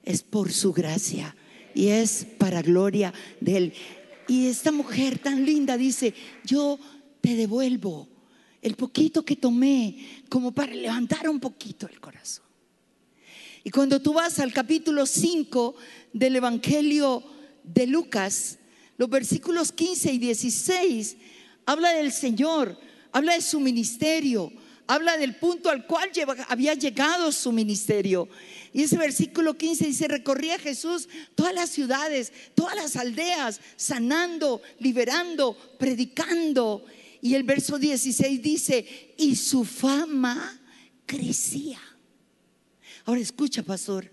es 0.03 0.25
por 0.25 0.51
su 0.51 0.73
gracia 0.73 1.37
y 1.73 1.87
es 1.87 2.27
para 2.37 2.63
gloria 2.63 3.15
de 3.41 3.57
Él. 3.57 3.75
Y 4.29 4.47
esta 4.47 4.73
mujer 4.73 5.19
tan 5.19 5.45
linda 5.45 5.77
dice, 5.77 6.15
yo 6.45 6.79
te 7.21 7.35
devuelvo 7.35 8.09
el 8.61 8.77
poquito 8.77 9.25
que 9.25 9.37
tomé 9.37 10.23
como 10.29 10.53
para 10.53 10.75
levantar 10.75 11.29
un 11.29 11.41
poquito 11.41 11.89
el 11.89 12.01
corazón. 12.01 12.45
Y 13.65 13.71
cuando 13.71 14.01
tú 14.01 14.13
vas 14.13 14.39
al 14.39 14.53
capítulo 14.53 15.07
5 15.07 15.75
del 16.13 16.37
Evangelio 16.37 17.23
de 17.63 17.87
Lucas, 17.87 18.59
los 18.97 19.09
versículos 19.09 19.73
15 19.73 20.13
y 20.13 20.19
16, 20.19 21.17
habla 21.67 21.93
del 21.93 22.13
Señor, 22.13 22.79
habla 23.13 23.35
de 23.35 23.41
su 23.41 23.61
ministerio, 23.61 24.53
habla 24.87 25.17
del 25.17 25.37
punto 25.37 25.71
al 25.71 25.87
cual 25.87 26.11
había 26.49 26.75
llegado 26.75 27.33
su 27.33 27.53
ministerio. 27.53 28.29
Y 28.73 28.83
ese 28.83 28.97
versículo 28.97 29.55
15 29.57 29.87
dice, 29.87 30.09
recorría 30.09 30.59
Jesús 30.59 31.09
todas 31.35 31.55
las 31.55 31.71
ciudades, 31.71 32.33
todas 32.55 32.75
las 32.75 32.97
aldeas, 32.97 33.61
sanando, 33.77 34.63
liberando, 34.79 35.57
predicando. 35.79 36.85
Y 37.21 37.35
el 37.35 37.45
verso 37.45 37.79
16 37.79 38.43
dice, 38.43 39.15
y 39.17 39.37
su 39.37 39.65
fama 39.65 40.61
crecía. 41.07 41.81
Ahora 43.05 43.21
escucha, 43.21 43.63
pastor, 43.63 44.11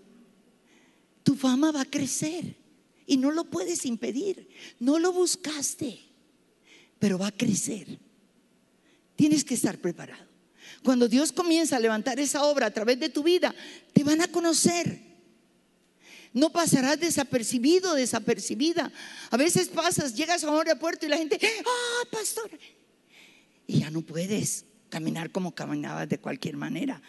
tu 1.23 1.35
fama 1.35 1.71
va 1.71 1.81
a 1.81 1.85
crecer 1.85 2.55
y 3.05 3.17
no 3.17 3.31
lo 3.31 3.45
puedes 3.45 3.85
impedir. 3.85 4.49
No 4.79 4.99
lo 4.99 5.11
buscaste, 5.11 5.99
pero 6.99 7.17
va 7.17 7.27
a 7.27 7.31
crecer. 7.31 7.99
Tienes 9.15 9.43
que 9.43 9.55
estar 9.55 9.79
preparado. 9.79 10.28
Cuando 10.83 11.07
Dios 11.07 11.31
comienza 11.31 11.77
a 11.77 11.79
levantar 11.79 12.19
esa 12.19 12.43
obra 12.43 12.67
a 12.67 12.71
través 12.71 12.99
de 12.99 13.09
tu 13.09 13.23
vida, 13.23 13.53
te 13.93 14.03
van 14.03 14.21
a 14.21 14.27
conocer. 14.27 15.09
No 16.33 16.51
pasarás 16.51 16.99
desapercibido, 16.99 17.95
desapercibida. 17.95 18.91
A 19.31 19.37
veces 19.37 19.67
pasas, 19.67 20.15
llegas 20.15 20.43
a 20.43 20.51
un 20.51 20.57
aeropuerto 20.57 21.05
y 21.05 21.09
la 21.09 21.17
gente, 21.17 21.39
ah, 21.41 22.07
pastor. 22.11 22.51
Y 23.67 23.79
ya 23.79 23.89
no 23.89 24.01
puedes 24.01 24.65
caminar 24.89 25.31
como 25.31 25.53
caminabas 25.53 26.07
de 26.07 26.19
cualquier 26.19 26.57
manera, 26.57 27.01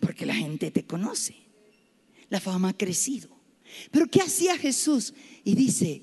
porque 0.00 0.26
la 0.26 0.34
gente 0.34 0.70
te 0.70 0.84
conoce. 0.84 1.36
La 2.28 2.40
fama 2.40 2.70
ha 2.70 2.76
crecido. 2.76 3.28
Pero 3.90 4.08
¿qué 4.08 4.20
hacía 4.20 4.56
Jesús? 4.58 5.14
Y 5.44 5.54
dice, 5.54 6.02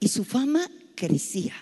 y 0.00 0.08
su 0.08 0.24
fama 0.24 0.70
crecía. 0.94 1.54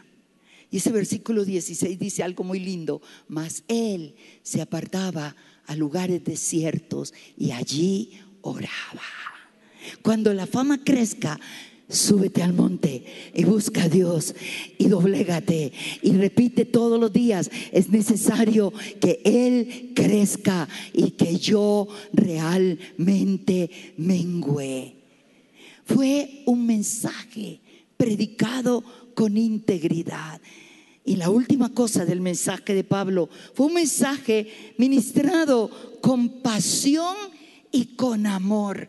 Y 0.72 0.78
ese 0.78 0.90
versículo 0.90 1.44
16 1.44 1.98
dice 1.98 2.22
algo 2.22 2.44
muy 2.44 2.58
lindo, 2.58 3.02
mas 3.28 3.62
él 3.68 4.14
se 4.42 4.62
apartaba 4.62 5.37
a 5.66 5.76
lugares 5.76 6.24
desiertos 6.24 7.12
y 7.37 7.50
allí 7.50 8.12
oraba. 8.40 8.72
Cuando 10.00 10.32
la 10.32 10.46
fama 10.46 10.82
crezca, 10.82 11.38
súbete 11.90 12.42
al 12.42 12.54
monte 12.54 13.04
y 13.35 13.44
busca 13.44 13.82
a 13.82 13.88
Dios 13.90 14.35
y 14.78 14.88
doblégate 14.88 15.74
y 16.00 16.12
repite 16.12 16.64
todos 16.64 16.98
los 16.98 17.12
días. 17.12 17.50
Es 17.70 17.90
necesario 17.90 18.72
que 18.98 19.20
Él 19.24 19.92
crezca 19.94 20.70
y 20.94 21.11
que 21.11 21.37
yo 21.37 21.87
realmente 22.14 23.70
mengüe. 23.98 24.94
Fue 25.85 26.42
un 26.46 26.64
mensaje 26.64 27.61
predicado 27.98 28.82
con 29.14 29.37
integridad. 29.37 30.40
Y 31.04 31.16
la 31.16 31.30
última 31.30 31.74
cosa 31.74 32.04
del 32.04 32.20
mensaje 32.20 32.74
de 32.74 32.84
Pablo 32.84 33.28
fue 33.54 33.66
un 33.66 33.74
mensaje 33.74 34.74
ministrado 34.78 35.98
con 36.00 36.40
pasión 36.42 37.16
y 37.72 37.96
con 37.96 38.26
amor. 38.26 38.88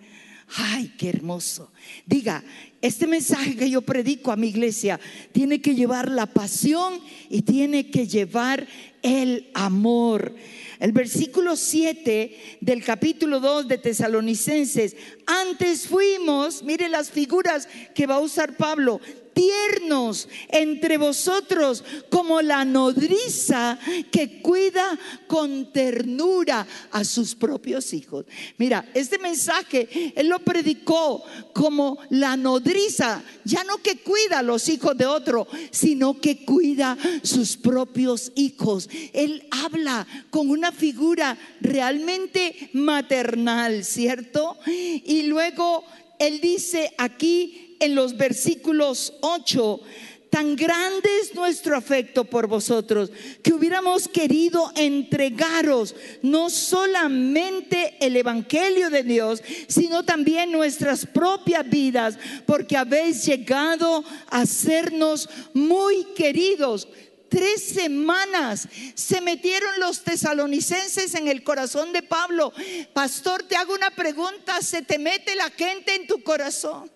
Ay, 0.55 0.93
qué 0.97 1.09
hermoso. 1.09 1.71
Diga, 2.05 2.43
este 2.81 3.07
mensaje 3.07 3.55
que 3.55 3.69
yo 3.69 3.81
predico 3.81 4.31
a 4.31 4.35
mi 4.35 4.49
iglesia 4.49 4.99
tiene 5.31 5.61
que 5.61 5.73
llevar 5.73 6.11
la 6.11 6.27
pasión 6.27 6.99
y 7.29 7.41
tiene 7.41 7.89
que 7.89 8.05
llevar 8.05 8.67
el 9.01 9.49
amor. 9.55 10.35
El 10.79 10.91
versículo 10.91 11.55
7 11.55 12.57
del 12.61 12.83
capítulo 12.83 13.39
2 13.39 13.67
de 13.67 13.77
Tesalonicenses, 13.79 14.95
antes 15.25 15.87
fuimos, 15.87 16.61
mire 16.61 16.89
las 16.89 17.09
figuras 17.09 17.67
que 17.95 18.05
va 18.05 18.15
a 18.15 18.19
usar 18.19 18.57
Pablo, 18.57 18.99
tiernos 19.33 20.27
entre 20.49 20.97
vosotros 20.97 21.83
como 22.09 22.41
la 22.41 22.65
nodriza 22.65 23.77
que 24.11 24.41
cuida 24.41 24.97
con 25.27 25.71
ternura 25.71 26.65
a 26.91 27.03
sus 27.03 27.35
propios 27.35 27.93
hijos. 27.93 28.25
Mira, 28.57 28.89
este 28.93 29.17
mensaje 29.17 30.13
él 30.15 30.27
lo 30.27 30.39
predicó 30.39 31.23
como 31.53 31.97
la 32.09 32.37
nodriza, 32.37 33.23
ya 33.43 33.63
no 33.63 33.77
que 33.77 33.97
cuida 33.97 34.39
a 34.39 34.43
los 34.43 34.69
hijos 34.69 34.97
de 34.97 35.05
otro, 35.05 35.47
sino 35.71 36.19
que 36.19 36.45
cuida 36.45 36.97
sus 37.23 37.57
propios 37.57 38.31
hijos. 38.35 38.89
Él 39.13 39.47
habla 39.51 40.07
con 40.29 40.49
una 40.49 40.71
figura 40.71 41.37
realmente 41.61 42.69
maternal, 42.73 43.83
¿cierto? 43.83 44.57
Y 44.65 45.23
luego 45.23 45.83
él 46.19 46.39
dice 46.39 46.93
aquí 46.97 47.62
en 47.83 47.95
los 47.95 48.15
versículos 48.15 49.13
8, 49.21 49.81
tan 50.29 50.55
grande 50.55 51.09
es 51.21 51.35
nuestro 51.35 51.77
afecto 51.77 52.23
por 52.23 52.47
vosotros 52.47 53.11
que 53.43 53.53
hubiéramos 53.53 54.07
querido 54.07 54.71
entregaros 54.75 55.93
no 56.23 56.49
solamente 56.49 57.97
el 57.99 58.15
Evangelio 58.15 58.89
de 58.89 59.03
Dios, 59.03 59.43
sino 59.67 60.03
también 60.03 60.51
nuestras 60.51 61.05
propias 61.05 61.69
vidas, 61.69 62.17
porque 62.47 62.75
habéis 62.75 63.23
llegado 63.25 64.03
a 64.31 64.47
sernos 64.47 65.29
muy 65.53 66.03
queridos. 66.15 66.87
Tres 67.29 67.63
semanas 67.63 68.67
se 68.95 69.21
metieron 69.21 69.79
los 69.79 70.03
tesalonicenses 70.03 71.13
en 71.13 71.27
el 71.27 71.43
corazón 71.43 71.93
de 71.93 72.01
Pablo. 72.01 72.53
Pastor, 72.93 73.43
te 73.43 73.55
hago 73.55 73.75
una 73.75 73.91
pregunta, 73.91 74.61
¿se 74.61 74.81
te 74.81 74.97
mete 74.97 75.35
la 75.35 75.51
gente 75.51 75.93
en 75.93 76.07
tu 76.07 76.23
corazón? 76.23 76.89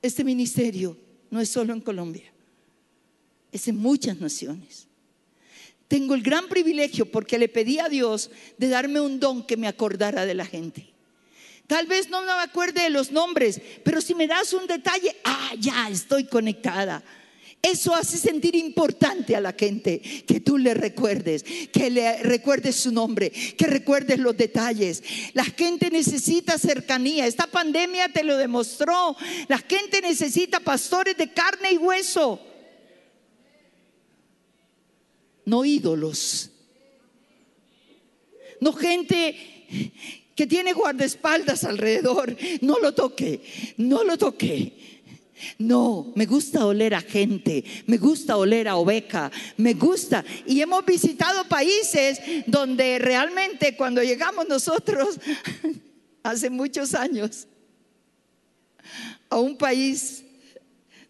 Este 0.00 0.24
ministerio 0.24 0.96
no 1.30 1.40
es 1.40 1.48
solo 1.48 1.72
en 1.72 1.80
Colombia, 1.80 2.32
es 3.52 3.68
en 3.68 3.76
muchas 3.76 4.18
naciones. 4.20 4.86
Tengo 5.88 6.14
el 6.14 6.22
gran 6.22 6.48
privilegio 6.48 7.10
porque 7.10 7.38
le 7.38 7.48
pedí 7.48 7.78
a 7.78 7.88
Dios 7.88 8.30
de 8.58 8.68
darme 8.68 9.00
un 9.00 9.18
don 9.18 9.46
que 9.46 9.56
me 9.56 9.68
acordara 9.68 10.26
de 10.26 10.34
la 10.34 10.44
gente. 10.44 10.86
Tal 11.66 11.86
vez 11.86 12.08
no 12.08 12.22
me 12.22 12.30
acuerde 12.30 12.82
de 12.82 12.90
los 12.90 13.10
nombres, 13.10 13.60
pero 13.84 14.00
si 14.00 14.14
me 14.14 14.26
das 14.26 14.52
un 14.52 14.66
detalle, 14.66 15.16
ah, 15.24 15.52
ya 15.58 15.88
estoy 15.88 16.24
conectada. 16.24 17.02
Eso 17.60 17.92
hace 17.92 18.16
sentir 18.16 18.54
importante 18.54 19.34
a 19.34 19.40
la 19.40 19.52
gente 19.52 20.00
que 20.00 20.40
tú 20.40 20.58
le 20.58 20.74
recuerdes, 20.74 21.44
que 21.72 21.90
le 21.90 22.22
recuerdes 22.22 22.76
su 22.76 22.92
nombre, 22.92 23.30
que 23.30 23.66
recuerdes 23.66 24.20
los 24.20 24.36
detalles. 24.36 25.02
La 25.34 25.44
gente 25.44 25.90
necesita 25.90 26.56
cercanía. 26.56 27.26
Esta 27.26 27.48
pandemia 27.48 28.10
te 28.10 28.22
lo 28.22 28.36
demostró. 28.36 29.16
La 29.48 29.58
gente 29.58 30.00
necesita 30.00 30.60
pastores 30.60 31.16
de 31.16 31.32
carne 31.32 31.72
y 31.72 31.78
hueso. 31.78 32.40
No 35.44 35.64
ídolos. 35.64 36.50
No 38.60 38.72
gente 38.72 39.34
que 40.36 40.46
tiene 40.46 40.72
guardaespaldas 40.74 41.64
alrededor. 41.64 42.36
No 42.60 42.78
lo 42.78 42.94
toque, 42.94 43.42
no 43.78 44.04
lo 44.04 44.16
toque. 44.16 44.97
No, 45.58 46.12
me 46.14 46.26
gusta 46.26 46.66
oler 46.66 46.94
a 46.94 47.00
gente, 47.00 47.64
me 47.86 47.96
gusta 47.96 48.36
oler 48.36 48.68
a 48.68 48.76
oveja, 48.76 49.30
me 49.56 49.74
gusta. 49.74 50.24
Y 50.46 50.60
hemos 50.60 50.84
visitado 50.84 51.44
países 51.48 52.20
donde 52.46 52.98
realmente 52.98 53.76
cuando 53.76 54.02
llegamos 54.02 54.48
nosotros, 54.48 55.18
hace 56.22 56.50
muchos 56.50 56.94
años, 56.94 57.46
a 59.30 59.38
un 59.38 59.56
país 59.56 60.24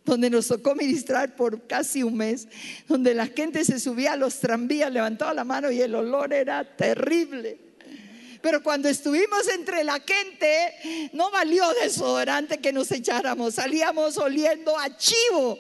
donde 0.05 0.31
nos 0.31 0.49
tocó 0.49 0.75
ministrar 0.75 1.37
por 1.37 1.67
casi 1.67 2.03
un 2.03 2.17
mes, 2.17 2.49
donde 2.89 3.15
la 3.15 3.27
gente 3.27 3.65
se 3.65 3.79
subía 3.79 4.15
a 4.15 4.17
los 4.17 4.41
tranvías, 4.41 4.91
levantaba 4.91 5.35
la 5.35 5.45
mano 5.45 5.71
y 5.71 5.81
el 5.81 5.95
olor 5.95 6.33
era 6.33 6.65
terrible. 6.77 7.68
Pero 8.41 8.63
cuando 8.63 8.89
estuvimos 8.89 9.49
entre 9.49 9.85
la 9.85 10.01
gente, 10.01 11.11
no 11.13 11.31
valió 11.31 11.65
desodorante 11.83 12.59
que 12.59 12.73
nos 12.73 12.91
echáramos. 12.93 13.55
Salíamos 13.55 14.17
oliendo 14.19 14.79
a 14.79 14.97
chivo, 14.97 15.59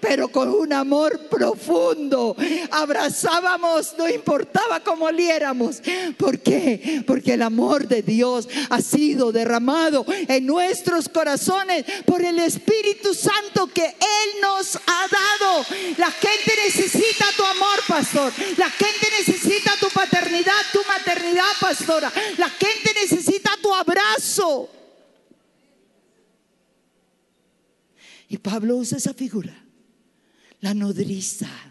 pero 0.00 0.28
con 0.28 0.48
un 0.48 0.72
amor 0.72 1.28
profundo. 1.28 2.36
Abrazábamos, 2.70 3.94
no 3.98 4.08
importaba 4.08 4.80
cómo 4.80 5.06
oliéramos. 5.06 5.82
¿Por 6.16 6.38
qué? 6.38 7.02
Porque 7.06 7.34
el 7.34 7.42
amor 7.42 7.88
de 7.88 8.02
Dios 8.02 8.48
ha 8.68 8.80
sido 8.80 9.32
derramado 9.32 10.04
en 10.08 10.46
nuestros 10.46 11.08
corazones 11.08 11.84
por 12.04 12.22
el 12.22 12.38
Espíritu 12.38 13.14
Santo 13.14 13.66
que 13.68 13.84
Él 13.84 14.40
nos 14.40 14.76
ha 14.76 15.06
dado. 15.08 15.66
La 15.96 16.10
gente 16.10 16.52
necesita 16.64 17.26
tu 17.36 17.44
amor, 17.44 17.80
pastor. 17.88 18.32
La 18.56 18.70
gente 18.70 19.08
necesita 19.18 19.72
tu 19.80 19.88
paternidad, 19.88 20.60
tu 20.72 20.80
maternidad, 20.84 21.50
pastora. 21.60 22.12
La 22.38 22.48
gente 22.48 22.94
necesita 22.94 23.50
tu 23.62 23.72
abrazo. 23.74 24.68
Y 28.28 28.38
Pablo 28.38 28.76
usa 28.76 28.98
esa 28.98 29.12
figura, 29.12 29.52
la 30.60 30.72
nodriza. 30.72 31.69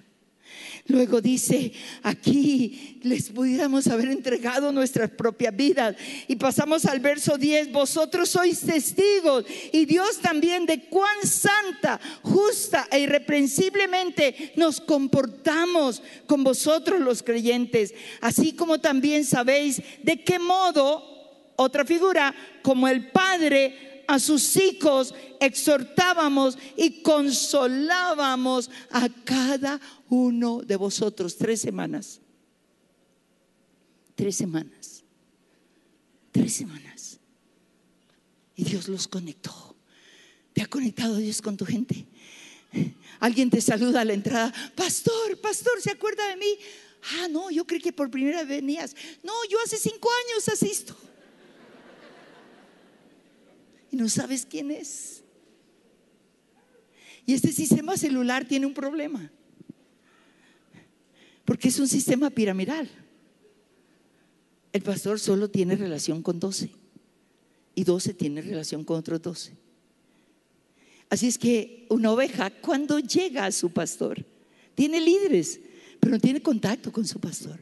Luego 0.89 1.21
dice, 1.21 1.71
aquí 2.01 2.99
les 3.03 3.29
pudiéramos 3.29 3.85
haber 3.87 4.09
entregado 4.09 4.71
nuestras 4.71 5.11
propias 5.11 5.55
vidas. 5.55 5.95
Y 6.27 6.35
pasamos 6.35 6.85
al 6.85 6.99
verso 6.99 7.37
10, 7.37 7.71
vosotros 7.71 8.29
sois 8.29 8.59
testigos 8.61 9.45
y 9.71 9.85
Dios 9.85 10.17
también 10.17 10.65
de 10.65 10.85
cuán 10.85 11.21
santa, 11.23 11.99
justa 12.23 12.87
e 12.89 13.01
irreprensiblemente 13.01 14.53
nos 14.55 14.81
comportamos 14.81 16.01
con 16.25 16.43
vosotros 16.43 16.99
los 16.99 17.21
creyentes, 17.21 17.93
así 18.19 18.53
como 18.53 18.79
también 18.79 19.25
sabéis 19.25 19.83
de 20.01 20.23
qué 20.23 20.39
modo, 20.39 21.03
otra 21.55 21.85
figura, 21.85 22.33
como 22.63 22.87
el 22.87 23.11
Padre 23.11 24.03
a 24.07 24.17
sus 24.17 24.57
hijos 24.57 25.13
exhortábamos 25.39 26.57
y 26.75 27.03
consolábamos 27.03 28.71
a 28.89 29.07
cada 29.23 29.75
uno 29.75 29.98
de 30.09 30.75
vosotros. 30.75 31.37
Tres 31.37 31.61
semanas. 31.61 32.19
Tres 34.15 34.35
semanas. 34.35 35.03
Tres 36.31 36.53
semanas. 36.53 37.19
Y 38.55 38.63
Dios 38.63 38.87
los 38.87 39.07
conectó. 39.07 39.75
¿Te 40.53 40.61
ha 40.61 40.67
conectado 40.67 41.17
Dios 41.17 41.41
con 41.41 41.55
tu 41.55 41.65
gente? 41.65 42.05
Alguien 43.19 43.49
te 43.49 43.61
saluda 43.61 44.01
a 44.01 44.05
la 44.05 44.13
entrada. 44.13 44.53
Pastor, 44.75 45.39
pastor, 45.39 45.81
¿se 45.81 45.91
acuerda 45.91 46.27
de 46.27 46.37
mí? 46.37 46.57
Ah, 47.21 47.27
no, 47.29 47.49
yo 47.49 47.65
creí 47.65 47.79
que 47.79 47.93
por 47.93 48.11
primera 48.11 48.39
vez 48.39 48.47
venías. 48.47 48.95
No, 49.23 49.33
yo 49.49 49.57
hace 49.63 49.77
cinco 49.77 50.09
años 50.25 50.49
asisto 50.49 50.95
y 53.91 53.95
no 53.95 54.09
sabes 54.09 54.45
quién 54.45 54.71
es. 54.71 55.23
Y 57.25 57.33
este 57.33 57.51
sistema 57.51 57.97
celular 57.97 58.45
tiene 58.45 58.65
un 58.65 58.73
problema, 58.73 59.31
porque 61.49 61.69
es 61.69 61.79
un 61.79 61.87
sistema 61.87 62.29
piramidal. 62.29 62.87
El 64.71 64.83
pastor 64.83 65.19
solo 65.19 65.49
tiene 65.49 65.75
relación 65.75 66.21
con 66.21 66.39
12 66.39 66.69
y 67.73 67.83
12 67.83 68.13
tiene 68.13 68.43
relación 68.43 68.83
con 68.83 68.99
otros 68.99 69.19
12. 69.19 69.57
Así 71.09 71.25
es 71.25 71.39
que 71.39 71.87
una 71.89 72.11
oveja, 72.11 72.51
cuando 72.51 72.99
llega 72.99 73.47
a 73.47 73.51
su 73.51 73.71
pastor, 73.71 74.23
tiene 74.75 75.01
líderes, 75.01 75.59
pero 75.99 76.11
no 76.11 76.19
tiene 76.19 76.39
contacto 76.39 76.91
con 76.91 77.07
su 77.07 77.19
pastor. 77.19 77.59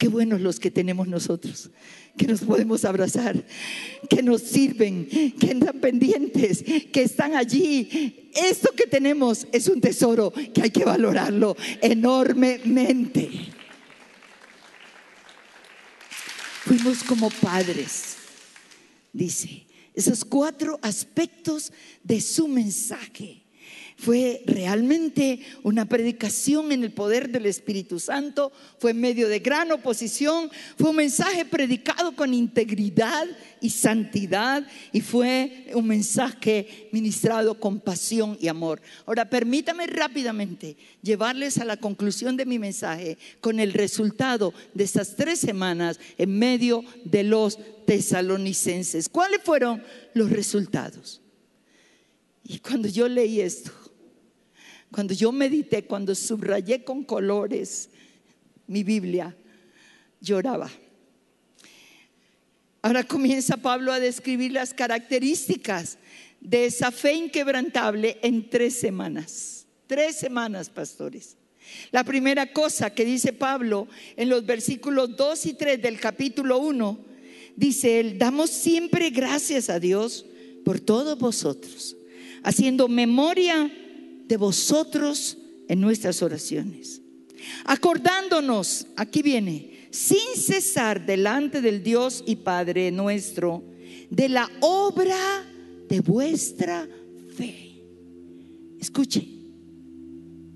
Qué 0.00 0.08
buenos 0.08 0.40
los 0.40 0.58
que 0.58 0.70
tenemos 0.70 1.08
nosotros, 1.08 1.68
que 2.16 2.26
nos 2.26 2.40
podemos 2.40 2.86
abrazar, 2.86 3.44
que 4.08 4.22
nos 4.22 4.40
sirven, 4.40 5.06
que 5.38 5.50
están 5.50 5.78
pendientes, 5.78 6.64
que 6.90 7.02
están 7.02 7.36
allí. 7.36 8.30
Esto 8.34 8.72
que 8.74 8.86
tenemos 8.86 9.46
es 9.52 9.68
un 9.68 9.78
tesoro 9.78 10.32
que 10.54 10.62
hay 10.62 10.70
que 10.70 10.86
valorarlo 10.86 11.54
enormemente. 11.82 13.30
Fuimos 16.64 17.04
como 17.04 17.28
padres, 17.28 18.16
dice, 19.12 19.66
esos 19.92 20.24
cuatro 20.24 20.78
aspectos 20.80 21.74
de 22.02 22.22
su 22.22 22.48
mensaje 22.48 23.39
fue 24.00 24.42
realmente 24.46 25.40
una 25.62 25.84
predicación 25.84 26.72
en 26.72 26.82
el 26.82 26.92
poder 26.92 27.28
del 27.28 27.44
Espíritu 27.44 28.00
Santo, 28.00 28.50
fue 28.78 28.92
en 28.92 29.00
medio 29.00 29.28
de 29.28 29.40
gran 29.40 29.70
oposición, 29.72 30.50
fue 30.78 30.90
un 30.90 30.96
mensaje 30.96 31.44
predicado 31.44 32.16
con 32.16 32.32
integridad 32.32 33.26
y 33.60 33.68
santidad 33.68 34.66
y 34.92 35.02
fue 35.02 35.66
un 35.74 35.86
mensaje 35.86 36.88
ministrado 36.92 37.60
con 37.60 37.78
pasión 37.78 38.38
y 38.40 38.48
amor. 38.48 38.80
Ahora, 39.04 39.28
permítame 39.28 39.86
rápidamente 39.86 40.78
llevarles 41.02 41.58
a 41.58 41.66
la 41.66 41.76
conclusión 41.76 42.38
de 42.38 42.46
mi 42.46 42.58
mensaje 42.58 43.18
con 43.42 43.60
el 43.60 43.74
resultado 43.74 44.54
de 44.72 44.84
estas 44.84 45.14
tres 45.14 45.40
semanas 45.40 46.00
en 46.16 46.38
medio 46.38 46.84
de 47.04 47.22
los 47.22 47.58
tesalonicenses. 47.84 49.10
¿Cuáles 49.10 49.42
fueron 49.42 49.82
los 50.14 50.30
resultados? 50.30 51.20
Y 52.44 52.58
cuando 52.58 52.88
yo 52.88 53.06
leí 53.06 53.40
esto, 53.40 53.70
cuando 54.92 55.14
yo 55.14 55.32
medité, 55.32 55.84
cuando 55.84 56.14
subrayé 56.14 56.84
con 56.84 57.04
colores 57.04 57.90
mi 58.66 58.82
Biblia, 58.82 59.36
lloraba. 60.20 60.70
Ahora 62.82 63.04
comienza 63.04 63.56
Pablo 63.56 63.92
a 63.92 64.00
describir 64.00 64.52
las 64.52 64.72
características 64.72 65.98
de 66.40 66.66
esa 66.66 66.90
fe 66.90 67.14
inquebrantable 67.14 68.18
en 68.22 68.48
tres 68.48 68.78
semanas. 68.78 69.66
Tres 69.86 70.16
semanas, 70.16 70.70
pastores. 70.70 71.36
La 71.90 72.04
primera 72.04 72.52
cosa 72.52 72.90
que 72.90 73.04
dice 73.04 73.32
Pablo 73.32 73.86
en 74.16 74.28
los 74.28 74.46
versículos 74.46 75.16
2 75.16 75.46
y 75.46 75.54
3 75.54 75.82
del 75.82 76.00
capítulo 76.00 76.58
1, 76.58 76.98
dice 77.56 78.00
él, 78.00 78.18
damos 78.18 78.50
siempre 78.50 79.10
gracias 79.10 79.68
a 79.68 79.78
Dios 79.78 80.24
por 80.64 80.80
todos 80.80 81.18
vosotros, 81.18 81.96
haciendo 82.42 82.88
memoria 82.88 83.70
de 84.30 84.36
vosotros 84.36 85.36
en 85.66 85.80
nuestras 85.80 86.22
oraciones. 86.22 87.02
Acordándonos, 87.64 88.86
aquí 88.96 89.22
viene, 89.22 89.88
sin 89.90 90.36
cesar 90.36 91.04
delante 91.04 91.60
del 91.60 91.82
Dios 91.82 92.22
y 92.24 92.36
Padre 92.36 92.92
nuestro, 92.92 93.64
de 94.08 94.28
la 94.28 94.48
obra 94.60 95.18
de 95.88 96.00
vuestra 96.00 96.88
fe. 97.36 97.82
Escuche, 98.78 99.26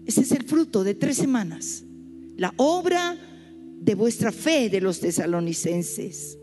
ese 0.06 0.20
es 0.20 0.30
el 0.30 0.44
fruto 0.44 0.84
de 0.84 0.94
tres 0.94 1.16
semanas, 1.16 1.82
la 2.36 2.54
obra 2.56 3.18
de 3.80 3.94
vuestra 3.96 4.30
fe 4.30 4.70
de 4.70 4.80
los 4.80 5.00
tesalonicenses. 5.00 6.38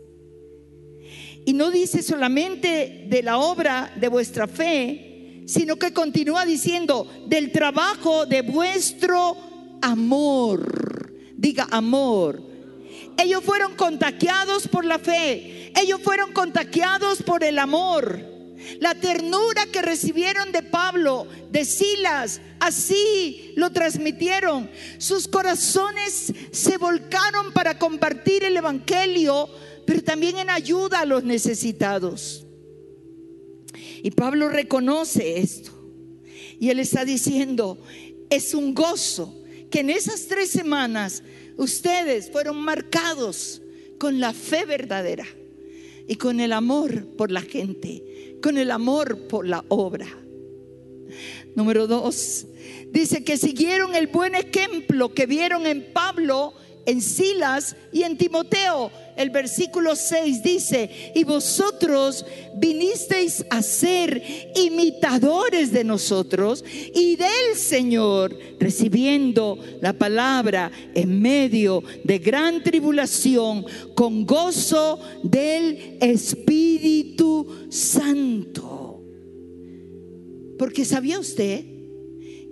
Y 1.46 1.54
no 1.54 1.70
dice 1.70 2.02
solamente 2.02 3.06
de 3.08 3.22
la 3.22 3.38
obra 3.38 3.90
de 3.98 4.08
vuestra 4.08 4.46
fe, 4.46 5.11
sino 5.46 5.76
que 5.76 5.92
continúa 5.92 6.44
diciendo 6.44 7.06
del 7.26 7.52
trabajo 7.52 8.26
de 8.26 8.42
vuestro 8.42 9.36
amor. 9.80 11.12
Diga 11.36 11.66
amor. 11.70 12.42
Ellos 13.18 13.42
fueron 13.44 13.74
contagiados 13.74 14.68
por 14.68 14.84
la 14.84 14.98
fe. 14.98 15.72
Ellos 15.80 16.00
fueron 16.02 16.32
contagiados 16.32 17.22
por 17.22 17.44
el 17.44 17.58
amor. 17.58 18.32
La 18.80 18.94
ternura 18.94 19.66
que 19.66 19.82
recibieron 19.82 20.52
de 20.52 20.62
Pablo, 20.62 21.26
de 21.50 21.64
Silas, 21.64 22.40
así 22.60 23.52
lo 23.56 23.70
transmitieron. 23.70 24.70
Sus 24.98 25.26
corazones 25.26 26.32
se 26.52 26.76
volcaron 26.78 27.52
para 27.52 27.78
compartir 27.78 28.44
el 28.44 28.56
Evangelio, 28.56 29.48
pero 29.84 30.02
también 30.02 30.38
en 30.38 30.50
ayuda 30.50 31.00
a 31.00 31.06
los 31.06 31.24
necesitados. 31.24 32.46
Y 34.02 34.10
Pablo 34.10 34.48
reconoce 34.48 35.38
esto. 35.38 35.70
Y 36.58 36.70
él 36.70 36.80
está 36.80 37.04
diciendo, 37.04 37.78
es 38.30 38.54
un 38.54 38.74
gozo 38.74 39.42
que 39.70 39.80
en 39.80 39.90
esas 39.90 40.26
tres 40.26 40.50
semanas 40.50 41.22
ustedes 41.56 42.30
fueron 42.30 42.58
marcados 42.58 43.62
con 43.98 44.20
la 44.20 44.32
fe 44.32 44.64
verdadera 44.64 45.26
y 46.08 46.16
con 46.16 46.40
el 46.40 46.52
amor 46.52 47.06
por 47.16 47.30
la 47.30 47.42
gente, 47.42 48.38
con 48.42 48.58
el 48.58 48.70
amor 48.70 49.28
por 49.28 49.46
la 49.46 49.64
obra. 49.68 50.06
Número 51.54 51.86
dos, 51.86 52.46
dice 52.90 53.22
que 53.24 53.36
siguieron 53.36 53.94
el 53.94 54.06
buen 54.08 54.34
ejemplo 54.34 55.14
que 55.14 55.26
vieron 55.26 55.66
en 55.66 55.92
Pablo, 55.92 56.54
en 56.86 57.00
Silas 57.00 57.76
y 57.92 58.02
en 58.02 58.16
Timoteo 58.16 58.90
el 59.16 59.30
versículo 59.30 59.94
6 59.94 60.42
dice, 60.42 61.12
y 61.14 61.24
vosotros 61.24 62.24
vinisteis 62.56 63.44
a 63.50 63.62
ser 63.62 64.22
imitadores 64.56 65.72
de 65.72 65.84
nosotros 65.84 66.64
y 66.94 67.16
del 67.16 67.56
Señor, 67.56 68.36
recibiendo 68.58 69.58
la 69.80 69.92
palabra 69.92 70.70
en 70.94 71.20
medio 71.20 71.82
de 72.04 72.18
gran 72.18 72.62
tribulación, 72.62 73.66
con 73.94 74.24
gozo 74.24 74.98
del 75.22 75.98
Espíritu 76.00 77.66
Santo. 77.70 79.02
Porque 80.58 80.84
sabía 80.84 81.18
usted 81.18 81.71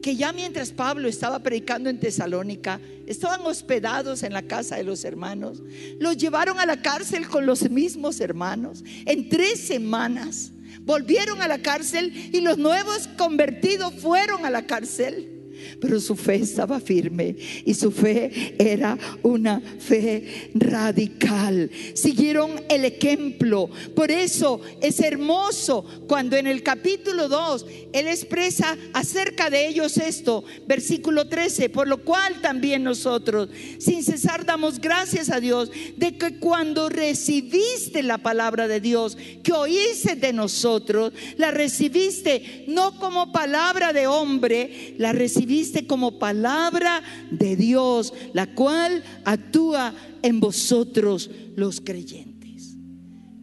que 0.02 0.16
ya 0.16 0.32
mientras 0.32 0.72
Pablo 0.72 1.08
estaba 1.08 1.40
predicando 1.40 1.90
en 1.90 2.00
Tesalónica, 2.00 2.80
estaban 3.06 3.40
hospedados 3.42 4.22
en 4.22 4.32
la 4.32 4.42
casa 4.42 4.76
de 4.76 4.84
los 4.84 5.04
hermanos, 5.04 5.62
los 5.98 6.16
llevaron 6.16 6.58
a 6.58 6.66
la 6.66 6.82
cárcel 6.82 7.28
con 7.28 7.46
los 7.46 7.68
mismos 7.70 8.20
hermanos. 8.20 8.84
En 9.06 9.28
tres 9.28 9.60
semanas 9.60 10.52
volvieron 10.82 11.42
a 11.42 11.48
la 11.48 11.60
cárcel 11.60 12.12
y 12.32 12.40
los 12.40 12.58
nuevos 12.58 13.08
convertidos 13.18 13.94
fueron 13.94 14.44
a 14.44 14.50
la 14.50 14.66
cárcel 14.66 15.39
pero 15.80 16.00
su 16.00 16.16
fe 16.16 16.36
estaba 16.36 16.80
firme 16.80 17.36
y 17.64 17.74
su 17.74 17.90
fe 17.90 18.54
era 18.58 18.98
una 19.22 19.60
fe 19.60 20.50
radical. 20.54 21.70
Siguieron 21.94 22.50
el 22.68 22.84
ejemplo. 22.84 23.70
Por 23.94 24.10
eso 24.10 24.60
es 24.80 25.00
hermoso 25.00 25.84
cuando 26.06 26.36
en 26.36 26.46
el 26.46 26.62
capítulo 26.62 27.28
2 27.28 27.66
él 27.92 28.06
expresa 28.08 28.76
acerca 28.92 29.50
de 29.50 29.68
ellos 29.68 29.96
esto, 29.98 30.44
versículo 30.66 31.28
13, 31.28 31.68
por 31.68 31.88
lo 31.88 32.04
cual 32.04 32.40
también 32.40 32.84
nosotros 32.84 33.48
sin 33.78 34.02
cesar 34.02 34.44
damos 34.44 34.80
gracias 34.80 35.30
a 35.30 35.40
Dios 35.40 35.70
de 35.96 36.16
que 36.16 36.38
cuando 36.38 36.88
recibiste 36.88 38.02
la 38.02 38.18
palabra 38.18 38.68
de 38.68 38.80
Dios 38.80 39.16
que 39.42 39.52
oíste 39.52 40.16
de 40.16 40.32
nosotros, 40.32 41.12
la 41.36 41.50
recibiste 41.50 42.64
no 42.68 42.98
como 42.98 43.32
palabra 43.32 43.92
de 43.92 44.06
hombre, 44.06 44.94
la 44.98 45.12
recibiste 45.12 45.49
como 45.86 46.18
palabra 46.18 47.02
de 47.30 47.56
Dios, 47.56 48.12
la 48.32 48.54
cual 48.54 49.02
actúa 49.24 49.94
en 50.22 50.40
vosotros 50.40 51.30
los 51.56 51.80
creyentes. 51.80 52.76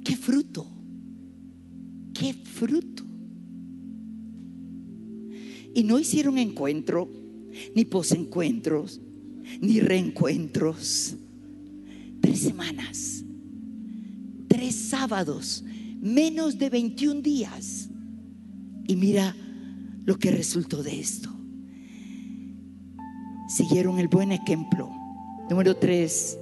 ¿Qué 0.03 0.15
fruto? 0.15 0.65
¿Qué 2.13 2.33
fruto? 2.33 3.03
Y 5.73 5.83
no 5.83 5.99
hicieron 5.99 6.37
encuentro, 6.37 7.09
ni 7.75 7.85
posencuentros, 7.85 8.99
ni 9.61 9.79
reencuentros. 9.79 11.15
Tres 12.21 12.39
semanas, 12.39 13.23
tres 14.47 14.75
sábados, 14.75 15.63
menos 16.01 16.57
de 16.57 16.69
21 16.69 17.21
días. 17.21 17.89
Y 18.87 18.95
mira 18.95 19.35
lo 20.05 20.17
que 20.17 20.31
resultó 20.31 20.81
de 20.81 20.99
esto 20.99 21.36
siguieron 23.47 23.99
el 23.99 24.07
buen 24.07 24.31
ejemplo. 24.31 24.89
Número 25.49 25.75
tres, 25.75 26.37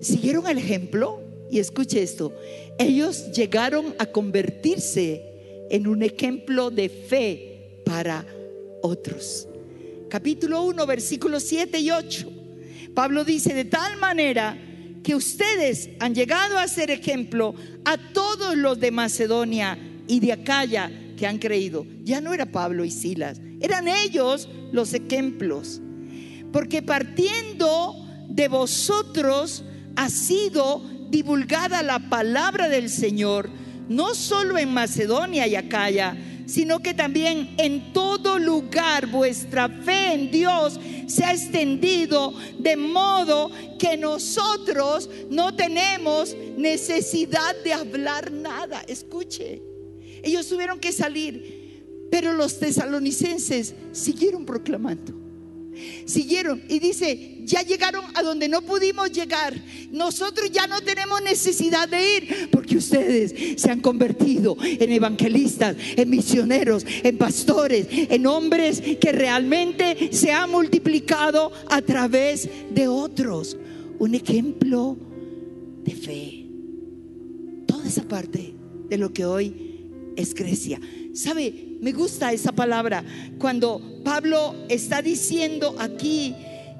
siguieron 0.00 0.46
el 0.46 0.58
ejemplo 0.58 1.22
y 1.50 1.58
escuche 1.58 2.02
esto, 2.02 2.32
ellos 2.78 3.32
llegaron 3.32 3.94
a 3.98 4.06
convertirse 4.06 5.22
en 5.70 5.86
un 5.86 6.02
ejemplo 6.02 6.70
de 6.70 6.88
fe 6.88 7.80
para 7.84 8.26
otros. 8.82 9.48
Capítulo 10.08 10.62
1, 10.64 10.86
versículos 10.86 11.42
7 11.44 11.80
y 11.80 11.90
8. 11.90 12.32
Pablo 12.94 13.24
dice, 13.24 13.54
de 13.54 13.64
tal 13.64 13.96
manera 13.98 14.56
que 15.02 15.14
ustedes 15.14 15.90
han 16.00 16.14
llegado 16.14 16.58
a 16.58 16.68
ser 16.68 16.90
ejemplo 16.90 17.54
a 17.84 17.96
todos 18.12 18.56
los 18.56 18.80
de 18.80 18.90
Macedonia 18.90 19.78
y 20.08 20.20
de 20.20 20.32
Acaya 20.32 20.90
que 21.16 21.26
han 21.26 21.38
creído. 21.38 21.86
Ya 22.02 22.20
no 22.20 22.34
era 22.34 22.46
Pablo 22.46 22.84
y 22.84 22.90
Silas, 22.90 23.40
eran 23.60 23.88
ellos 23.88 24.48
los 24.72 24.94
ejemplos. 24.94 25.80
porque 26.52 26.80
partiendo 26.80 27.94
de 28.28 28.48
vosotros 28.48 29.62
ha 29.94 30.08
sido 30.08 30.82
divulgada 31.10 31.82
la 31.82 31.98
palabra 32.08 32.68
del 32.68 32.88
Señor, 32.88 33.50
no 33.88 34.14
solo 34.14 34.56
en 34.56 34.72
Macedonia 34.72 35.46
y 35.46 35.54
Acaya, 35.54 36.16
sino 36.46 36.78
que 36.80 36.94
también 36.94 37.54
en 37.58 37.92
todo 37.92 38.38
lugar 38.38 39.08
vuestra 39.08 39.68
fe 39.68 40.14
en 40.14 40.30
Dios 40.30 40.78
se 41.08 41.24
ha 41.24 41.32
extendido 41.32 42.32
de 42.58 42.76
modo 42.76 43.50
que 43.78 43.96
nosotros 43.96 45.10
no 45.28 45.54
tenemos 45.54 46.36
necesidad 46.56 47.54
de 47.64 47.72
hablar 47.72 48.30
nada. 48.30 48.82
Escuche, 48.86 49.60
ellos 50.22 50.48
tuvieron 50.48 50.78
que 50.78 50.92
salir, 50.92 51.55
pero 52.10 52.32
los 52.32 52.58
tesalonicenses 52.58 53.74
siguieron 53.92 54.44
proclamando. 54.44 55.26
Siguieron 56.06 56.62
y 56.68 56.78
dice, 56.78 57.42
ya 57.44 57.62
llegaron 57.62 58.04
a 58.14 58.22
donde 58.22 58.48
no 58.48 58.62
pudimos 58.62 59.12
llegar. 59.12 59.54
Nosotros 59.90 60.50
ya 60.50 60.66
no 60.66 60.80
tenemos 60.80 61.22
necesidad 61.22 61.88
de 61.88 62.16
ir 62.16 62.48
porque 62.50 62.76
ustedes 62.76 63.60
se 63.60 63.70
han 63.70 63.80
convertido 63.80 64.56
en 64.62 64.90
evangelistas, 64.92 65.76
en 65.96 66.10
misioneros, 66.10 66.86
en 67.02 67.18
pastores, 67.18 67.86
en 67.90 68.26
hombres 68.26 68.82
que 69.00 69.12
realmente 69.12 70.10
se 70.12 70.32
han 70.32 70.50
multiplicado 70.50 71.52
a 71.68 71.82
través 71.82 72.48
de 72.70 72.88
otros. 72.88 73.56
Un 73.98 74.14
ejemplo 74.14 74.96
de 75.84 75.92
fe. 75.92 76.46
Toda 77.66 77.86
esa 77.86 78.02
parte 78.02 78.54
de 78.88 78.98
lo 78.98 79.12
que 79.12 79.24
hoy 79.24 79.76
es 80.16 80.34
Grecia. 80.34 80.80
¿Sabe? 81.14 81.75
Me 81.80 81.92
gusta 81.92 82.32
esa 82.32 82.52
palabra 82.52 83.04
cuando 83.38 84.00
Pablo 84.04 84.54
está 84.68 85.02
diciendo 85.02 85.76
aquí 85.78 86.34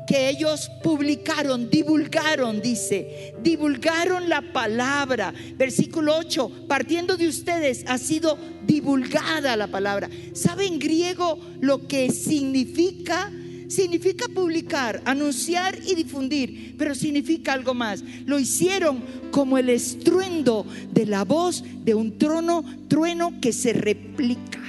que 0.07 0.29
ellos 0.29 0.71
publicaron, 0.83 1.69
divulgaron, 1.69 2.63
dice, 2.63 3.35
divulgaron 3.43 4.29
la 4.29 4.41
palabra. 4.53 5.35
Versículo 5.57 6.17
8, 6.17 6.67
partiendo 6.69 7.17
de 7.17 7.29
ustedes 7.29 7.85
ha 7.89 7.99
sido 7.99 8.39
divulgada 8.65 9.57
la 9.57 9.67
palabra. 9.67 10.09
¿Sabe 10.33 10.67
en 10.67 10.79
griego 10.79 11.39
lo 11.61 11.87
que 11.87 12.11
significa? 12.11 13.33
Significa 13.69 14.29
publicar, 14.29 15.03
anunciar 15.05 15.77
y 15.85 15.97
difundir, 15.97 16.77
pero 16.79 16.95
significa 16.95 17.53
algo 17.53 17.75
más. 17.75 18.05
Lo 18.25 18.39
hicieron 18.39 19.03
como 19.33 19.59
el 19.59 19.69
estruendo 19.69 20.65
de 20.93 21.05
la 21.05 21.25
voz 21.25 21.65
de 21.85 21.95
un 21.95 22.17
trono, 22.17 22.65
trueno 22.87 23.41
que 23.41 23.53
se 23.53 23.73
replica. 23.73 24.66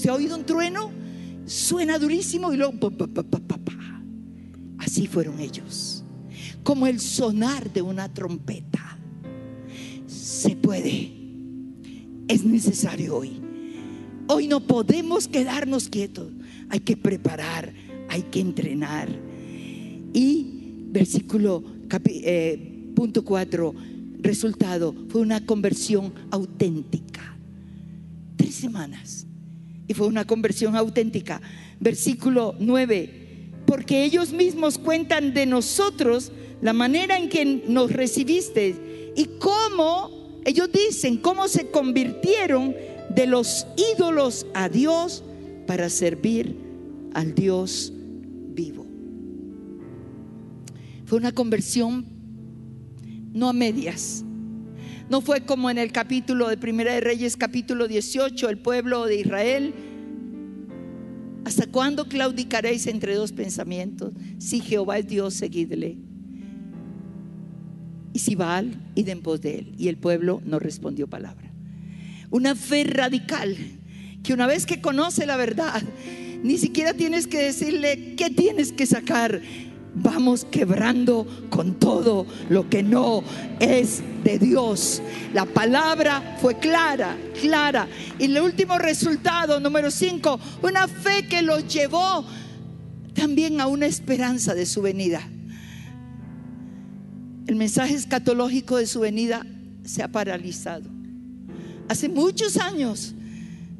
¿Se 0.00 0.08
ha 0.08 0.14
oído 0.14 0.34
un 0.34 0.46
trueno? 0.46 0.90
Suena 1.44 1.98
durísimo 1.98 2.54
y 2.54 2.56
luego... 2.56 2.72
Así 4.78 5.06
fueron 5.06 5.38
ellos. 5.40 6.02
Como 6.62 6.86
el 6.86 7.00
sonar 7.00 7.70
de 7.70 7.82
una 7.82 8.08
trompeta. 8.08 8.98
Se 10.06 10.56
puede. 10.56 11.12
Es 12.28 12.44
necesario 12.44 13.14
hoy. 13.14 13.42
Hoy 14.26 14.48
no 14.48 14.60
podemos 14.60 15.28
quedarnos 15.28 15.90
quietos. 15.90 16.32
Hay 16.70 16.80
que 16.80 16.96
preparar, 16.96 17.74
hay 18.08 18.22
que 18.22 18.40
entrenar. 18.40 19.10
Y 20.14 20.86
versículo 20.92 21.62
eh, 22.06 22.90
punto 22.96 23.22
4, 23.22 23.74
resultado 24.20 24.94
fue 25.10 25.20
una 25.20 25.44
conversión 25.44 26.14
auténtica. 26.30 27.36
Tres 28.36 28.54
semanas. 28.54 29.26
Y 29.90 29.94
fue 29.94 30.06
una 30.06 30.24
conversión 30.24 30.76
auténtica. 30.76 31.42
Versículo 31.80 32.54
9 32.60 33.20
porque 33.70 34.02
ellos 34.02 34.32
mismos 34.32 34.78
cuentan 34.78 35.32
de 35.32 35.46
nosotros 35.46 36.32
la 36.60 36.72
manera 36.72 37.16
en 37.16 37.28
que 37.28 37.44
nos 37.68 37.92
recibiste 37.92 39.12
y 39.14 39.26
cómo, 39.38 40.40
ellos 40.44 40.70
dicen, 40.72 41.18
cómo 41.18 41.46
se 41.46 41.70
convirtieron 41.70 42.74
de 43.14 43.26
los 43.28 43.68
ídolos 43.94 44.44
a 44.54 44.68
Dios 44.68 45.22
para 45.68 45.88
servir 45.88 46.56
al 47.14 47.32
Dios 47.32 47.92
vivo. 47.94 48.84
Fue 51.04 51.18
una 51.18 51.30
conversión 51.30 52.06
no 53.32 53.48
a 53.48 53.52
medias. 53.52 54.24
No 55.10 55.20
fue 55.20 55.42
como 55.42 55.68
en 55.70 55.76
el 55.76 55.92
capítulo 55.92 56.48
de 56.48 56.56
Primera 56.56 56.94
de 56.94 57.00
Reyes, 57.00 57.36
capítulo 57.36 57.88
18, 57.88 58.48
el 58.48 58.58
pueblo 58.58 59.06
de 59.06 59.16
Israel 59.16 59.74
¿Hasta 61.44 61.66
cuándo 61.66 62.06
claudicaréis 62.06 62.86
entre 62.86 63.14
dos 63.14 63.32
pensamientos? 63.32 64.12
Si 64.38 64.60
Jehová 64.60 64.98
es 64.98 65.08
Dios, 65.08 65.34
seguidle. 65.34 65.96
Y 68.12 68.18
si 68.18 68.34
Baal, 68.34 68.80
id 68.94 69.08
en 69.08 69.22
pos 69.22 69.40
de 69.40 69.58
él. 69.58 69.74
Y 69.78 69.88
el 69.88 69.96
pueblo 69.96 70.42
no 70.44 70.58
respondió 70.58 71.08
palabra. 71.08 71.50
Una 72.30 72.54
fe 72.54 72.84
radical 72.84 73.56
que 74.22 74.34
una 74.34 74.46
vez 74.46 74.66
que 74.66 74.80
conoce 74.80 75.26
la 75.26 75.36
verdad, 75.36 75.82
ni 76.42 76.58
siquiera 76.58 76.92
tienes 76.92 77.26
que 77.26 77.38
decirle 77.38 78.14
qué 78.16 78.30
tienes 78.30 78.72
que 78.72 78.86
sacar 78.86 79.40
vamos 79.94 80.44
quebrando 80.44 81.26
con 81.50 81.74
todo 81.74 82.26
lo 82.48 82.68
que 82.68 82.82
no 82.82 83.22
es 83.58 84.02
de 84.24 84.38
Dios. 84.38 85.02
La 85.32 85.44
palabra 85.44 86.38
fue 86.40 86.58
clara, 86.58 87.16
clara. 87.40 87.88
Y 88.18 88.24
el 88.24 88.40
último 88.40 88.78
resultado, 88.78 89.60
número 89.60 89.90
cinco, 89.90 90.38
una 90.62 90.88
fe 90.88 91.26
que 91.26 91.42
los 91.42 91.66
llevó 91.72 92.24
también 93.14 93.60
a 93.60 93.66
una 93.66 93.86
esperanza 93.86 94.54
de 94.54 94.66
su 94.66 94.82
venida. 94.82 95.20
El 97.46 97.56
mensaje 97.56 97.94
escatológico 97.94 98.76
de 98.76 98.86
su 98.86 99.00
venida 99.00 99.44
se 99.84 100.02
ha 100.02 100.08
paralizado. 100.08 100.88
Hace 101.88 102.08
muchos 102.08 102.56
años 102.56 103.14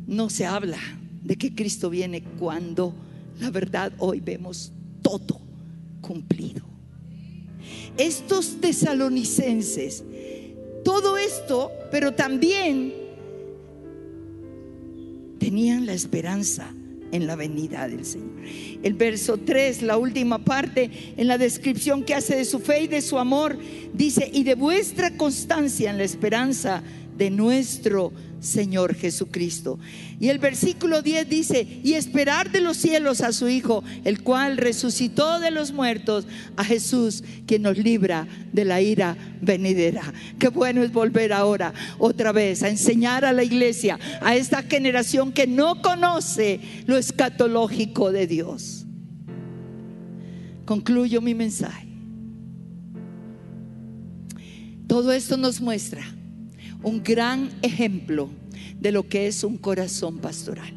no 0.06 0.28
se 0.28 0.44
habla 0.44 0.78
de 1.22 1.36
que 1.36 1.54
Cristo 1.54 1.90
viene 1.90 2.24
cuando 2.40 2.94
la 3.38 3.50
verdad 3.50 3.92
hoy 3.98 4.18
vemos 4.18 4.72
todo 5.02 5.49
cumplido. 6.00 6.64
Estos 7.96 8.60
tesalonicenses, 8.60 10.04
todo 10.84 11.16
esto, 11.16 11.70
pero 11.90 12.14
también 12.14 12.94
tenían 15.38 15.86
la 15.86 15.92
esperanza 15.92 16.72
en 17.12 17.26
la 17.26 17.36
venida 17.36 17.88
del 17.88 18.04
Señor. 18.04 18.30
El 18.82 18.94
verso 18.94 19.36
3, 19.38 19.82
la 19.82 19.98
última 19.98 20.44
parte, 20.44 20.90
en 21.16 21.26
la 21.26 21.38
descripción 21.38 22.04
que 22.04 22.14
hace 22.14 22.36
de 22.36 22.44
su 22.44 22.60
fe 22.60 22.84
y 22.84 22.88
de 22.88 23.02
su 23.02 23.18
amor, 23.18 23.58
dice, 23.92 24.30
y 24.32 24.44
de 24.44 24.54
vuestra 24.54 25.16
constancia 25.16 25.90
en 25.90 25.98
la 25.98 26.04
esperanza 26.04 26.82
de 27.16 27.30
nuestro 27.30 28.10
Señor 28.10 28.29
Jesucristo. 28.40 29.78
Y 30.18 30.28
el 30.28 30.38
versículo 30.38 31.02
10 31.02 31.28
dice, 31.28 31.80
y 31.82 31.94
esperar 31.94 32.50
de 32.50 32.60
los 32.60 32.76
cielos 32.76 33.20
a 33.20 33.32
su 33.32 33.48
Hijo, 33.48 33.84
el 34.04 34.22
cual 34.22 34.56
resucitó 34.56 35.40
de 35.40 35.50
los 35.50 35.72
muertos, 35.72 36.26
a 36.56 36.64
Jesús, 36.64 37.22
quien 37.46 37.62
nos 37.62 37.78
libra 37.78 38.26
de 38.52 38.64
la 38.64 38.80
ira 38.80 39.16
venidera. 39.40 40.12
Qué 40.38 40.48
bueno 40.48 40.82
es 40.82 40.92
volver 40.92 41.32
ahora 41.32 41.72
otra 41.98 42.32
vez 42.32 42.62
a 42.62 42.68
enseñar 42.68 43.24
a 43.24 43.32
la 43.32 43.44
iglesia, 43.44 43.98
a 44.20 44.36
esta 44.36 44.62
generación 44.62 45.32
que 45.32 45.46
no 45.46 45.82
conoce 45.82 46.60
lo 46.86 46.96
escatológico 46.96 48.12
de 48.12 48.26
Dios. 48.26 48.86
Concluyo 50.64 51.20
mi 51.20 51.34
mensaje. 51.34 51.88
Todo 54.86 55.12
esto 55.12 55.36
nos 55.36 55.60
muestra 55.60 56.02
un 56.82 57.02
gran 57.02 57.50
ejemplo 57.62 58.30
de 58.78 58.92
lo 58.92 59.08
que 59.08 59.26
es 59.26 59.44
un 59.44 59.56
corazón 59.56 60.18
pastoral. 60.18 60.72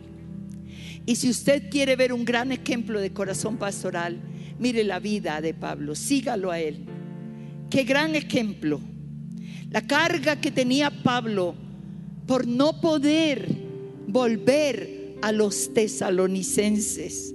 Y 1.06 1.16
si 1.16 1.30
usted 1.30 1.70
quiere 1.70 1.96
ver 1.96 2.14
un 2.14 2.26
gran 2.26 2.52
ejemplo 2.52 3.00
de 3.00 3.12
corazón 3.12 3.58
pastoral, 3.58 4.20
mire 4.60 4.84
la 4.84 5.00
vida 5.00 5.42
de 5.42 5.54
Pablo, 5.54 5.96
sígalo 5.96 6.52
a 6.52 6.60
él. 6.60 6.86
Qué 7.70 7.84
gran 7.84 8.16
ejemplo. 8.16 8.80
La 9.70 9.82
carga 9.82 10.40
que 10.40 10.52
tenía 10.52 10.92
Pablo 11.04 11.56
por 12.28 12.48
no 12.48 12.80
poder 12.80 13.48
volver 14.08 15.18
a 15.22 15.32
los 15.32 15.74
tesalonicenses. 15.74 17.34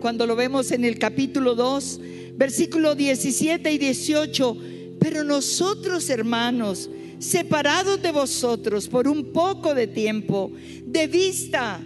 Cuando 0.00 0.26
lo 0.26 0.36
vemos 0.36 0.72
en 0.72 0.84
el 0.84 0.98
capítulo 0.98 1.54
2, 1.54 2.00
versículo 2.36 2.94
17 2.94 3.72
y 3.72 3.78
18, 3.78 4.56
pero 4.98 5.24
nosotros 5.24 6.10
hermanos, 6.10 6.90
separados 7.18 8.02
de 8.02 8.12
vosotros 8.12 8.88
por 8.88 9.08
un 9.08 9.32
poco 9.32 9.74
de 9.74 9.86
tiempo, 9.86 10.52
de 10.84 11.06
vista, 11.06 11.80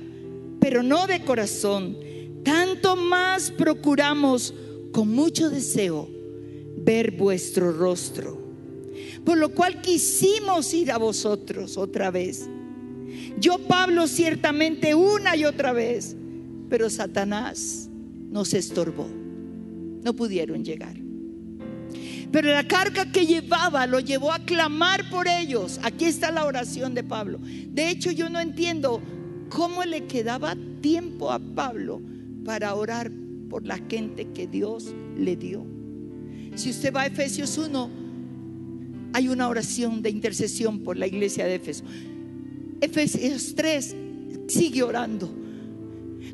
pero 0.60 0.82
no 0.82 1.06
de 1.06 1.24
corazón, 1.24 1.96
tanto 2.42 2.96
más 2.96 3.50
procuramos 3.50 4.54
con 4.92 5.08
mucho 5.08 5.50
deseo 5.50 6.08
ver 6.76 7.12
vuestro 7.12 7.72
rostro. 7.72 8.38
Por 9.24 9.38
lo 9.38 9.50
cual 9.50 9.80
quisimos 9.82 10.72
ir 10.72 10.90
a 10.90 10.98
vosotros 10.98 11.76
otra 11.76 12.10
vez. 12.10 12.48
Yo, 13.38 13.58
Pablo, 13.58 14.06
ciertamente 14.06 14.94
una 14.94 15.36
y 15.36 15.44
otra 15.44 15.72
vez, 15.72 16.16
pero 16.68 16.88
Satanás 16.88 17.88
nos 18.30 18.54
estorbó 18.54 19.06
no 20.02 20.14
pudieron 20.14 20.64
llegar. 20.64 20.96
Pero 22.30 22.48
la 22.48 22.66
carga 22.66 23.10
que 23.10 23.26
llevaba 23.26 23.86
lo 23.86 24.00
llevó 24.00 24.32
a 24.32 24.40
clamar 24.40 25.08
por 25.10 25.28
ellos. 25.28 25.80
Aquí 25.82 26.04
está 26.04 26.30
la 26.30 26.44
oración 26.44 26.94
de 26.94 27.02
Pablo. 27.02 27.38
De 27.42 27.88
hecho, 27.88 28.10
yo 28.10 28.28
no 28.28 28.38
entiendo 28.38 29.00
cómo 29.48 29.84
le 29.84 30.06
quedaba 30.06 30.56
tiempo 30.80 31.30
a 31.30 31.38
Pablo 31.38 32.02
para 32.44 32.74
orar 32.74 33.10
por 33.48 33.66
la 33.66 33.78
gente 33.88 34.28
que 34.32 34.46
Dios 34.46 34.94
le 35.16 35.36
dio. 35.36 35.64
Si 36.54 36.70
usted 36.70 36.92
va 36.92 37.02
a 37.02 37.06
Efesios 37.06 37.56
1, 37.56 37.90
hay 39.14 39.28
una 39.28 39.48
oración 39.48 40.02
de 40.02 40.10
intercesión 40.10 40.80
por 40.80 40.96
la 40.96 41.06
iglesia 41.06 41.46
de 41.46 41.54
Éfeso. 41.54 41.84
Efesios 42.80 43.54
3 43.54 43.96
sigue 44.48 44.82
orando. 44.82 45.34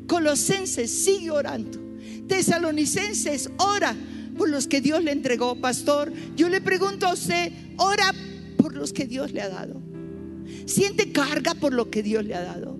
Colosenses 0.07 0.91
sigue 0.91 1.31
orando. 1.31 1.79
Tesalonicenses 2.27 3.49
ora 3.57 3.95
por 4.37 4.49
los 4.49 4.67
que 4.67 4.81
Dios 4.81 5.03
le 5.03 5.11
entregó, 5.11 5.55
pastor. 5.55 6.11
Yo 6.35 6.49
le 6.49 6.61
pregunto 6.61 7.07
a 7.07 7.13
usted, 7.13 7.51
ora 7.77 8.13
por 8.57 8.75
los 8.75 8.93
que 8.93 9.05
Dios 9.05 9.31
le 9.31 9.41
ha 9.41 9.49
dado. 9.49 9.81
Siente 10.65 11.11
carga 11.11 11.55
por 11.55 11.73
lo 11.73 11.89
que 11.89 12.03
Dios 12.03 12.25
le 12.25 12.35
ha 12.35 12.43
dado. 12.43 12.77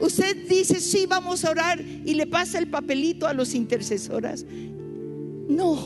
Usted 0.00 0.48
dice, 0.48 0.80
sí, 0.80 1.06
vamos 1.06 1.44
a 1.44 1.50
orar 1.50 1.80
y 1.80 2.14
le 2.14 2.26
pasa 2.26 2.58
el 2.58 2.68
papelito 2.68 3.26
a 3.26 3.34
los 3.34 3.54
intercesoras. 3.54 4.46
No, 5.48 5.78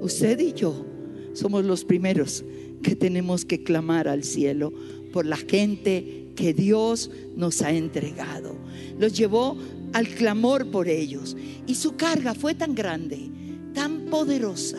usted 0.00 0.38
y 0.40 0.52
yo 0.52 0.86
somos 1.32 1.64
los 1.64 1.84
primeros 1.84 2.44
que 2.82 2.94
tenemos 2.94 3.44
que 3.44 3.62
clamar 3.62 4.08
al 4.08 4.24
cielo 4.24 4.72
por 5.12 5.26
la 5.26 5.36
gente 5.36 6.28
que 6.36 6.54
Dios 6.54 7.10
nos 7.36 7.62
ha 7.62 7.72
entregado. 7.72 8.56
Los 8.98 9.16
llevó 9.16 9.56
al 9.92 10.08
clamor 10.08 10.70
por 10.70 10.88
ellos 10.88 11.36
y 11.66 11.74
su 11.76 11.96
carga 11.96 12.34
fue 12.34 12.54
tan 12.54 12.74
grande, 12.74 13.30
tan 13.74 14.06
poderosa 14.06 14.78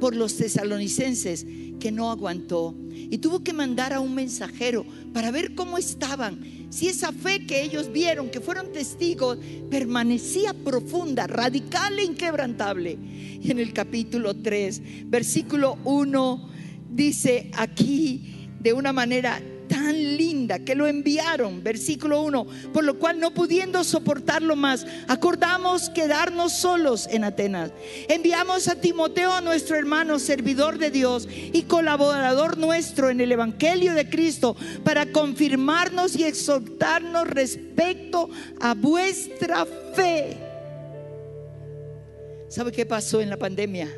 por 0.00 0.14
los 0.14 0.36
tesalonicenses 0.36 1.46
que 1.80 1.90
no 1.90 2.10
aguantó 2.10 2.74
y 2.90 3.18
tuvo 3.18 3.42
que 3.42 3.52
mandar 3.52 3.92
a 3.92 4.00
un 4.00 4.14
mensajero 4.14 4.84
para 5.12 5.30
ver 5.30 5.54
cómo 5.54 5.78
estaban, 5.78 6.40
si 6.70 6.88
esa 6.88 7.12
fe 7.12 7.46
que 7.46 7.62
ellos 7.62 7.92
vieron, 7.92 8.30
que 8.30 8.40
fueron 8.40 8.72
testigos, 8.72 9.38
permanecía 9.70 10.54
profunda, 10.54 11.26
radical 11.26 11.98
e 11.98 12.04
inquebrantable. 12.04 12.98
Y 13.40 13.50
en 13.50 13.58
el 13.58 13.72
capítulo 13.72 14.34
3, 14.34 15.10
versículo 15.10 15.78
1, 15.84 16.50
dice 16.90 17.50
aquí 17.54 18.48
de 18.60 18.72
una 18.72 18.92
manera 18.92 19.40
tan 19.74 20.16
linda 20.16 20.60
que 20.60 20.76
lo 20.76 20.86
enviaron, 20.86 21.64
versículo 21.64 22.22
1, 22.22 22.46
por 22.72 22.84
lo 22.84 22.96
cual 22.96 23.18
no 23.18 23.34
pudiendo 23.34 23.82
soportarlo 23.82 24.54
más, 24.54 24.86
acordamos 25.08 25.90
quedarnos 25.90 26.52
solos 26.52 27.08
en 27.10 27.24
Atenas. 27.24 27.72
Enviamos 28.08 28.68
a 28.68 28.76
Timoteo, 28.76 29.40
nuestro 29.40 29.74
hermano, 29.74 30.20
servidor 30.20 30.78
de 30.78 30.92
Dios 30.92 31.26
y 31.28 31.62
colaborador 31.62 32.56
nuestro 32.56 33.10
en 33.10 33.20
el 33.20 33.32
Evangelio 33.32 33.94
de 33.94 34.08
Cristo, 34.08 34.54
para 34.84 35.06
confirmarnos 35.06 36.14
y 36.14 36.22
exhortarnos 36.22 37.26
respecto 37.26 38.30
a 38.60 38.74
vuestra 38.74 39.66
fe. 39.96 40.36
¿Sabe 42.48 42.70
qué 42.70 42.86
pasó 42.86 43.20
en 43.20 43.28
la 43.28 43.36
pandemia? 43.36 43.92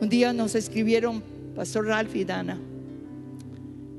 Un 0.00 0.08
día 0.08 0.32
nos 0.32 0.54
escribieron 0.54 1.29
Pastor 1.54 1.86
Ralph 1.86 2.14
y 2.16 2.24
Dana. 2.24 2.58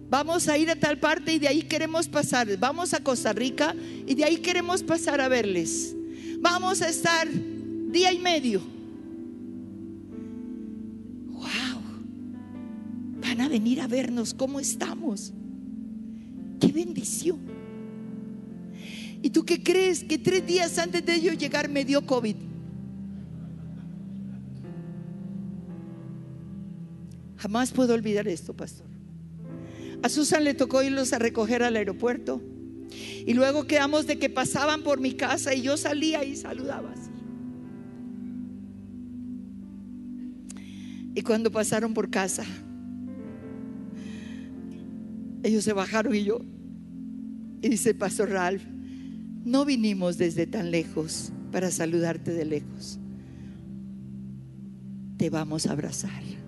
Vamos 0.10 0.50
a 0.50 0.58
ir 0.58 0.70
a 0.70 0.76
tal 0.76 1.00
parte 1.00 1.34
y 1.34 1.40
de 1.40 1.48
ahí 1.48 1.62
queremos 1.62 2.10
pasar. 2.10 2.58
Vamos 2.58 2.94
a 2.94 3.02
Costa 3.02 3.32
Rica 3.32 3.74
y 4.06 4.14
de 4.14 4.26
ahí 4.26 4.38
queremos 4.38 4.84
pasar 4.84 5.22
a 5.22 5.30
verles. 5.30 5.96
Vamos 6.40 6.82
a 6.82 6.90
estar 6.90 7.28
día 7.30 8.12
y 8.12 8.20
medio. 8.20 8.62
Wow. 11.30 11.82
Van 13.22 13.40
a 13.40 13.48
venir 13.48 13.80
a 13.80 13.88
vernos 13.88 14.34
cómo 14.34 14.60
estamos. 14.60 15.32
Qué 16.60 16.74
bendición. 16.74 17.40
¿Y 19.22 19.30
tú 19.30 19.46
qué 19.46 19.64
crees? 19.64 20.04
Que 20.04 20.18
tres 20.18 20.46
días 20.46 20.78
antes 20.78 21.06
de 21.06 21.16
ellos 21.16 21.38
llegar 21.38 21.70
me 21.70 21.86
dio 21.86 22.06
COVID. 22.06 22.51
Jamás 27.42 27.72
puedo 27.72 27.96
olvidar 27.96 28.28
esto, 28.28 28.56
pastor. 28.56 28.86
A 30.04 30.10
Susan 30.10 30.44
le 30.44 30.54
tocó 30.54 30.84
irlos 30.84 31.12
a 31.12 31.18
recoger 31.18 31.64
al 31.64 31.76
aeropuerto. 31.76 32.40
Y 33.26 33.34
luego 33.34 33.66
quedamos 33.66 34.06
de 34.06 34.20
que 34.20 34.30
pasaban 34.30 34.84
por 34.84 35.00
mi 35.00 35.14
casa 35.14 35.56
y 35.56 35.64
yo 35.64 35.76
salía 35.76 36.24
y 36.24 36.36
saludaba 36.36 36.92
así. 36.92 37.10
Y 41.16 41.22
cuando 41.24 41.52
pasaron 41.52 41.96
por 41.96 42.12
casa, 42.12 42.46
ellos 45.42 45.64
se 45.64 45.74
bajaron 45.74 46.14
y 46.14 46.24
yo, 46.24 46.42
y 47.62 47.70
dice 47.70 47.96
Pastor 47.96 48.30
Ralph, 48.30 48.64
no 49.44 49.66
vinimos 49.66 50.20
desde 50.20 50.46
tan 50.46 50.70
lejos 50.70 51.34
para 51.52 51.72
saludarte 51.72 52.32
de 52.34 52.46
lejos. 52.46 53.00
Te 55.18 55.32
vamos 55.32 55.66
a 55.66 55.72
abrazar 55.72 56.41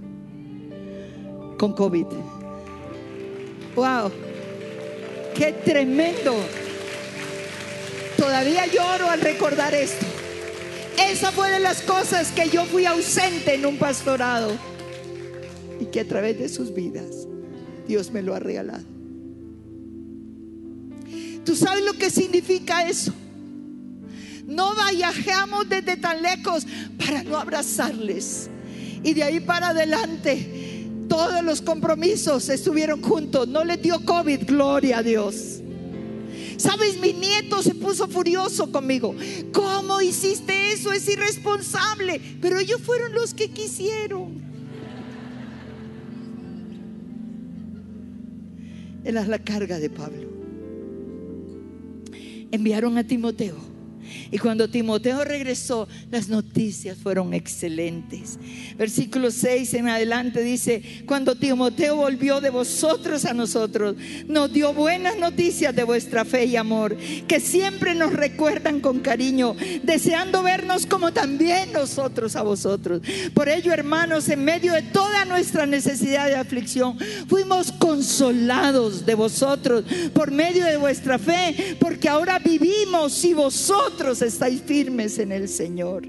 con 1.64 1.72
COVID. 1.72 2.07
¡Wow! 3.74 4.11
¡Qué 5.34 5.53
tremendo! 5.64 6.36
Todavía 8.18 8.66
lloro 8.66 9.09
al 9.09 9.22
recordar 9.22 9.74
esto. 9.74 10.05
Esa 11.09 11.32
fue 11.32 11.49
de 11.51 11.61
las 11.61 11.82
cosas 11.82 12.34
que 12.34 12.49
yo 12.49 12.66
fui 12.66 12.86
ausente 12.86 13.53
en 13.53 13.66
un 13.66 13.78
pastorado 13.78 14.51
y 15.80 15.86
que 15.86 16.01
a 16.01 16.05
través 16.05 16.38
de 16.38 16.49
sus 16.49 16.74
vidas 16.74 17.30
Dios 17.88 18.11
me 18.11 18.22
lo 18.22 18.36
ha 18.36 18.39
regalado. 18.39 18.84
¿Tú 21.45 21.55
sabes 21.55 21.86
lo 21.86 21.93
que 21.93 22.09
significa 22.09 22.89
eso? 22.89 23.14
No 24.47 24.74
viajamos 24.91 25.70
desde 25.70 25.95
tan 25.95 26.22
lejos 26.22 26.68
para 26.97 27.24
no 27.24 27.38
abrazarles. 27.38 28.49
Y 29.01 29.14
de 29.14 29.24
ahí 29.24 29.39
para 29.39 29.70
adelante 29.70 30.64
todos 31.14 31.43
los 31.43 31.61
compromisos 31.61 32.49
estuvieron 32.49 32.99
juntos. 33.03 33.47
No 33.47 33.64
le 33.64 33.78
dio 33.78 34.03
COVID, 34.03 34.47
gloria 34.47 34.97
a 34.97 35.03
Dios. 35.03 35.61
Sabes, 36.57 36.99
mi 36.99 37.14
nieto 37.14 37.61
se 37.61 37.76
puso 37.76 38.07
furioso 38.07 38.72
conmigo. 38.72 39.14
¿Cómo 39.53 40.01
hiciste 40.01 40.72
eso? 40.72 40.91
Es 40.91 41.07
irresponsable. 41.07 42.20
Pero 42.41 42.57
ellos 42.57 42.82
fueron 42.82 43.14
los 43.14 43.36
que 43.36 43.51
quisieron. 43.51 44.41
Era 49.03 49.24
la 49.28 49.38
carga 49.38 49.78
de 49.78 49.91
Pablo. 49.91 50.30
Enviaron 52.49 52.97
a 52.97 53.03
Timoteo 53.03 53.72
y 54.31 54.37
cuando 54.37 54.69
Timoteo 54.69 55.23
regresó, 55.23 55.87
las 56.11 56.29
noticias 56.29 56.97
fueron 56.97 57.33
excelentes. 57.33 58.37
Versículo 58.77 59.31
6 59.31 59.73
en 59.75 59.87
adelante 59.89 60.41
dice, 60.41 61.03
cuando 61.05 61.35
Timoteo 61.35 61.95
volvió 61.95 62.41
de 62.41 62.49
vosotros 62.49 63.25
a 63.25 63.33
nosotros, 63.33 63.95
nos 64.27 64.51
dio 64.51 64.73
buenas 64.73 65.17
noticias 65.17 65.75
de 65.75 65.83
vuestra 65.83 66.25
fe 66.25 66.45
y 66.45 66.55
amor, 66.55 66.95
que 67.27 67.39
siempre 67.39 67.95
nos 67.95 68.13
recuerdan 68.13 68.79
con 68.79 68.99
cariño, 68.99 69.55
deseando 69.83 70.43
vernos 70.43 70.85
como 70.85 71.11
también 71.13 71.71
nosotros 71.71 72.35
a 72.35 72.41
vosotros. 72.41 73.01
Por 73.33 73.49
ello, 73.49 73.73
hermanos, 73.73 74.29
en 74.29 74.43
medio 74.43 74.73
de 74.73 74.81
toda 74.81 75.25
nuestra 75.25 75.65
necesidad 75.65 76.27
de 76.27 76.35
aflicción, 76.35 76.97
fuimos 77.27 77.71
consolados 77.71 79.05
de 79.05 79.15
vosotros 79.15 79.83
por 80.13 80.31
medio 80.31 80.65
de 80.65 80.77
vuestra 80.77 81.17
fe, 81.19 81.77
porque 81.79 82.09
ahora 82.09 82.39
vivimos 82.39 83.23
y 83.23 83.33
vosotros 83.33 83.92
estáis 84.21 84.61
firmes 84.61 85.19
en 85.19 85.31
el 85.31 85.47
Señor. 85.47 86.05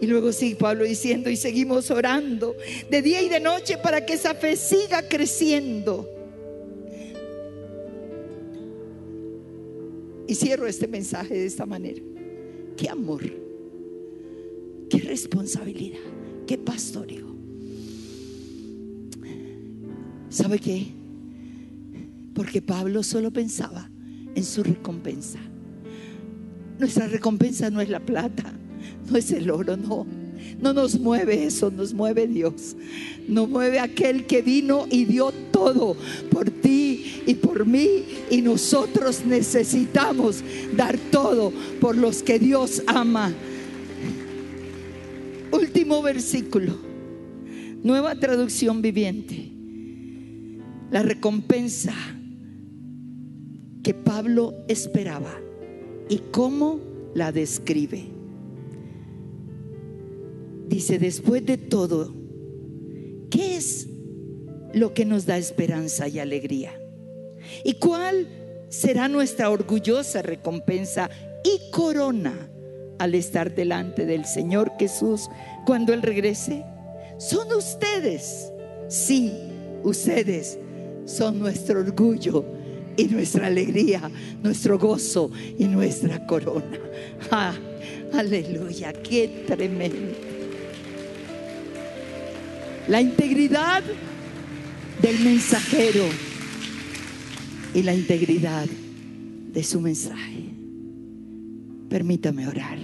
Y 0.00 0.06
luego 0.06 0.32
sigue 0.32 0.56
Pablo 0.56 0.84
diciendo, 0.84 1.30
y 1.30 1.36
seguimos 1.36 1.90
orando 1.90 2.56
de 2.90 3.02
día 3.02 3.22
y 3.22 3.28
de 3.28 3.38
noche 3.38 3.78
para 3.78 4.04
que 4.04 4.14
esa 4.14 4.34
fe 4.34 4.56
siga 4.56 5.08
creciendo. 5.08 6.08
Y 10.26 10.34
cierro 10.34 10.66
este 10.66 10.88
mensaje 10.88 11.34
de 11.34 11.46
esta 11.46 11.66
manera. 11.66 12.02
Qué 12.76 12.88
amor, 12.88 13.22
qué 14.88 14.98
responsabilidad, 14.98 16.00
qué 16.46 16.58
pastoreo. 16.58 17.36
¿Sabe 20.30 20.58
qué? 20.58 20.86
Porque 22.34 22.62
Pablo 22.62 23.02
solo 23.02 23.30
pensaba 23.30 23.88
en 24.34 24.44
su 24.44 24.62
recompensa. 24.62 25.38
Nuestra 26.82 27.06
recompensa 27.06 27.70
no 27.70 27.80
es 27.80 27.88
la 27.88 28.00
plata, 28.00 28.42
no 29.08 29.16
es 29.16 29.30
el 29.30 29.52
oro, 29.52 29.76
no. 29.76 30.04
No 30.60 30.72
nos 30.72 30.98
mueve 30.98 31.44
eso, 31.44 31.70
nos 31.70 31.94
mueve 31.94 32.26
Dios. 32.26 32.74
Nos 33.28 33.48
mueve 33.48 33.78
aquel 33.78 34.26
que 34.26 34.42
vino 34.42 34.88
y 34.90 35.04
dio 35.04 35.30
todo 35.52 35.96
por 36.28 36.50
ti 36.50 37.22
y 37.24 37.36
por 37.36 37.66
mí. 37.66 38.02
Y 38.30 38.42
nosotros 38.42 39.24
necesitamos 39.24 40.42
dar 40.76 40.98
todo 41.12 41.52
por 41.80 41.96
los 41.96 42.20
que 42.24 42.40
Dios 42.40 42.82
ama. 42.88 43.32
Último 45.52 46.02
versículo. 46.02 46.76
Nueva 47.84 48.16
traducción 48.16 48.82
viviente. 48.82 49.52
La 50.90 51.04
recompensa 51.04 51.94
que 53.84 53.94
Pablo 53.94 54.52
esperaba 54.66 55.32
y 56.08 56.18
cómo 56.30 56.80
la 57.14 57.32
describe. 57.32 58.04
Dice, 60.68 60.98
después 60.98 61.44
de 61.44 61.58
todo, 61.58 62.14
¿qué 63.30 63.56
es 63.56 63.88
lo 64.72 64.94
que 64.94 65.04
nos 65.04 65.26
da 65.26 65.36
esperanza 65.36 66.08
y 66.08 66.18
alegría? 66.18 66.72
¿Y 67.64 67.74
cuál 67.74 68.26
será 68.68 69.08
nuestra 69.08 69.50
orgullosa 69.50 70.22
recompensa 70.22 71.10
y 71.44 71.70
corona 71.70 72.48
al 72.98 73.14
estar 73.14 73.54
delante 73.54 74.06
del 74.06 74.24
Señor 74.24 74.72
Jesús 74.78 75.28
cuando 75.66 75.92
Él 75.92 76.02
regrese? 76.02 76.64
Son 77.18 77.52
ustedes, 77.52 78.50
sí, 78.88 79.32
ustedes 79.82 80.58
son 81.04 81.38
nuestro 81.38 81.80
orgullo 81.80 82.44
y 82.96 83.04
nuestra 83.04 83.46
alegría, 83.46 84.10
nuestro 84.42 84.78
gozo 84.78 85.30
y 85.58 85.64
nuestra 85.64 86.26
corona. 86.26 86.78
Ah, 87.30 87.54
aleluya, 88.12 88.92
qué 88.92 89.44
tremendo 89.46 90.32
la 92.88 93.00
integridad 93.00 93.82
del 95.00 95.20
mensajero 95.20 96.04
y 97.74 97.82
la 97.82 97.94
integridad 97.94 98.66
de 98.66 99.62
su 99.62 99.80
mensaje. 99.80 100.50
Permítame 101.88 102.48
orar. 102.48 102.78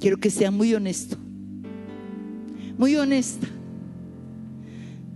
Quiero 0.00 0.16
que 0.18 0.30
sea 0.30 0.50
muy 0.50 0.74
honesto, 0.74 1.16
muy 2.76 2.96
honesta. 2.96 3.48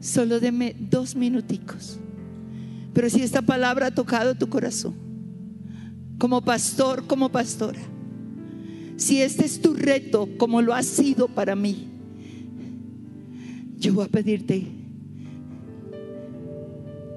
Solo 0.00 0.40
deme 0.40 0.74
dos 0.78 1.14
minuticos. 1.14 1.98
Pero 2.92 3.08
si 3.08 3.22
esta 3.22 3.42
palabra 3.42 3.86
ha 3.86 3.94
tocado 3.94 4.34
tu 4.34 4.48
corazón, 4.48 4.94
como 6.18 6.42
pastor, 6.42 7.06
como 7.06 7.30
pastora, 7.30 7.80
si 8.96 9.22
este 9.22 9.44
es 9.44 9.60
tu 9.60 9.74
reto, 9.74 10.28
como 10.38 10.62
lo 10.62 10.74
ha 10.74 10.82
sido 10.82 11.28
para 11.28 11.56
mí, 11.56 11.88
yo 13.78 13.94
voy 13.94 14.04
a 14.04 14.08
pedirte 14.08 14.66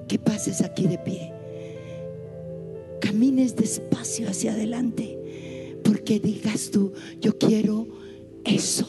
que 0.08 0.20
pases 0.20 0.62
aquí 0.62 0.88
de 0.88 0.98
pie. 0.98 1.34
Camines 3.00 3.56
despacio 3.56 4.30
hacia 4.30 4.54
adelante. 4.54 5.16
Porque 5.84 6.20
digas 6.20 6.72
tú, 6.72 6.94
yo 7.22 7.38
quiero 7.38 7.88
eso. 8.44 8.88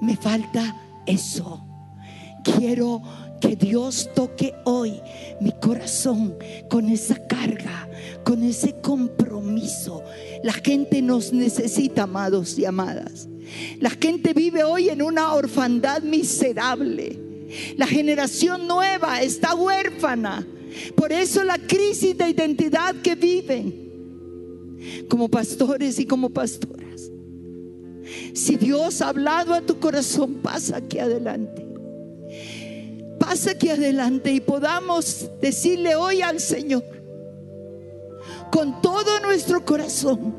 Me 0.00 0.16
falta 0.16 0.80
eso. 1.06 1.66
Quiero 2.44 3.02
que 3.40 3.56
Dios 3.56 4.10
toque 4.14 4.54
hoy 4.64 5.00
mi 5.40 5.52
corazón 5.52 6.36
con 6.68 6.88
esa 6.88 7.26
carga, 7.26 7.88
con 8.24 8.42
ese 8.42 8.80
compromiso. 8.80 10.02
La 10.44 10.52
gente 10.52 11.02
nos 11.02 11.32
necesita, 11.32 12.02
amados 12.04 12.58
y 12.58 12.64
amadas. 12.64 13.28
La 13.80 13.90
gente 13.90 14.32
vive 14.32 14.62
hoy 14.62 14.90
en 14.90 15.02
una 15.02 15.32
orfandad 15.32 16.02
miserable. 16.02 17.18
La 17.76 17.86
generación 17.86 18.68
nueva 18.68 19.22
está 19.22 19.54
huérfana. 19.54 20.46
Por 20.94 21.12
eso 21.12 21.42
la 21.42 21.58
crisis 21.58 22.16
de 22.16 22.30
identidad 22.30 22.94
que 22.96 23.16
viven 23.16 23.90
como 25.08 25.28
pastores 25.28 25.98
y 25.98 26.06
como 26.06 26.30
pastoras. 26.30 27.10
Si 28.34 28.56
Dios 28.56 29.02
ha 29.02 29.08
hablado 29.08 29.54
a 29.54 29.60
tu 29.60 29.78
corazón, 29.78 30.34
pasa 30.42 30.76
aquí 30.76 30.98
adelante. 30.98 31.69
Pasa 33.30 33.52
aquí 33.52 33.68
adelante 33.68 34.32
y 34.32 34.40
podamos 34.40 35.30
decirle 35.40 35.94
hoy 35.94 36.20
al 36.20 36.40
Señor, 36.40 36.82
con 38.50 38.82
todo 38.82 39.20
nuestro 39.20 39.64
corazón 39.64 40.34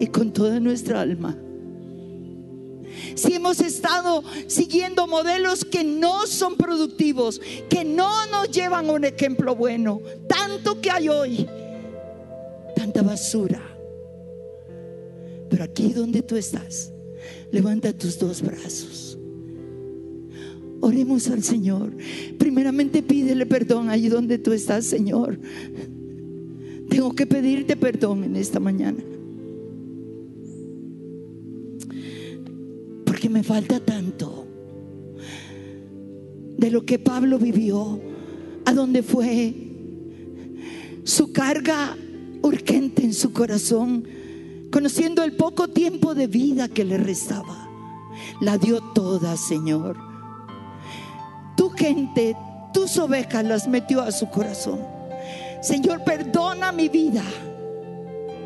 y 0.00 0.06
con 0.06 0.32
toda 0.32 0.58
nuestra 0.58 1.02
alma 1.02 1.36
si 3.14 3.34
hemos 3.34 3.60
estado 3.60 4.24
siguiendo 4.46 5.06
modelos 5.06 5.66
que 5.66 5.84
no 5.84 6.26
son 6.26 6.56
productivos, 6.56 7.42
que 7.68 7.84
no 7.84 8.24
nos 8.28 8.50
llevan 8.50 8.88
un 8.88 9.04
ejemplo 9.04 9.54
bueno, 9.54 10.00
tanto 10.26 10.80
que 10.80 10.90
hay 10.90 11.10
hoy, 11.10 11.46
tanta 12.74 13.02
basura. 13.02 13.60
Pero 15.50 15.62
aquí 15.62 15.92
donde 15.92 16.22
tú 16.22 16.36
estás, 16.36 16.90
levanta 17.52 17.92
tus 17.92 18.18
dos 18.18 18.40
brazos. 18.40 19.09
Oremos 20.80 21.28
al 21.28 21.42
Señor. 21.42 21.92
Primeramente 22.38 23.02
pídele 23.02 23.46
perdón 23.46 23.90
allí 23.90 24.08
donde 24.08 24.38
tú 24.38 24.52
estás, 24.52 24.86
Señor. 24.86 25.38
Tengo 26.88 27.14
que 27.14 27.26
pedirte 27.26 27.76
perdón 27.76 28.24
en 28.24 28.36
esta 28.36 28.58
mañana. 28.60 28.98
que 33.20 33.28
me 33.28 33.42
falta 33.42 33.78
tanto 33.80 34.46
de 36.56 36.70
lo 36.70 36.84
que 36.84 36.98
Pablo 36.98 37.38
vivió, 37.38 38.00
a 38.64 38.72
donde 38.72 39.02
fue 39.02 39.54
su 41.04 41.32
carga 41.32 41.96
urgente 42.42 43.04
en 43.04 43.14
su 43.14 43.32
corazón, 43.32 44.04
conociendo 44.70 45.22
el 45.22 45.36
poco 45.36 45.68
tiempo 45.68 46.14
de 46.14 46.26
vida 46.26 46.68
que 46.68 46.84
le 46.84 46.96
restaba. 46.98 47.68
La 48.40 48.58
dio 48.58 48.80
toda, 48.94 49.36
Señor. 49.36 50.09
Tu 51.60 51.68
gente, 51.68 52.34
tus 52.72 52.96
ovejas 52.96 53.44
las 53.44 53.68
metió 53.68 54.00
a 54.00 54.10
su 54.12 54.30
corazón. 54.30 54.80
Señor, 55.60 56.04
perdona 56.04 56.72
mi 56.72 56.88
vida 56.88 57.22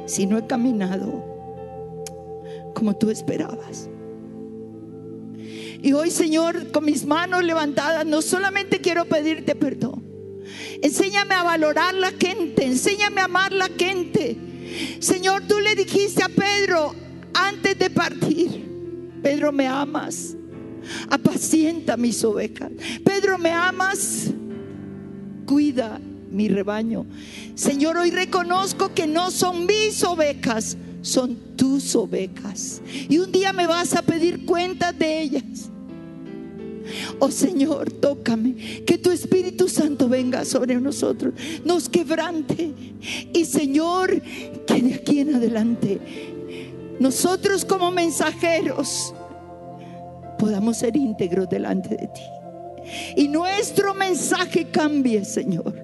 si 0.04 0.26
no 0.26 0.36
he 0.36 0.44
caminado 0.48 1.24
como 2.74 2.96
tú 2.96 3.10
esperabas. 3.10 3.88
Y 5.80 5.92
hoy, 5.92 6.10
Señor, 6.10 6.72
con 6.72 6.86
mis 6.86 7.06
manos 7.06 7.44
levantadas, 7.44 8.04
no 8.04 8.20
solamente 8.20 8.80
quiero 8.80 9.04
pedirte 9.04 9.54
perdón. 9.54 10.02
Enséñame 10.82 11.36
a 11.36 11.44
valorar 11.44 11.94
la 11.94 12.10
gente, 12.10 12.64
enséñame 12.64 13.20
a 13.20 13.26
amar 13.26 13.52
la 13.52 13.68
gente. 13.68 14.36
Señor, 14.98 15.44
tú 15.46 15.60
le 15.60 15.76
dijiste 15.76 16.24
a 16.24 16.28
Pedro 16.28 16.96
antes 17.32 17.78
de 17.78 17.90
partir, 17.90 18.68
Pedro, 19.22 19.52
me 19.52 19.68
amas. 19.68 20.36
Apacienta 21.10 21.96
mis 21.96 22.22
ovejas. 22.24 22.70
Pedro, 23.04 23.38
me 23.38 23.50
amas. 23.50 24.30
Cuida 25.46 26.00
mi 26.30 26.48
rebaño. 26.48 27.06
Señor, 27.54 27.96
hoy 27.96 28.10
reconozco 28.10 28.92
que 28.92 29.06
no 29.06 29.30
son 29.30 29.66
mis 29.66 30.02
ovejas, 30.02 30.76
son 31.02 31.36
tus 31.56 31.94
ovejas. 31.94 32.82
Y 33.08 33.18
un 33.18 33.30
día 33.30 33.52
me 33.52 33.66
vas 33.66 33.94
a 33.94 34.02
pedir 34.02 34.44
cuentas 34.44 34.98
de 34.98 35.22
ellas. 35.22 35.70
Oh 37.18 37.30
Señor, 37.30 37.90
tócame, 37.92 38.82
que 38.84 38.98
tu 38.98 39.10
Espíritu 39.10 39.68
Santo 39.68 40.08
venga 40.08 40.44
sobre 40.44 40.74
nosotros, 40.76 41.32
nos 41.64 41.88
quebrante. 41.88 42.72
Y 43.32 43.44
Señor, 43.44 44.20
que 44.66 44.82
de 44.82 44.94
aquí 44.94 45.20
en 45.20 45.36
adelante 45.36 46.00
nosotros 46.98 47.64
como 47.64 47.90
mensajeros 47.90 49.14
podamos 50.38 50.78
ser 50.78 50.96
íntegros 50.96 51.48
delante 51.48 51.90
de 51.90 52.08
ti. 52.08 52.22
Y 53.16 53.28
nuestro 53.28 53.94
mensaje 53.94 54.66
cambie, 54.70 55.24
Señor. 55.24 55.82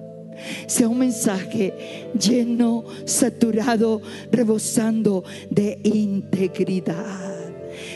Sea 0.65 0.87
un 0.87 0.97
mensaje 0.97 2.09
lleno, 2.19 2.83
saturado, 3.05 4.01
rebosando 4.31 5.23
de 5.49 5.79
integridad 5.83 7.31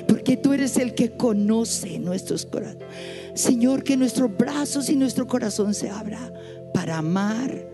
porque 0.07 0.37
tú 0.37 0.53
eres 0.53 0.77
el 0.77 0.93
que 0.93 1.11
conoce 1.11 1.99
nuestros 1.99 2.45
corazones. 2.45 2.85
Señor, 3.33 3.83
que 3.83 3.97
nuestros 3.97 4.35
brazos 4.35 4.89
y 4.89 4.95
nuestro 4.95 5.27
corazón 5.27 5.73
se 5.73 5.89
abra 5.89 6.33
para 6.73 6.97
amar 6.97 7.67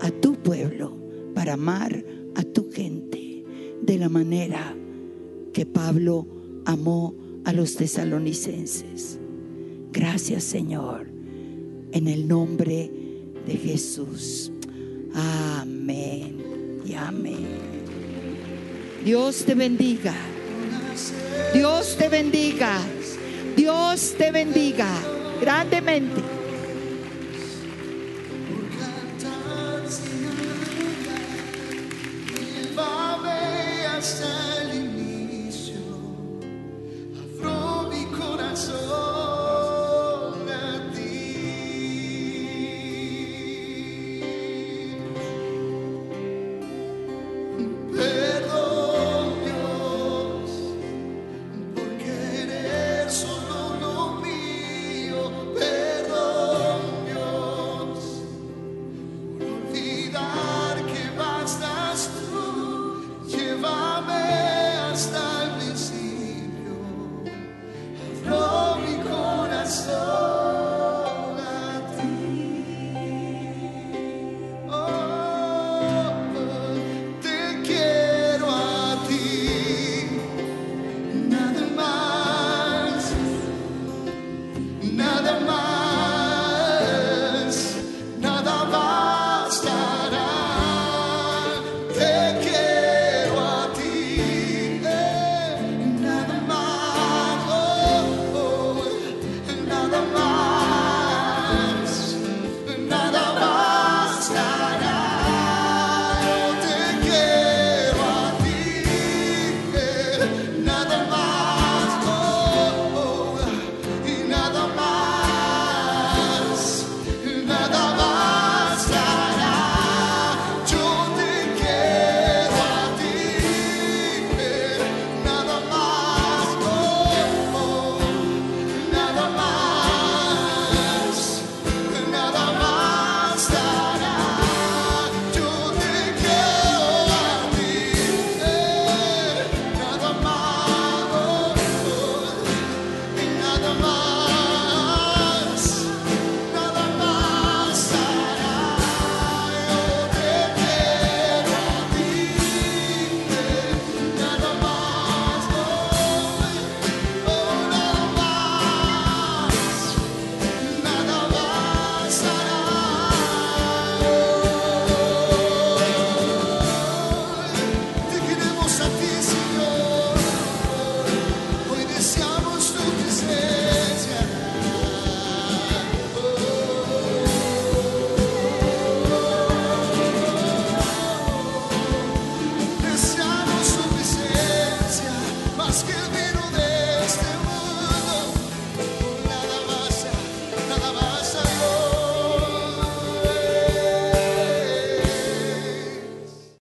a 0.00 0.10
tu 0.10 0.34
pueblo, 0.42 0.96
para 1.34 1.54
amar 1.54 2.04
a 2.34 2.42
tu 2.42 2.70
gente, 2.70 3.44
de 3.82 3.98
la 3.98 4.08
manera 4.08 4.74
que 5.52 5.66
Pablo 5.66 6.26
amó 6.64 7.14
a 7.44 7.52
los 7.52 7.76
tesalonicenses. 7.76 9.18
Gracias, 9.92 10.44
Señor, 10.44 11.06
en 11.92 12.08
el 12.08 12.26
nombre 12.26 12.90
de 13.46 13.56
Jesús. 13.56 14.50
Amén 15.14 16.80
y 16.86 16.94
amén. 16.94 17.46
Dios 19.04 19.44
te 19.44 19.54
bendiga. 19.54 20.14
Dios 21.52 21.96
te 21.98 22.08
bendiga. 22.08 22.78
Dios 23.56 24.14
te 24.16 24.30
bendiga 24.30 24.88
grandemente. 25.40 26.31